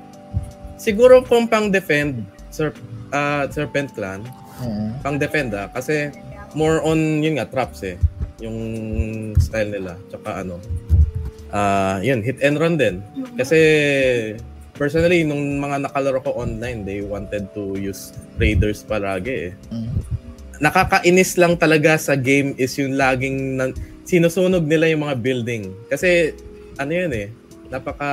[0.78, 2.78] siguro kung pang defend, Serp,
[3.10, 4.22] ah, Serpent Clan.
[4.62, 4.90] Mm.
[5.02, 5.72] Pang defend ah.
[5.72, 6.14] Kasi
[6.54, 7.98] more on, yun nga, traps eh.
[8.44, 8.58] Yung
[9.40, 9.98] style nila.
[10.12, 10.62] Tsaka ano,
[11.54, 13.02] ah yun, hit and run din.
[13.38, 13.58] Kasi
[14.74, 19.74] personally, nung mga nakalaro ko online, they wanted to use raiders palagi eh.
[19.74, 19.90] Mm.
[20.62, 25.64] Nakakainis lang talaga sa game is yung laging nan- sinusunog nila yung mga building.
[25.90, 26.34] Kasi
[26.78, 27.28] ano yun eh,
[27.70, 28.10] napaka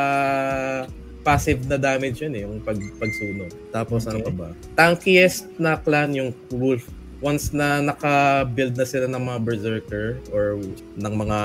[1.20, 3.52] passive na damage yun eh, yung pag, pagsunog.
[3.70, 4.48] Tapos ano pa ba?
[4.74, 6.88] Tankiest na clan yung Wolf.
[7.20, 10.56] Once na naka-build na sila ng mga berserker or
[10.96, 11.40] ng mga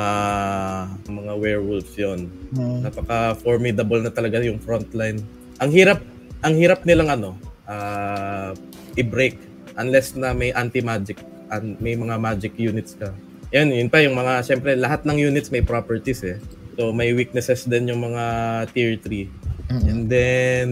[1.04, 2.88] mga werewolf yon Mm.
[2.88, 5.20] napaka formidable na talaga yung frontline.
[5.60, 6.00] Ang hirap
[6.40, 7.36] ang hirap nilang ano
[7.68, 8.56] ah,
[8.96, 9.36] i-break
[9.76, 11.20] unless na may anti-magic
[11.52, 13.12] an, may mga magic units ka.
[13.52, 16.40] Yan, yun pa yung mga syempre lahat ng units may properties eh.
[16.80, 18.24] So may weaknesses din yung mga
[18.72, 19.28] tier 3.
[19.70, 19.84] Mm.
[19.90, 20.70] And then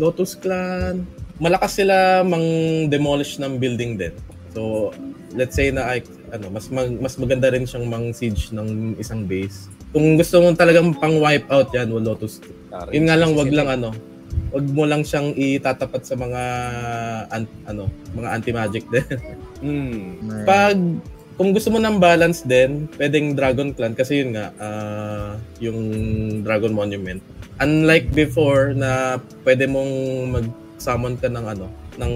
[0.00, 1.04] Lotus Clan,
[1.40, 2.44] malakas sila mang
[2.88, 4.14] demolish ng building din.
[4.52, 4.90] So
[5.36, 6.02] let's say na ay,
[6.34, 9.70] ano mas mag, mas maganda rin siyang mang siege ng isang base.
[9.90, 12.42] Kung gusto mo talagang pang wipe out yan, well, Lotus
[12.94, 13.90] yun nga lang, wag lang ano,
[14.54, 16.42] wag mo lang siyang itatapat sa mga
[17.30, 19.06] an- ano, mga anti-magic din.
[19.60, 20.16] Hmm.
[20.48, 20.80] Pag
[21.36, 25.80] kung gusto mo ng balance din, pwedeng Dragon Clan kasi yun nga, ah, yung
[26.40, 27.20] Dragon Monument.
[27.60, 29.92] Unlike before na pwede mong
[30.32, 31.68] mag-summon ka ng ano,
[32.00, 32.12] ng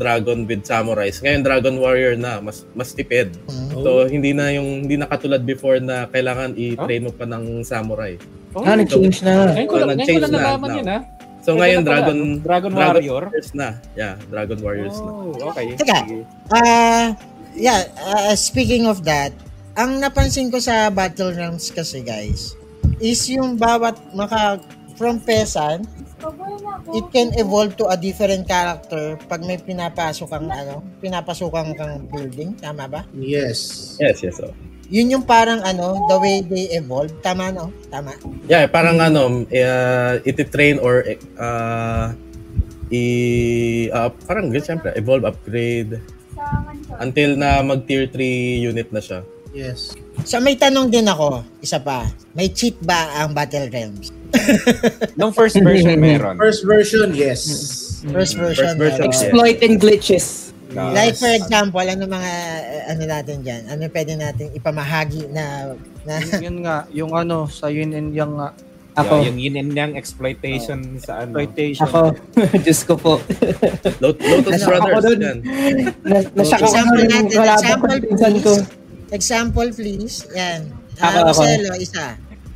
[0.00, 1.20] Dragon with Samurais.
[1.20, 3.36] Ngayon Dragon Warrior na, mas mas tipid.
[3.52, 3.84] Mm.
[3.84, 8.16] So hindi na yung hindi na katulad before na kailangan i-train mo pa ng samurai.
[8.56, 9.52] Oh, Ah, nag-change na.
[9.52, 10.98] Ngayon ko lang, ngayon ko nag-change lang na, nalaman yun ha.
[11.44, 13.22] So Pwede ngayon na pala, Dragon Dragon Warrior?
[13.28, 13.68] Warriors na.
[13.92, 15.10] Yeah, Dragon Warriors na.
[15.12, 15.76] Oh, okay.
[15.76, 15.98] Teka.
[16.48, 17.12] Ah,
[17.52, 19.36] yeah, ah, speaking of that,
[19.76, 22.56] ang napansin ko sa Battle Realms kasi guys,
[22.98, 24.58] is yung bawat maka
[24.98, 25.86] from peasant,
[26.90, 32.58] it can evolve to a different character pag may pinapasok kang ano, pinapasukan kang building,
[32.58, 33.06] tama ba?
[33.14, 33.94] Yes.
[34.02, 34.42] Yes, yes.
[34.42, 34.50] Oh.
[34.90, 37.70] Yun yung parang ano, the way they evolve, tama no?
[37.94, 38.18] Tama.
[38.50, 41.06] Yeah, parang ano, uh, iti-train or
[41.38, 42.10] uh,
[42.88, 43.04] i
[43.92, 46.00] uh, parang good syempre, evolve, upgrade
[46.98, 49.20] until na mag tier 3 unit na siya.
[49.52, 49.92] Yes.
[50.24, 52.06] So may tanong din ako, isa pa.
[52.34, 54.10] May cheat ba ang Battle Realms?
[55.18, 56.36] Nung first version meron.
[56.36, 57.40] First version, yes.
[58.06, 58.76] First version.
[58.76, 59.22] First version, yes.
[59.24, 60.26] Exploit and glitches.
[60.76, 63.62] Ah, Like for example, ano mga uh, ano natin diyan?
[63.72, 65.72] Ano pwede natin ipamahagi na
[66.04, 68.52] na yun nga, yung ano, sa yun and yung nga,
[69.00, 69.24] Ako.
[69.24, 71.40] yung yin and yang exploitation sa ano.
[71.40, 71.88] exploitation.
[71.88, 72.00] Ako.
[72.66, 73.12] Diyos ko po.
[74.04, 75.20] Lot- Lotus Nasa ako Brothers dun.
[75.24, 75.38] yan.
[76.04, 76.16] Na,
[77.32, 78.12] kalaban example ko,
[78.44, 78.52] ko.
[79.10, 80.26] Example please.
[80.32, 80.68] Yan.
[80.98, 81.40] Ako, Ah, ako.
[81.42, 82.04] Marcelo, isa.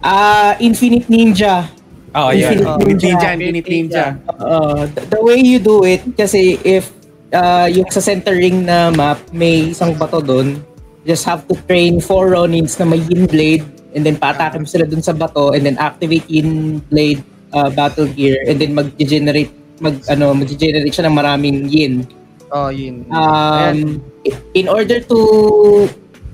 [0.03, 1.71] Ah, Infinite Ninja.
[2.13, 2.59] Oh, yan.
[2.59, 3.09] Infinite Infinite Ninja.
[3.09, 4.05] Ninja, Infinite Ninja.
[4.37, 6.91] Uh, the, way you do it, kasi if
[7.31, 10.59] uh, yung sa centering na map, may isang bato doon,
[11.07, 13.65] just have to train four Ronins na may yin blade,
[13.95, 17.23] and then paatake mo sila dun sa bato, and then activate yin blade
[17.55, 19.49] uh, battle gear, and then mag-generate
[19.81, 22.05] mag ano mag-generate siya ng maraming yin.
[22.53, 23.09] Oh, yun.
[23.09, 25.19] Um, i- in order to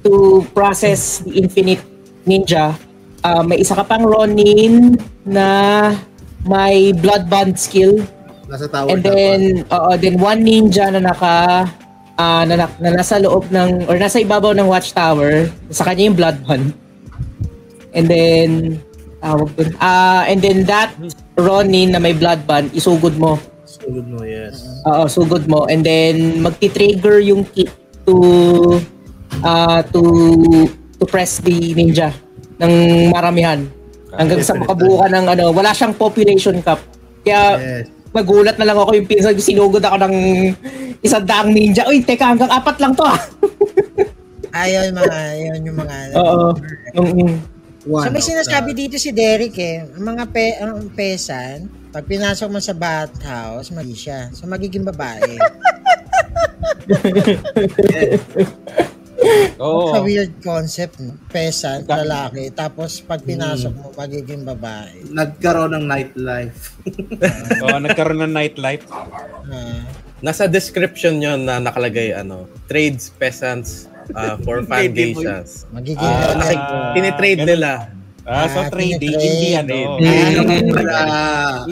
[0.04, 1.82] to process the infinite
[2.28, 2.76] ninja,
[3.24, 5.48] uh, may isa ka pang Ronin na
[6.46, 7.98] may blood bond skill
[8.48, 11.68] Nasa tower and then oo then one ninja na naka
[12.16, 16.16] ah, na, na, na nasa loob ng or nasa ibabaw ng watchtower sa kanya yung
[16.16, 16.72] blood bond
[17.92, 18.80] and then
[19.20, 20.94] tawag dun ah and then that
[21.36, 23.36] Ronin na may blood bond isugod mo
[23.68, 24.64] Sulod mo, yes.
[24.88, 25.68] Oo, sugod mo.
[25.68, 27.68] And then, magti-trigger yung kit
[28.08, 28.80] to
[29.40, 30.00] uh, to
[30.96, 32.10] to press the ninja
[32.58, 32.72] ng
[33.10, 33.64] maramihan.
[34.08, 36.80] Hanggang sa makabuo ka ng ano, wala siyang population cap.
[37.22, 37.84] Kaya Yes.
[38.10, 40.14] magulat na lang ako yung pinsan ko, sinugod ako ng
[40.98, 41.84] isang daang ninja.
[41.86, 43.20] Uy, teka, hanggang apat lang to ah.
[44.48, 45.94] Ayaw yung mga, yun yung mga.
[46.16, 46.46] Oo.
[46.96, 47.32] Mm-mm.
[47.86, 52.04] One So may sinasabi the- dito si Derek eh, ang mga pe, ang pesan, pag
[52.04, 54.28] pinasok mo sa bathhouse, magi siya.
[54.32, 55.36] So magiging babae.
[59.62, 59.90] Oo.
[59.90, 61.18] Sa weird concept, no?
[61.28, 62.54] pesan, lalaki.
[62.54, 65.02] Tapos pag pinasok mo, magiging babae.
[65.10, 66.78] Nagkaroon ng nightlife.
[67.62, 68.86] Oo, nagkaroon ng nightlife.
[68.88, 69.82] Ah.
[70.18, 75.66] Nasa description yon na nakalagay ano, trades peasants uh, for geishas.
[75.70, 76.38] magiging babae.
[76.38, 77.70] nakik- tinitrade nila.
[78.28, 79.96] Ah, so Ah, trading, hindi ano.
[79.96, 81.64] Hindi Ah,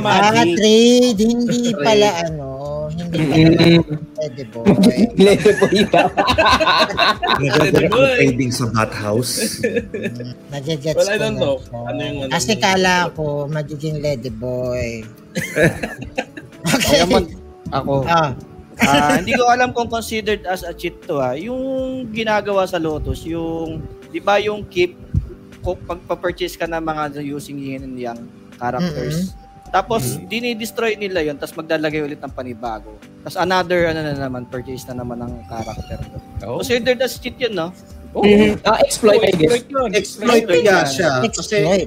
[0.00, 0.56] Magic.
[0.56, 2.49] trade, hindi pala ano, hindi pala
[3.10, 4.66] pwede boy.
[5.18, 6.02] Leto po iba.
[7.40, 9.60] Nagagawa ng trading sa bathhouse.
[10.52, 11.56] Nagigets Well, I ko don't na know.
[11.90, 15.02] Ano yung ano Kasi kala ko magiging lady boy.
[16.86, 17.14] Kaya okay.
[17.14, 17.26] mag,
[17.72, 18.36] ako, Ah,
[18.80, 21.36] Ah, hindi ko alam kung considered as a cheat to ha.
[21.36, 21.60] Yung
[22.12, 24.96] ginagawa sa Lotus, yung 'di ba yung keep
[25.60, 28.20] kung pagpa-purchase ka ng mga using yin and yang
[28.56, 29.36] characters.
[29.70, 32.98] Tapos dinidestroy nila 'yon tapos maglalagay ulit ng panibago.
[33.22, 35.98] Tapos another ano na naman purchase na naman ng character.
[36.42, 36.58] Oh.
[36.58, 37.70] Considered as cheat 'yun, no?
[38.10, 38.58] Oh, Mhm.
[38.66, 39.62] Ah, exploit, I guess.
[39.62, 39.90] exploit yun.
[39.94, 41.10] Exploit yeah, siya.
[41.22, 41.86] Kasi Exploit.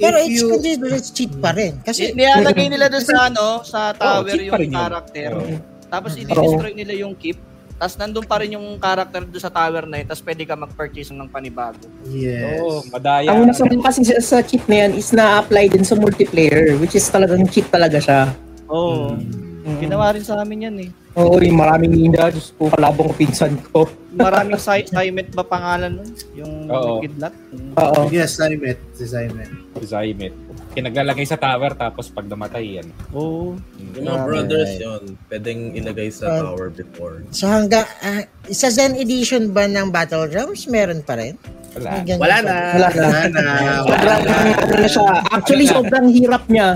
[0.00, 1.76] Pero it's you- considered as cheat pa rin.
[1.84, 5.28] Kasi, Ni- Nilalagay nila doon sa ano, sa tower cheat pa yung character.
[5.36, 5.56] Oo.
[5.92, 7.36] Tapos i-destroy nila yung keep.
[7.82, 10.06] Tapos nandun pa rin yung character doon sa tower na yun.
[10.06, 11.82] Tapos pwede ka mag-purchase ng panibago.
[12.06, 12.62] Yes.
[12.62, 13.34] Oo, madaya.
[13.34, 17.02] Ang nasa kasi sa, sa cheat na yan is na-apply din sa multiplayer, which is
[17.10, 18.30] talagang cheat talaga siya.
[18.70, 19.18] Oo.
[19.18, 19.82] Mm.
[19.82, 20.90] Ginawa rin sa amin yan eh.
[21.18, 23.90] Oo, yung maraming ninja, Diyos ko, kalabang ko pinsan ko.
[24.14, 26.10] Maraming si Simet ba pangalan nun?
[26.38, 27.02] Yung Oo.
[27.02, 27.34] kidlat?
[27.82, 28.06] Oo.
[28.14, 28.78] Yes, Simet.
[28.94, 29.50] Si Simet.
[29.82, 30.34] Zymit.
[30.72, 32.88] Kinaglalagay sa tower tapos pag namatay yan.
[33.12, 33.60] Oo.
[33.92, 36.40] Yung mga brothers yun, pwedeng ilagay sa Ah.
[36.42, 37.20] tower before.
[37.28, 41.36] so hanggang, ah, sa Zen Edition ba ng Battlegrounds, meron pa rin?
[41.72, 41.90] Wala.
[42.00, 42.54] Ganyan Wala na.
[42.72, 43.04] Wala na.
[43.04, 43.42] Wala na.
[43.84, 44.20] Sobrang,
[44.58, 45.08] ano na siya.
[45.28, 46.68] Actually, sobrang hirap niya.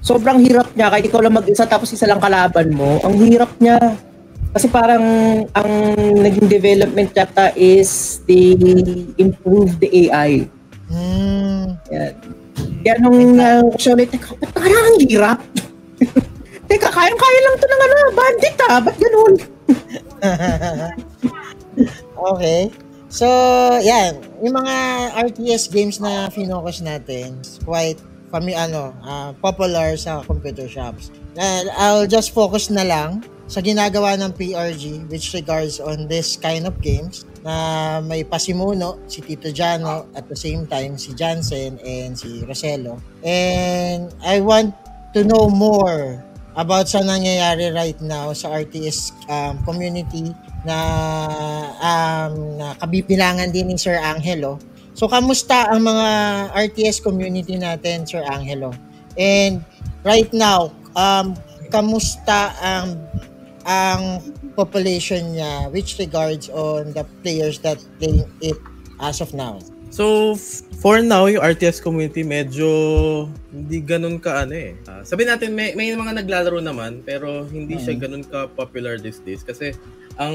[0.00, 0.86] Sobrang hirap niya.
[0.88, 3.78] Kahit ikaw lang mag-isa tapos isa lang kalaban mo, ang hirap niya.
[4.50, 5.02] Kasi parang
[5.46, 5.72] ang
[6.18, 8.58] naging development yata is they
[9.16, 10.50] improve the AI.
[10.90, 11.78] Hmm.
[11.86, 12.14] Yan.
[12.80, 15.38] Kaya nung uh, siya ulit, teka, ba't parang ang hirap?
[16.70, 19.34] teka, kayang-kaya lang to ng ano, bandit ah, ba't ganun?
[22.34, 22.60] okay.
[23.10, 23.26] So,
[23.82, 24.22] yan.
[24.40, 24.74] Yung mga
[25.18, 27.98] RTS games na finocus natin, quite
[28.30, 31.10] fami ano, ah, popular sa computer shops.
[31.34, 36.70] Uh, I'll just focus na lang sa ginagawa ng PRG which regards on this kind
[36.70, 42.14] of games na may pasimuno si Tito Jano at the same time si Jansen and
[42.14, 43.02] si Rosello.
[43.26, 44.78] And I want
[45.18, 46.22] to know more
[46.54, 50.30] about sa nangyayari right now sa RTS um, community
[50.62, 50.78] na
[51.82, 54.62] um, na kabibilangan din ni Sir Angelo.
[54.94, 56.08] So kamusta ang mga
[56.54, 58.70] RTS community natin, Sir Angelo?
[59.18, 59.64] And
[60.06, 61.34] right now, um,
[61.72, 63.00] kamusta ang
[63.70, 64.18] ang
[64.58, 68.58] population niya which regards on the players that playing it
[68.98, 69.62] as of now?
[69.90, 70.34] So,
[70.78, 72.66] for now, yung RTS community medyo
[73.50, 74.78] hindi ganun ka ano eh.
[74.86, 79.18] Ah, sabihin natin, may, may mga naglalaro naman, pero hindi siya ganun ka popular these
[79.22, 79.42] days.
[79.42, 79.74] Kasi,
[80.14, 80.34] ang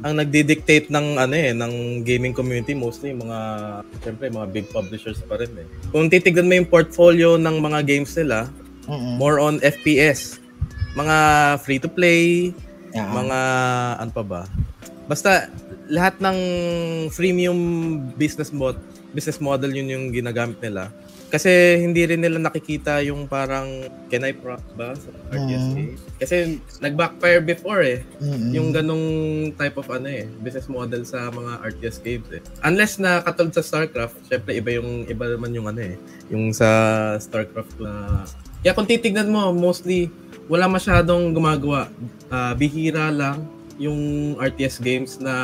[0.00, 3.38] ang nagdi-dictate ng ano eh ng gaming community mostly yung mga
[4.00, 5.68] syempre mga big publishers pa rin eh.
[5.92, 8.48] Kung titignan mo yung portfolio ng mga games nila,
[8.88, 9.20] Mm-mm.
[9.20, 10.39] more on FPS.
[10.94, 11.16] Mga
[11.62, 12.50] free to play,
[12.90, 13.06] Yeah.
[13.06, 13.38] mga
[14.02, 14.42] ano pa ba?
[15.06, 15.46] Basta
[15.86, 16.38] lahat ng
[17.10, 17.58] freemium
[18.14, 18.78] business mod
[19.10, 20.90] business model yun yung ginagamit nila.
[21.30, 25.94] Kasi hindi rin nila nakikita yung parang can I prop ba sa RTS Mm.
[26.18, 26.36] Kasi
[26.82, 28.02] nag-backfire before eh.
[28.18, 28.50] Mm-mm.
[28.50, 29.06] Yung ganong
[29.54, 32.42] type of ano eh, business model sa mga RTS games eh.
[32.66, 35.94] Unless na katulad sa StarCraft, syempre iba yung iba naman yung ano eh,
[36.26, 36.66] yung sa
[37.22, 38.26] StarCraft na
[38.60, 40.12] Kaya kung titignan mo, mostly
[40.50, 41.88] wala masyadong gumagawa.
[42.28, 43.48] Ah, bihira lang
[43.80, 45.34] yung RTS games na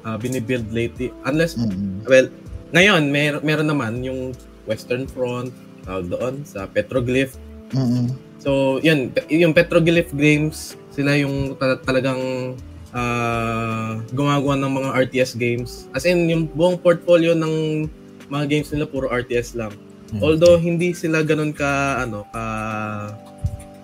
[0.00, 1.12] ah, binibuild lately.
[1.28, 2.06] Unless, Mm-mm.
[2.08, 2.26] well,
[2.72, 4.32] ngayon, mer meron naman yung
[4.64, 5.52] Western Front,
[5.84, 7.36] tawag doon, sa Petroglyph.
[7.76, 8.16] Mm-mm.
[8.40, 12.54] So, yun, yung Petroglyph Games, sila yung ta- talagang
[12.96, 15.70] ah, gumagawa ng mga RTS games.
[15.92, 17.84] As in, yung buong portfolio ng
[18.32, 19.72] mga games nila puro RTS lang.
[20.16, 22.44] Although hindi sila ganun ka ano ka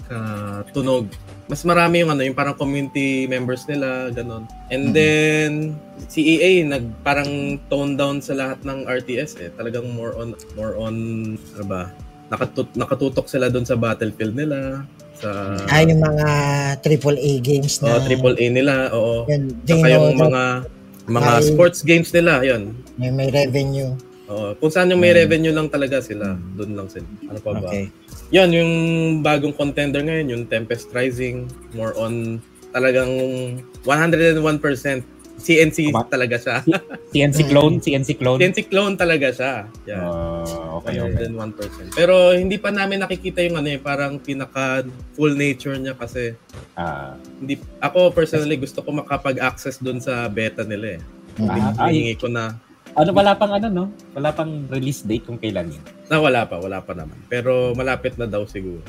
[0.05, 0.19] ka
[0.73, 1.09] tunog.
[1.45, 4.49] Mas marami yung ano, yung parang community members nila, ganun.
[4.73, 4.95] And Mhm.
[4.97, 5.51] then
[6.09, 9.51] si EA nag parang tone down sa lahat ng RTS eh.
[9.53, 10.95] Talagang more on more on
[11.37, 11.93] ano ba?
[12.33, 14.89] Nakatut nakatutok sila doon sa Battlefield nila,
[15.21, 15.29] sa
[15.69, 16.27] Ah, yung mga
[16.81, 19.29] AAA games na oh, triple A nila, oo.
[19.29, 20.43] yun, Saka yung mga
[21.05, 22.73] mga sports games nila, yun.
[22.97, 23.93] may, may revenue.
[24.35, 27.07] Oo, kung saan yung may revenue lang talaga sila, doon lang sila.
[27.31, 27.71] Ano pa ba?
[27.71, 27.87] Okay.
[28.35, 28.73] Yan, yung
[29.23, 32.43] bagong contender ngayon, yung Tempest Rising, more on
[32.75, 33.07] talagang
[33.87, 36.07] 101% CNC Tama.
[36.07, 36.57] talaga siya.
[37.11, 38.39] CNC clone, CNC clone.
[38.39, 39.55] CNC clone talaga siya.
[39.83, 40.03] Yeah.
[40.03, 41.27] Ah, okay, okay.
[41.27, 41.95] 101%.
[41.95, 46.35] Pero hindi pa namin nakikita yung ano eh, parang pinaka full nature niya kasi
[46.75, 51.01] Ah, hindi ako personally gusto ko makapag-access doon sa beta nila eh.
[51.45, 52.55] ah, ay, Hihingi ko na
[52.95, 53.85] ano, wala pang ano, no?
[54.15, 55.85] Wala pang release date kung kailan yun.
[56.07, 57.17] na wala pa, wala pa naman.
[57.27, 58.81] Pero malapit na daw siguro.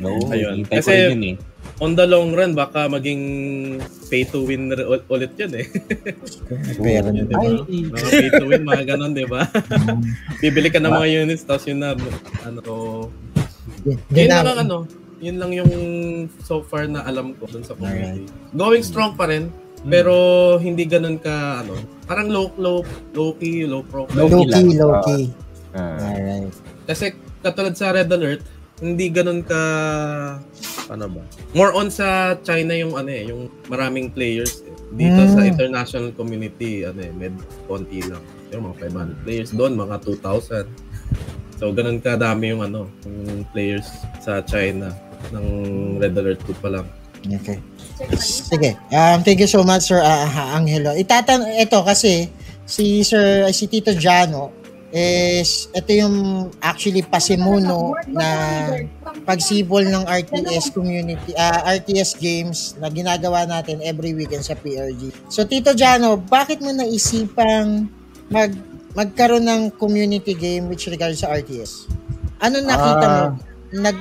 [0.00, 0.66] No, Ayun.
[0.66, 1.36] Kasi- yun eh.
[1.78, 3.22] On the long run, baka maging
[4.10, 4.70] pay to win
[5.08, 5.66] ulit yun eh.
[6.78, 7.42] Pero, Yun, di ba?
[7.42, 7.54] Ay,
[7.86, 9.46] Mga pay to win, mga ganon, di ba?
[10.42, 11.94] Bibili ka ng mga units, tapos yun na,
[12.42, 12.60] ano,
[13.86, 14.78] yun, yun na, lang ang ano,
[15.22, 15.72] Yun lang yung
[16.42, 18.26] so far na alam ko dun sa community.
[18.54, 19.54] Going strong pa rin,
[19.86, 20.14] pero
[20.58, 21.78] hindi ganun ka ano,
[22.12, 22.84] parang low low
[23.16, 24.28] low key, low profile.
[24.28, 24.68] Low lang.
[24.68, 25.02] key, low Ah.
[25.02, 25.24] key.
[25.72, 26.52] Ah, Alright.
[26.84, 28.44] Kasi katulad sa Red Alert,
[28.78, 29.60] hindi ganun ka
[30.86, 31.22] ano ba?
[31.56, 34.60] More on sa China yung ano eh, yung maraming players.
[34.60, 34.76] Eh.
[34.92, 35.50] Dito sa Mm.
[35.56, 37.32] international community, ano eh, med
[37.64, 38.20] konti lang.
[38.52, 40.68] Yung mga 500 players doon, mga 2,000.
[41.56, 43.88] So ganun kadami yung ano, yung players
[44.20, 44.92] sa China
[45.32, 45.46] ng
[45.96, 46.86] Red Alert 2 pa lang.
[47.24, 47.56] Okay.
[48.20, 48.76] Sige.
[48.90, 50.92] Um, thank you so much, Sir uh, Angelo.
[50.96, 52.28] Itatan ito kasi
[52.66, 54.62] si Sir si Tito Jano
[54.92, 58.28] is ito yung actually pasimuno na
[59.24, 65.32] pagsibol ng RTS community ah, RTS games na ginagawa natin every weekend sa PRG.
[65.32, 67.88] So Tito Jano, bakit mo naisipang
[68.28, 68.52] mag
[68.92, 71.88] magkaroon ng community game which regards sa RTS?
[72.44, 73.24] Ano nakita mo?
[73.72, 73.96] Nag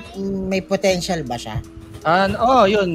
[0.52, 1.64] may potential ba siya?
[2.02, 2.90] An oh, yun.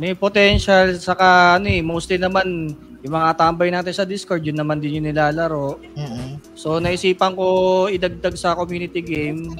[0.00, 2.72] May potential saka ano eh, mostly naman
[3.04, 5.76] yung mga tambay natin sa Discord, yun naman din yung nilalaro.
[5.94, 9.52] mm So naisipan ko idagdag sa community game.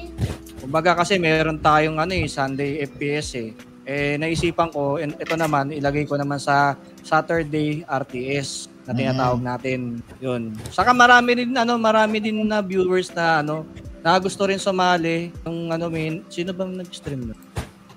[0.57, 3.49] Kumbaga kasi meron tayong ano eh, Sunday FPS eh.
[3.87, 6.75] Eh naisipan ko, and ito naman ilagay ko naman sa
[7.05, 10.03] Saturday RTS na tinatawag natin.
[10.19, 10.57] Yun.
[10.73, 13.63] Saka marami din ano, marami din na viewers na ano,
[14.03, 15.31] na gusto rin sumali.
[15.47, 17.39] Yung ano, min, sino ba nag-stream nun?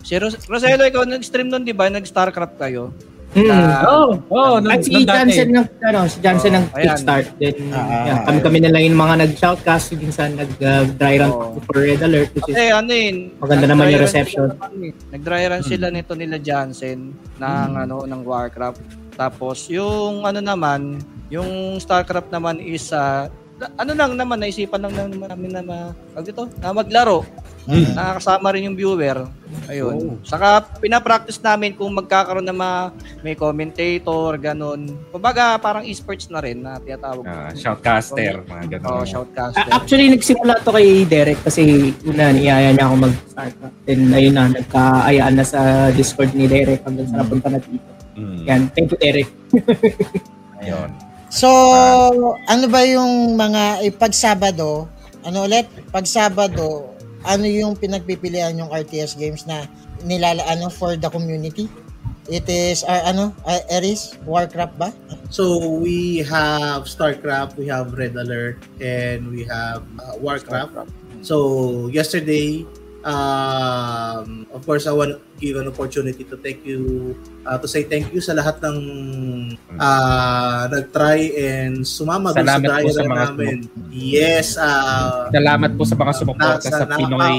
[0.00, 1.86] Si Ros- Roselo, ikaw nag-stream nun, di ba?
[1.86, 2.90] Nag-Starcraft kayo.
[3.30, 3.46] Hmm.
[3.46, 4.90] Ah, oh, oh, nung, At si.
[5.06, 7.26] Johnson ng ano, si Johnson Oh, ng kickstart.
[7.38, 11.14] Then Ah, yan, kami kami na lang yung mga nag-shoutcast din sa nag uh, dry
[11.14, 11.54] run Oh.
[11.62, 14.50] for Red Alert which is Kasi ano yun, Maganda naman yung reception.
[14.50, 14.92] naman eh.
[15.14, 18.82] Nag-dry run sila nito nila Jansen ng ano ng Warcraft.
[19.14, 20.98] Tapos yung ano naman,
[21.30, 23.30] yung Starcraft naman is ah,
[23.78, 25.78] ano lang naman naisipan lang naman namin na ma,
[26.10, 27.22] tawag dito, na maglaro.
[27.68, 27.92] Mm.
[27.92, 29.28] Nakakasama rin yung viewer.
[29.68, 30.18] Ayun.
[30.24, 32.70] Saka pinapractice namin kung magkakaroon na ma,
[33.20, 34.88] may commentator, ganun.
[35.12, 37.24] Kumbaga parang esports na rin na tinatawag.
[37.28, 38.88] Ah, shoutcaster, mga ganun.
[38.88, 39.70] Oh, shoutcaster.
[39.70, 43.54] actually nagsimula to kay Derek kasi una niyaya niya ako mag-start.
[43.84, 47.90] Then ayun na nagkaayaan na sa Discord ni Derek hanggang sa napunta na dito.
[48.16, 49.28] Mm, Yan, thank you Derek.
[50.60, 50.90] Ayun.
[51.30, 51.46] So,
[52.50, 54.90] ano ba yung mga eh, pag Sabado,
[55.22, 55.70] ano ulit?
[55.94, 56.90] Pag Sabado,
[57.24, 59.68] ano yung pinagpipilian yung RTS games na
[60.04, 61.68] nilala ano for the community?
[62.30, 64.94] It is uh, ano, uh, Eris, Warcraft ba?
[65.34, 70.86] So we have StarCraft, we have Red Alert, and we have uh, Warcraft.
[71.26, 72.62] So yesterday,
[73.04, 77.14] um, of course, I want to give an opportunity to thank you,
[77.44, 78.78] uh, to say thank you sa lahat ng
[79.76, 83.56] uh, nag-try and sumama Salamat sa po sa mga namin.
[83.92, 87.36] Yes, uh, Salamat po sa mga sumuporta Nasa- sa Pinoy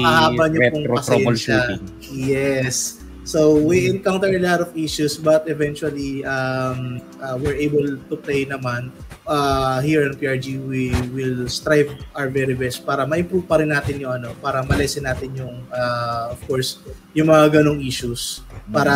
[0.54, 0.94] Retro.
[1.02, 1.82] Troubleshooting.
[2.14, 3.01] Yes.
[3.22, 8.42] So we encounter a lot of issues but eventually um, uh, we're able to play
[8.46, 8.90] naman.
[9.22, 14.02] Uh, here in PRG we will strive our very best para ma-improve pa rin natin
[14.02, 16.82] yung ano, para malesen natin yung uh, of course
[17.14, 18.94] yung mga ganong issues para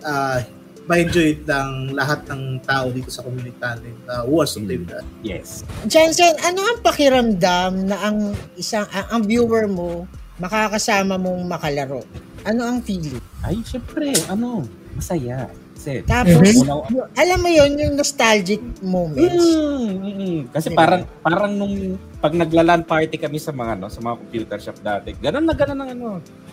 [0.00, 0.40] uh,
[0.86, 4.94] ma-enjoy ng lahat ng tao dito sa community natin uh, who wants to play with
[4.94, 5.04] us.
[5.20, 5.48] Yes.
[5.90, 10.06] Jensen, ano ang pakiramdam na ang isang ang, ang viewer mo
[10.36, 12.02] makakasama mong makalaro?
[12.46, 13.18] Ano ang feeling?
[13.42, 14.64] Ay, syempre, ano,
[14.94, 15.50] masaya.
[15.76, 19.38] Kasi, Tapos, yung- alam mo yon yung nostalgic moments.
[19.38, 20.38] Mm, mm, mm.
[20.50, 20.78] Kasi Diba?
[20.82, 25.14] parang parang nung pag naglalan party kami sa mga ano, sa mga computer shop dati.
[25.20, 26.08] Ganun na ganun ang ano,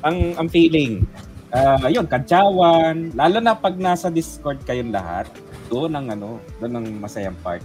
[0.06, 1.02] ang ang feeling.
[1.50, 5.30] Ah, yun, kantsawan, lalo na pag nasa Discord kayong lahat,
[5.66, 7.62] doon ang ano, doon ang masayang part.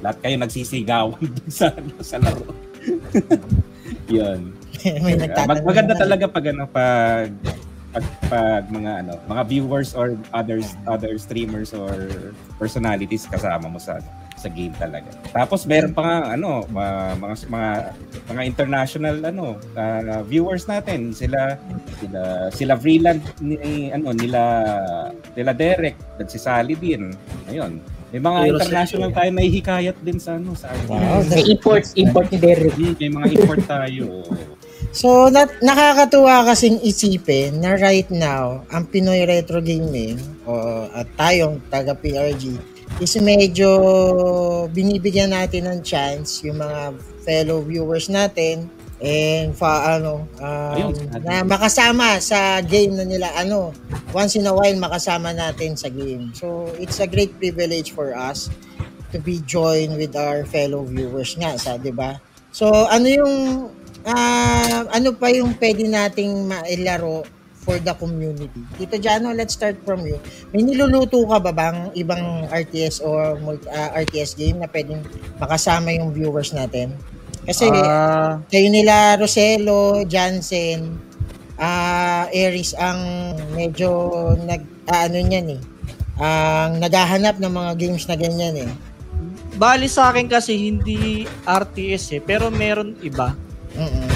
[0.00, 2.48] Lahat kayo nagsisigawan sa ano, sa laro.
[4.12, 4.52] yun.
[5.04, 5.48] May Ah, nagtatanong.
[5.48, 7.30] mag- maganda talaga pag ano pag
[7.92, 12.08] pag, pag mga ano, mga viewers or others other streamers or
[12.56, 14.00] personalities kasama mo sa
[14.32, 15.06] sa game talaga.
[15.30, 17.70] Tapos meron pa nga ano, ma- mga mga
[18.26, 19.44] mga international ano,
[19.76, 21.60] ah, viewers natin, sila
[22.00, 24.42] sila sila Vreeland ni ano nila
[25.32, 27.12] nila Derek, nagsisali din.
[27.46, 27.76] Ayun.
[28.08, 32.28] May mga Pero international tayo na hihikayat din sa ano sa Wow, May import, import
[32.28, 32.76] ni Derek.
[32.76, 34.20] May mga import tayo.
[34.92, 41.64] So, nat- nakakatuwa kasing isipin na right now, ang Pinoy Retro Gaming o at tayong
[41.72, 42.60] taga PRG
[43.00, 43.72] is medyo
[44.68, 46.92] binibigyan natin ng chance yung mga
[47.24, 48.68] fellow viewers natin
[49.00, 50.92] and fa ano um,
[51.24, 53.72] na makasama sa game na nila ano
[54.12, 56.36] once in a while makasama natin sa game.
[56.36, 58.52] So it's a great privilege for us
[59.10, 62.20] to be joined with our fellow viewers nga sa 'di ba?
[62.52, 63.34] So ano yung
[64.06, 67.22] ah, ano pa yung pwede nating mailaro
[67.62, 68.58] for the community.
[68.74, 70.18] Tito Jano, let's start from you.
[70.50, 74.98] May niluluto ka ba bang ibang RTS or multi, ah, RTS game na pwedeng
[75.38, 76.90] makasama yung viewers natin?
[77.46, 80.98] Kasi Ah, kayo nila Roselo, Jansen,
[81.58, 82.98] ah Aries ang
[83.54, 83.90] medyo
[84.42, 85.60] nag ah, ano niyan eh.
[86.18, 88.70] Ang naghahanap ng mga games na ganyan eh.
[89.52, 93.36] bali sa akin kasi hindi RTS eh, pero meron iba.
[93.76, 94.08] Mm-mm.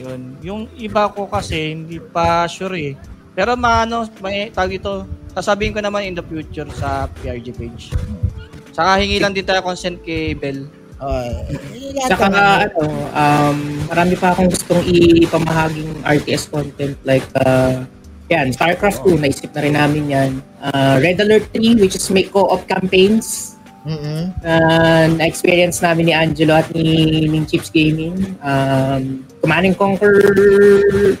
[0.00, 0.20] Yun.
[0.42, 2.94] Yung iba ko kasi hindi pa sure eh.
[3.34, 7.90] Pero maano, may tawag ito, sasabihin ko naman in the future sa PRG page.
[8.74, 10.66] Saka hingi lang din tayo consent kay Bell.
[11.04, 12.70] Eh, lahat Saka naman.
[12.70, 12.80] ano,
[13.12, 13.58] um,
[13.90, 17.82] marami pa akong gustong ipamahaging RTS content like uh,
[18.32, 20.30] yan, StarCraft 2, naisip na rin namin yan.
[20.56, 23.53] Uh, Red Alert 3, which is make co-op campaigns.
[23.84, 24.32] Mm-mm.
[24.40, 28.16] Uh, na-experience namin ni Angelo at ni, ni Chips Gaming.
[28.40, 30.16] Um, Command and Conquer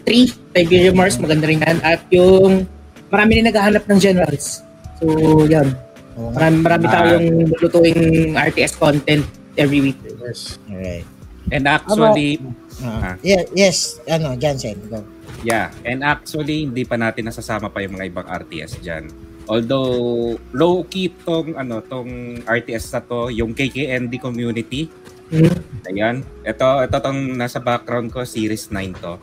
[0.56, 1.78] Tiberium Mars, maganda rin yan.
[1.84, 2.64] At yung
[3.12, 4.64] marami rin naghahanap ng generals.
[4.96, 5.12] So,
[5.44, 5.76] yan.
[6.16, 6.30] Nga.
[6.32, 6.92] Marami, marami Ah.
[6.96, 7.26] tayong
[7.60, 8.00] lutuing
[8.32, 9.28] RTS content
[9.60, 9.98] every week.
[10.24, 10.56] Yes.
[10.64, 11.04] Alright.
[11.52, 12.40] And actually,
[12.80, 13.12] Ah.
[13.12, 13.14] Ah.
[13.22, 15.04] Yeah, yes, ano, Jansen, go.
[15.44, 19.04] Yeah, and actually hindi pa natin nasasama pa yung mga ibang RTS diyan.
[19.44, 24.88] Although low key tong ano tong RTS na to, yung KKND community.
[25.28, 25.56] Mhm.
[25.88, 26.16] Ayan.
[26.44, 29.14] Ito ito tong nasa background ko series 9 to.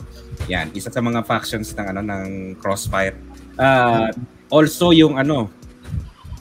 [0.46, 2.26] Yan, isa sa mga factions ng ano ng
[2.58, 3.14] Crossfire.
[3.58, 4.10] Ah,
[4.50, 5.50] also yung ano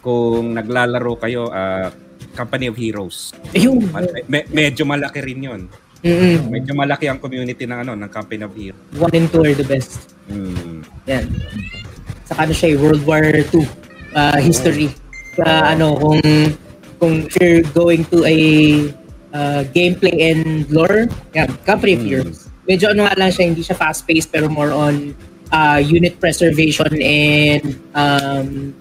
[0.02, 1.90] kung naglalaro kayo ah,
[2.34, 3.36] Company of Heroes.
[3.52, 3.86] Ayun.
[3.92, 5.62] Me- me- medyo malaki rin 'yon.
[6.02, 6.50] Mm-mm.
[6.50, 8.82] Medyo malaki ang community ng ano ng Company of Heroes.
[8.98, 10.18] One and two are the best.
[10.26, 10.82] Hmm.
[11.06, 11.30] Yan.
[12.32, 13.68] Saka ano siya, eh, World War II
[14.16, 14.88] uh, history.
[15.36, 16.24] Kaya ano, kung
[16.96, 18.38] kung if you're going to a
[19.30, 22.08] uh, gameplay and lore, yan, Company of Mm.
[22.08, 22.48] Heroes.
[22.64, 25.12] Medyo ano nga lang siya, hindi siya fast-paced pero more on
[25.52, 28.72] uh, unit preservation and um,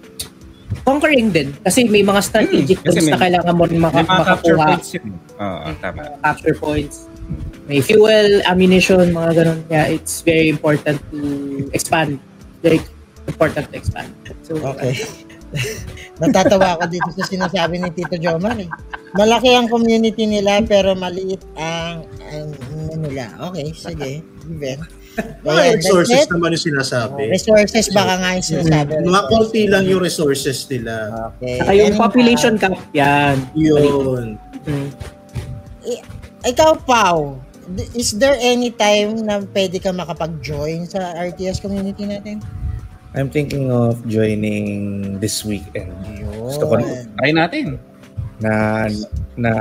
[0.81, 1.51] conquering din.
[1.59, 4.65] Kasi may mga strategic Mm, kasi tools na kailangan mo rin maka- makakuha.
[4.71, 5.11] points yun.
[5.35, 6.07] Oo, tama.
[6.23, 7.11] capture points.
[7.67, 9.59] May fuel, ammunition, mga ganun.
[9.67, 11.19] Yeah, it's very important to
[11.71, 12.15] expand.
[12.59, 12.79] Very
[13.31, 14.11] important to expand.
[14.43, 14.99] So, Okay.
[16.21, 18.71] Natatawa ako dito sa sinasabi ni Tito Jomar eh.
[19.19, 22.47] Malaki ang community nila pero maliit ang, ang
[22.87, 23.35] ano nila.
[23.51, 24.23] Okay, sige.
[24.47, 24.79] Given.
[25.43, 26.31] Mga resources it.
[26.31, 27.21] naman yung sinasabi.
[27.27, 28.91] Resources baka nga yung sinasabi.
[29.03, 31.11] Mga konti lang yung resources nila.
[31.35, 31.59] Okay.
[31.59, 33.35] saka yung population cap, yan.
[33.51, 34.39] Yun.
[34.63, 34.89] Mm.
[36.47, 37.43] Ikaw, Pau,
[37.91, 42.39] is there any time na pwede ka makapag-join sa RTS community natin?
[43.11, 45.91] I'm thinking of joining this weekend.
[46.31, 47.11] Gusto ko Yun.
[47.19, 47.67] Try natin.
[48.41, 48.89] na
[49.37, 49.53] na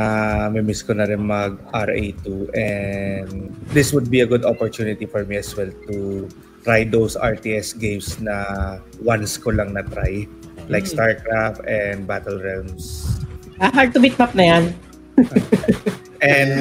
[0.49, 5.37] miss ko na rin mag RA2 and this would be a good opportunity for me
[5.37, 6.25] as well to
[6.65, 10.25] try those RTS games na once ko lang na try
[10.73, 13.05] like StarCraft and Battle Realms
[13.61, 14.65] Ah, hard to beat map na yan.
[16.21, 16.53] and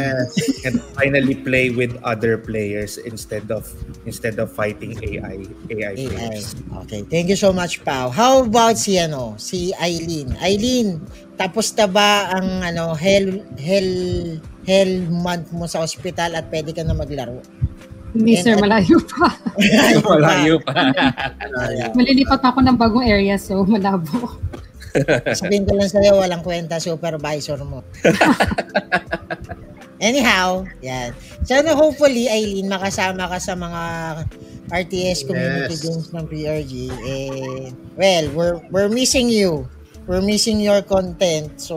[0.64, 3.68] and finally play with other players instead of
[4.08, 6.08] instead of fighting AI AI AI.
[6.08, 6.56] players.
[6.88, 8.10] Okay, thank you so much, Pau.
[8.10, 10.36] How about si ano, si Eileen?
[10.40, 11.04] Eileen,
[11.36, 13.92] tapos na ba ang ano hell hell
[14.64, 17.44] hell month mo sa ospital at pwede ka na maglaro?
[18.10, 19.30] Hindi sir, And- malayo pa.
[20.18, 20.74] Malayo pa.
[21.94, 24.34] Malilipat ako ng bagong area so malabo.
[25.40, 27.82] Sabihin ko lang sa'yo, walang kwenta supervisor mo.
[30.00, 31.12] Anyhow, yan.
[31.44, 33.82] Sana hopefully, Eileen, makasama ka sa mga
[34.72, 35.84] RTS community Yes.
[35.84, 36.74] games ng PRG.
[37.04, 37.68] Eh,
[38.00, 39.68] well, we're, we're missing you.
[40.08, 41.52] We're missing your content.
[41.60, 41.76] So,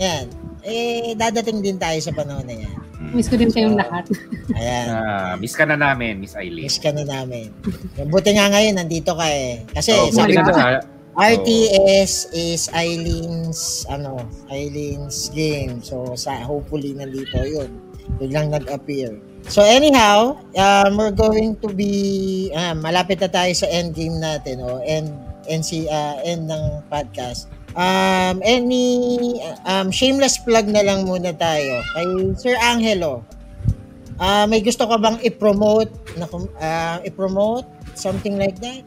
[0.00, 0.32] yan.
[0.64, 2.74] Eh, dadating din tayo sa panahon na yan.
[3.12, 4.08] Miss ko din kayong lahat.
[4.56, 4.86] Ayan.
[4.88, 6.64] Ah, miss ka na namin, Miss Eileen.
[6.64, 7.52] Miss ka na namin.
[8.08, 9.60] Buti nga ngayon, nandito ka eh.
[9.70, 10.50] Kasi, Oh, sabi ko,
[11.16, 14.20] RTS is Eileen's ano,
[14.52, 15.80] Eileen's game.
[15.80, 17.72] So sa hopefully nandito 'yun.
[18.20, 19.16] Biglang nag-appear.
[19.48, 24.60] So anyhow, um, we're going to be ah, malapit na tayo sa end game natin
[24.60, 25.08] o end
[25.48, 27.48] NC uh, end ng podcast.
[27.72, 33.24] Um any um shameless plug na lang muna tayo kay Sir Angelo.
[34.20, 36.28] Ah, may gusto ka bang i-promote na
[36.60, 37.64] ah, i-promote
[37.96, 38.84] something like that?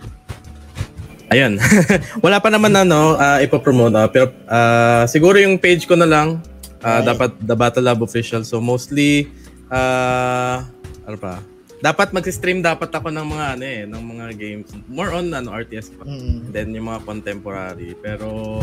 [1.29, 1.61] Ayun.
[2.25, 3.93] Wala pa naman ano, uh, ipopromote.
[3.93, 6.41] ah, pero ah, siguro yung page ko na lang,
[6.81, 7.05] ah, Okay.
[7.13, 8.41] dapat The Battle Lab Official.
[8.41, 9.29] So mostly,
[9.69, 10.65] ah,
[11.05, 11.37] ano pa,
[11.79, 14.67] dapat mag-stream dapat ako ng mga ano eh, ng mga games.
[14.89, 16.03] More on ano, RTS pa.
[16.03, 16.51] Mm.
[16.51, 17.93] Then yung mga contemporary.
[17.95, 18.59] Pero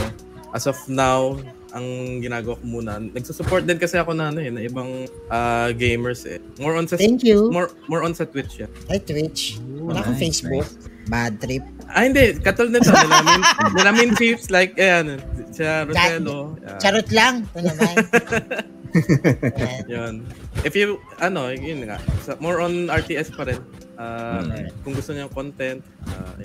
[0.57, 1.37] as of now,
[1.77, 6.25] ang ginagawa ko muna, nagsusupport din kasi ako na ano eh, na ibang ah, gamers
[6.25, 6.41] eh.
[6.57, 7.53] More on sa Thank you.
[7.53, 8.73] more more on sa Twitch yan.
[8.89, 9.61] Ay, Twitch.
[9.85, 10.65] Wala nice, Facebook.
[11.13, 11.63] Bad trip.
[11.93, 12.41] Ah, hindi.
[12.41, 12.89] Katulad nito.
[12.89, 13.41] Nilamin,
[13.77, 15.21] nilamin chiefs like, ayan,
[15.53, 16.57] siya Roselo.
[16.81, 17.45] Charot lang.
[17.53, 17.95] Ito naman.
[18.97, 19.83] Ayan.
[19.87, 20.15] Yun.
[20.63, 21.97] If you, ano, yun nga.
[22.21, 23.61] sa- More on RTS pa rin.
[23.97, 24.69] Ah, Hmm.
[24.85, 26.37] Kung gusto niyo yung content, uh,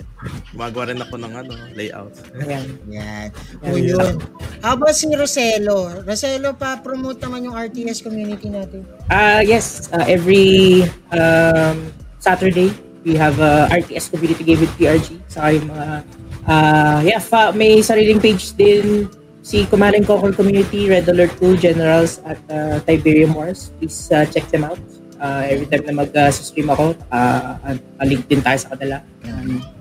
[0.50, 2.16] gumagawa rin ako ng ano, layout.
[2.88, 3.28] Yan.
[3.60, 4.16] O yun.
[4.60, 6.00] How about si Roselo?
[6.00, 8.88] Roselo, pa-promote naman yung RTS community natin.
[9.06, 10.80] Uh, yes, uh, every
[11.12, 12.72] um, Saturday,
[13.02, 15.20] we have a RTS community game with PRG.
[15.28, 15.88] Saka yung mga,
[16.46, 19.12] uh, yeah, fa- may sariling page din
[19.42, 23.70] si and Conquer Community, Red Alert 2, Generals at uh, Tiberium Wars.
[23.78, 24.78] Please uh, check them out.
[25.22, 28.98] Uh, every time na mag-stream ako, uh, uh, link din tayo sa kanila.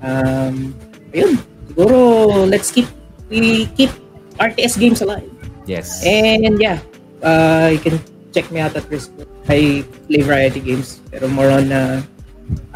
[0.06, 0.74] Um,
[1.14, 1.98] ayun, siguro,
[2.46, 2.86] let's keep,
[3.30, 3.90] we keep
[4.38, 5.26] RTS games alive.
[5.66, 6.06] Yes.
[6.06, 6.78] And yeah,
[7.26, 7.98] uh, you can
[8.34, 9.30] check me out at Facebook.
[9.50, 12.06] I play variety games, pero more on uh,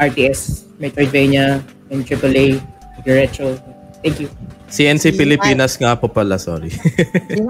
[0.02, 2.58] RTS, Metroidvania, and AAA,
[3.06, 3.54] retro.
[4.02, 4.30] Thank you.
[4.66, 6.74] CNC Pilipinas nga po pala, sorry.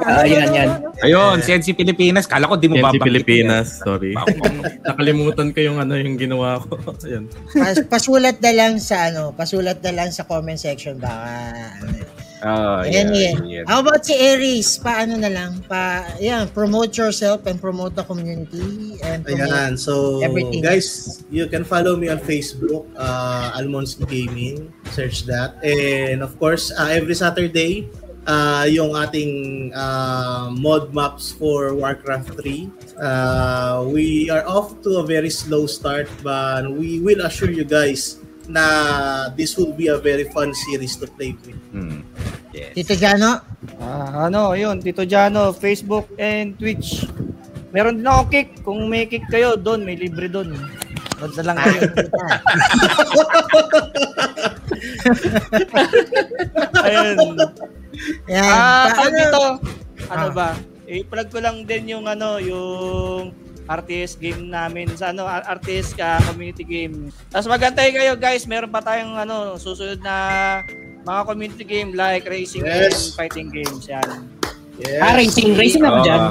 [0.05, 0.69] Ah, yan, yan.
[1.01, 2.29] Ayun, CNC Pilipinas.
[2.29, 3.85] Kala ko di mo CNC babanggitin Pilipinas, yan.
[3.89, 4.13] sorry.
[4.87, 6.77] Nakalimutan ko yung ano yung ginawa ko.
[7.09, 7.33] Ayun.
[7.57, 11.25] Pas, pasulat na lang sa ano, pasulat na lang sa comment section baka
[11.81, 12.16] ano.
[12.45, 13.65] Oh, Ayan, yeah, yeah.
[13.65, 14.77] How about si Aries?
[14.77, 15.65] Paano na lang?
[15.65, 20.61] Pa, yan, promote yourself and promote the community and promote Ayan, so everything.
[20.61, 25.57] guys, you can follow me on Facebook, uh, Almonds Gaming, search that.
[25.65, 27.89] And of course, uh, every Saturday,
[28.27, 32.71] uh, yung ating uh, mod maps for Warcraft 3.
[33.01, 38.21] Uh, we are off to a very slow start, but we will assure you guys
[38.47, 41.59] na this will be a very fun series to play with.
[41.75, 42.06] Hmm.
[42.57, 42.73] Yes.
[42.73, 43.45] Tito Jano?
[43.77, 47.05] Ah, ano, yun, Tito Jano, Facebook and Twitch.
[47.69, 48.49] Meron din ako kick.
[48.65, 50.57] Kung may kick kayo, doon, may libre doon.
[51.17, 51.81] Doon na lang kayo.
[56.81, 57.17] Ayun.
[58.33, 58.45] Yan.
[58.47, 58.95] Ah, paano?
[58.95, 59.43] tawag dito.
[60.07, 60.33] Ano Ah.
[60.33, 60.49] ba?
[60.87, 63.33] I-plug ko lang din yung ano, yung
[63.67, 67.11] RTS game namin sa ano, RTS ka community game.
[67.29, 70.15] Tapos magantay kayo guys, meron pa tayong ano, susunod na
[71.07, 72.91] mga community game like racing Yes.
[72.91, 74.27] and fighting games yan.
[74.77, 74.99] Yes.
[74.99, 75.55] Ah, racing.
[75.55, 76.05] Racing ako Oo.
[76.05, 76.23] dyan.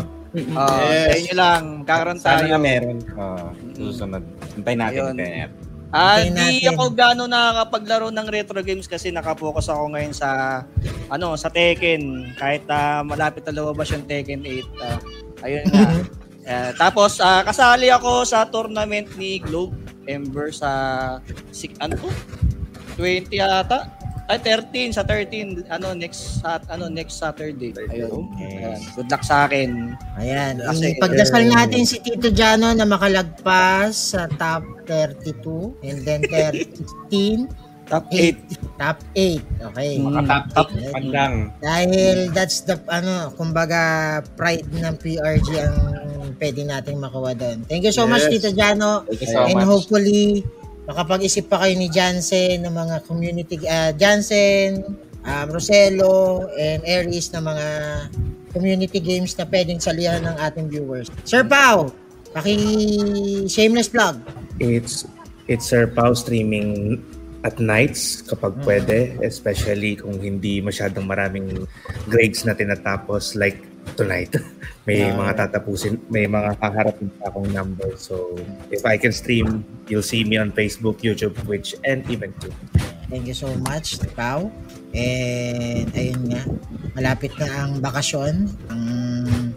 [0.51, 1.07] Ah, Yes.
[1.07, 2.47] tayo nyo lang, kakaroon Sana tayo.
[2.51, 2.97] nga meron.
[3.15, 4.23] Oh, susunod.
[4.53, 4.99] Hintayin natin.
[4.99, 5.13] Ayun.
[5.15, 5.49] natin.
[5.87, 6.75] Ah, Hintayin di natin.
[6.75, 10.61] ako gano'n nakakapaglaro ng retro games kasi nakapokus ako ngayon sa
[11.07, 12.35] ano, sa Tekken.
[12.35, 14.67] Kahit ah, malapit na lumabas yung Tekken 8.
[14.77, 14.99] ah,
[15.41, 15.87] ayun nga.
[16.45, 19.73] Eh, tapos ah, kasali ako sa tournament ni Globe
[20.05, 20.69] Ember sa
[21.49, 22.05] sik ano to?
[22.95, 23.89] 20 yata.
[24.25, 27.69] Ay 13 sa 13 ano next sat ano next Saturday.
[27.93, 28.25] Ayun.
[28.35, 28.81] Ayan.
[28.97, 29.93] Good luck sa akin.
[30.17, 30.57] Ayan.
[30.59, 36.25] Kasi- Ipagdasal natin si Tito Jano na makalagpas sa top 32 and then
[37.13, 37.45] 13,
[37.85, 38.33] Top 8.
[38.33, 38.81] 8.
[38.81, 39.45] Top 8.
[39.69, 39.91] Okay.
[40.01, 40.89] Mga top top Okay.
[40.89, 41.53] pandang.
[41.61, 43.81] Dahil that's the, ano, kumbaga,
[44.33, 45.77] pride ng PRG ang
[46.41, 47.61] pwede nating makuha doon.
[47.69, 48.41] Thank you so much, Yes.
[48.41, 49.05] Tito Jano.
[49.05, 49.69] Thank you so And much.
[49.69, 50.41] hopefully,
[50.85, 54.85] makapag-isip pa kayo ni Jansen ng mga community, uh, Jansen,
[55.25, 57.67] um, Roselo, and Aries na mga
[58.53, 61.11] community games na pwedeng salihan ng ating viewers.
[61.27, 61.91] Sir Pao,
[62.31, 62.55] paki
[63.49, 64.21] shameless plug.
[64.61, 65.03] It's
[65.51, 67.01] it's Sir Pao streaming
[67.45, 71.69] at nights kapag pwede, especially kung hindi masyadong maraming
[72.09, 73.61] grades na tinatapos like
[73.93, 74.33] tonight.
[74.87, 75.13] may Ah.
[75.13, 77.93] mga tatapusin, may mga kaharapin pa akong number.
[77.95, 78.33] So,
[78.69, 82.65] if I can stream, you'll see me on Facebook, YouTube, Twitch, and even Twitter.
[83.05, 84.49] Thank you so much, Pao.
[84.91, 86.41] And ayun nga,
[86.93, 88.49] malapit na ang bakasyon.
[88.67, 89.53] Ang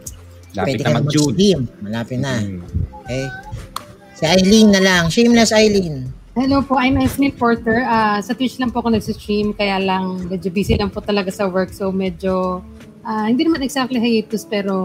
[0.53, 1.33] Lapit pwede na mag-June.
[1.33, 1.61] mag-stream.
[1.81, 2.35] Malapit na.
[2.37, 2.61] Hmm.
[3.03, 3.25] Okay?
[4.13, 5.03] Si Eileen na lang.
[5.09, 6.11] Shameless Eileen.
[6.33, 7.83] Hello po, I'm Esmin Porter.
[7.83, 11.47] Ah, sa Twitch lang po ako nag-stream, kaya lang medyo busy lang po talaga sa
[11.47, 11.71] work.
[11.71, 12.63] So medyo,
[13.09, 14.77] ah, hindi naman exactly hiatus, pero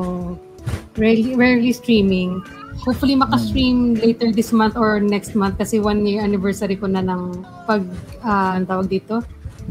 [0.95, 2.39] rarely, rarely streaming.
[2.87, 7.43] Hopefully maka-stream later this month or next month kasi one year anniversary ko na ng
[7.67, 7.83] pag,
[8.23, 9.19] ah, ang tawag dito,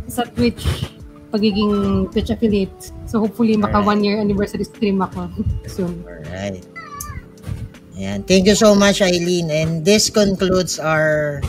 [0.06, 0.92] sa Twitch,
[1.32, 2.92] pagiging Twitch affiliate.
[3.08, 3.88] So hopefully maka Alright.
[3.88, 5.32] one year anniversary stream ako
[5.74, 6.04] soon.
[6.04, 6.60] Alright.
[7.96, 8.24] Ayan.
[8.24, 9.52] Thank you so much, Eileen.
[9.52, 11.44] And this concludes our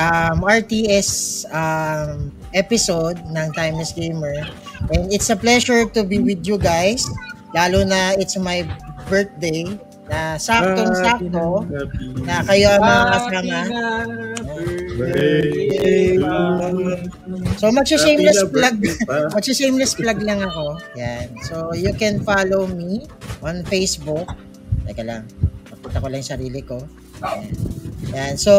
[0.00, 4.48] um, RTS um, episode ng Timeless Gamer.
[4.92, 7.06] And it's a pleasure to be with you guys.
[7.54, 8.66] Lalo na it's my
[9.08, 9.64] birthday
[10.04, 11.64] na saktong-sakto
[12.28, 13.58] na kayo ang mga kasama.
[17.56, 17.82] So na
[18.52, 18.76] plug.
[19.36, 20.76] magsa-shameless plug lang ako.
[20.98, 21.32] Yan.
[21.48, 23.08] So you can follow me
[23.40, 24.28] on Facebook.
[24.84, 25.24] Teka lang.
[25.64, 26.84] Pakita ko lang yung sarili ko.
[27.24, 27.48] Yan.
[28.12, 28.34] Yan.
[28.36, 28.52] So,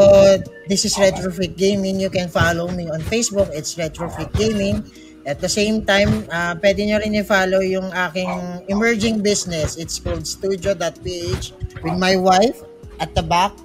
[0.67, 1.99] this is Retrofit Gaming.
[1.99, 3.47] You can follow me on Facebook.
[3.53, 4.83] It's Retrofit Gaming.
[5.25, 8.29] At the same time, uh, pwede nyo rin i-follow yung aking
[8.69, 9.73] emerging business.
[9.73, 11.45] It's called Studio.ph
[11.81, 12.61] with my wife
[13.01, 13.57] at the back.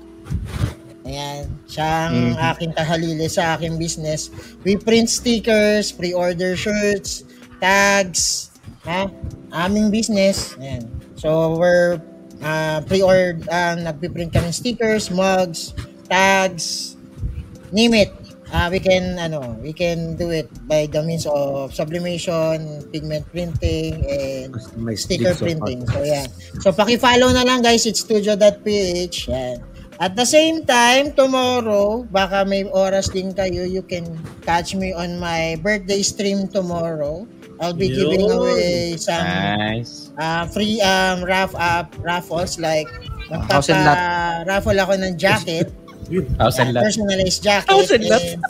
[1.05, 1.53] Ayan.
[1.69, 4.33] Siya ang aking kahalili sa aking business.
[4.65, 7.29] We print stickers, pre-order shirts,
[7.61, 8.51] tags,
[8.89, 9.13] ha?
[9.53, 10.57] Aming business.
[10.57, 10.89] Ayan.
[11.21, 12.01] So, we're
[12.41, 15.77] uh, pre-order, uh, nagpiprint kami stickers, mugs,
[16.09, 16.97] tags,
[17.69, 18.17] name it.
[18.51, 24.03] Uh, we can ano, we can do it by the means of sublimation, pigment printing,
[24.11, 25.87] and Customized sticker printing.
[25.87, 26.29] So, yan.
[26.59, 29.31] So, paki-follow na lang guys, it's studio.ph.
[29.31, 29.63] Yan.
[30.01, 34.09] At the same time, tomorrow, baka may oras din kayo, you can
[34.43, 37.29] catch me on my birthday stream tomorrow.
[37.61, 38.33] I'll be giving Yun.
[38.41, 40.09] away some Nice.
[40.17, 42.89] uh, free um, raff up raffles like
[43.29, 44.49] lot.
[44.49, 45.69] raffle ako ng jacket
[46.39, 46.85] House and lot.
[46.85, 48.23] personalized jacket House and lot.
[48.23, 48.43] and-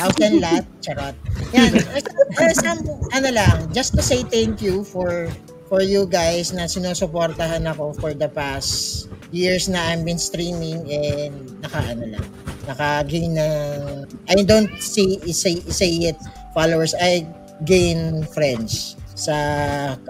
[0.00, 1.12] house and lot charot
[1.52, 2.80] yan eh, some,
[3.12, 5.28] ano lang just to say thank you for
[5.68, 11.34] for you guys na sinusuportahan ako for the past years na I've been streaming and
[11.60, 12.26] naka ano lang
[12.64, 13.82] naka-gain ng
[14.26, 16.18] I don't say say say it
[16.56, 17.28] followers I
[17.68, 19.36] gain friends sa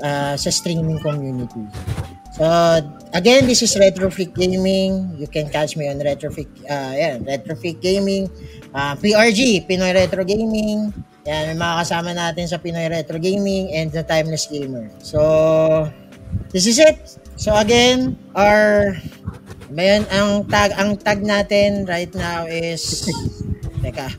[0.00, 1.66] ah, sa streaming community
[2.40, 2.48] So,
[3.12, 5.12] again, this is Retrofit Gaming.
[5.20, 8.32] You can catch me on Retrofit, uh, yeah, Retrofit Gaming.
[8.72, 10.88] Uh, PRG, Pinoy Retro Gaming.
[11.28, 14.88] Yan, may mga kasama natin sa Pinoy Retro Gaming and The Timeless Gamer.
[15.04, 15.20] So,
[16.48, 16.96] this is it.
[17.36, 18.96] So, again, our,
[19.68, 23.04] mayon, ang tag, ang tag natin right now is,
[23.84, 24.16] teka,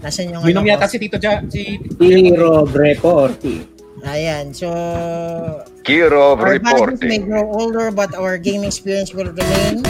[0.00, 0.72] nasan yung Minom ano ko?
[0.72, 3.77] yata si Tito Ja, si Hero Reporti.
[4.06, 4.68] Ayan, so
[5.82, 7.22] Kirov our bodies may reporting.
[7.26, 9.82] grow older but our game experience will remain.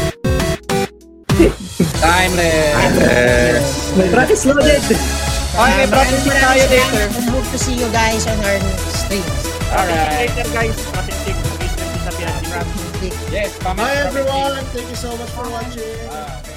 [2.01, 3.67] Timeless.
[3.97, 4.83] May practice loaded.
[5.59, 7.05] Ay, may practice Maraming tayo later.
[7.19, 8.59] and hope to see you guys on our
[8.95, 9.43] streams.
[9.71, 10.31] Alright.
[10.35, 11.37] Later guys, kapit-tik.
[11.59, 11.75] Please,
[12.07, 13.03] sa PNG.
[13.31, 13.83] Yes, comment.
[13.87, 14.63] Hi everyone!
[14.75, 15.83] Thank you so much for watching.
[16.11, 16.48] Ah.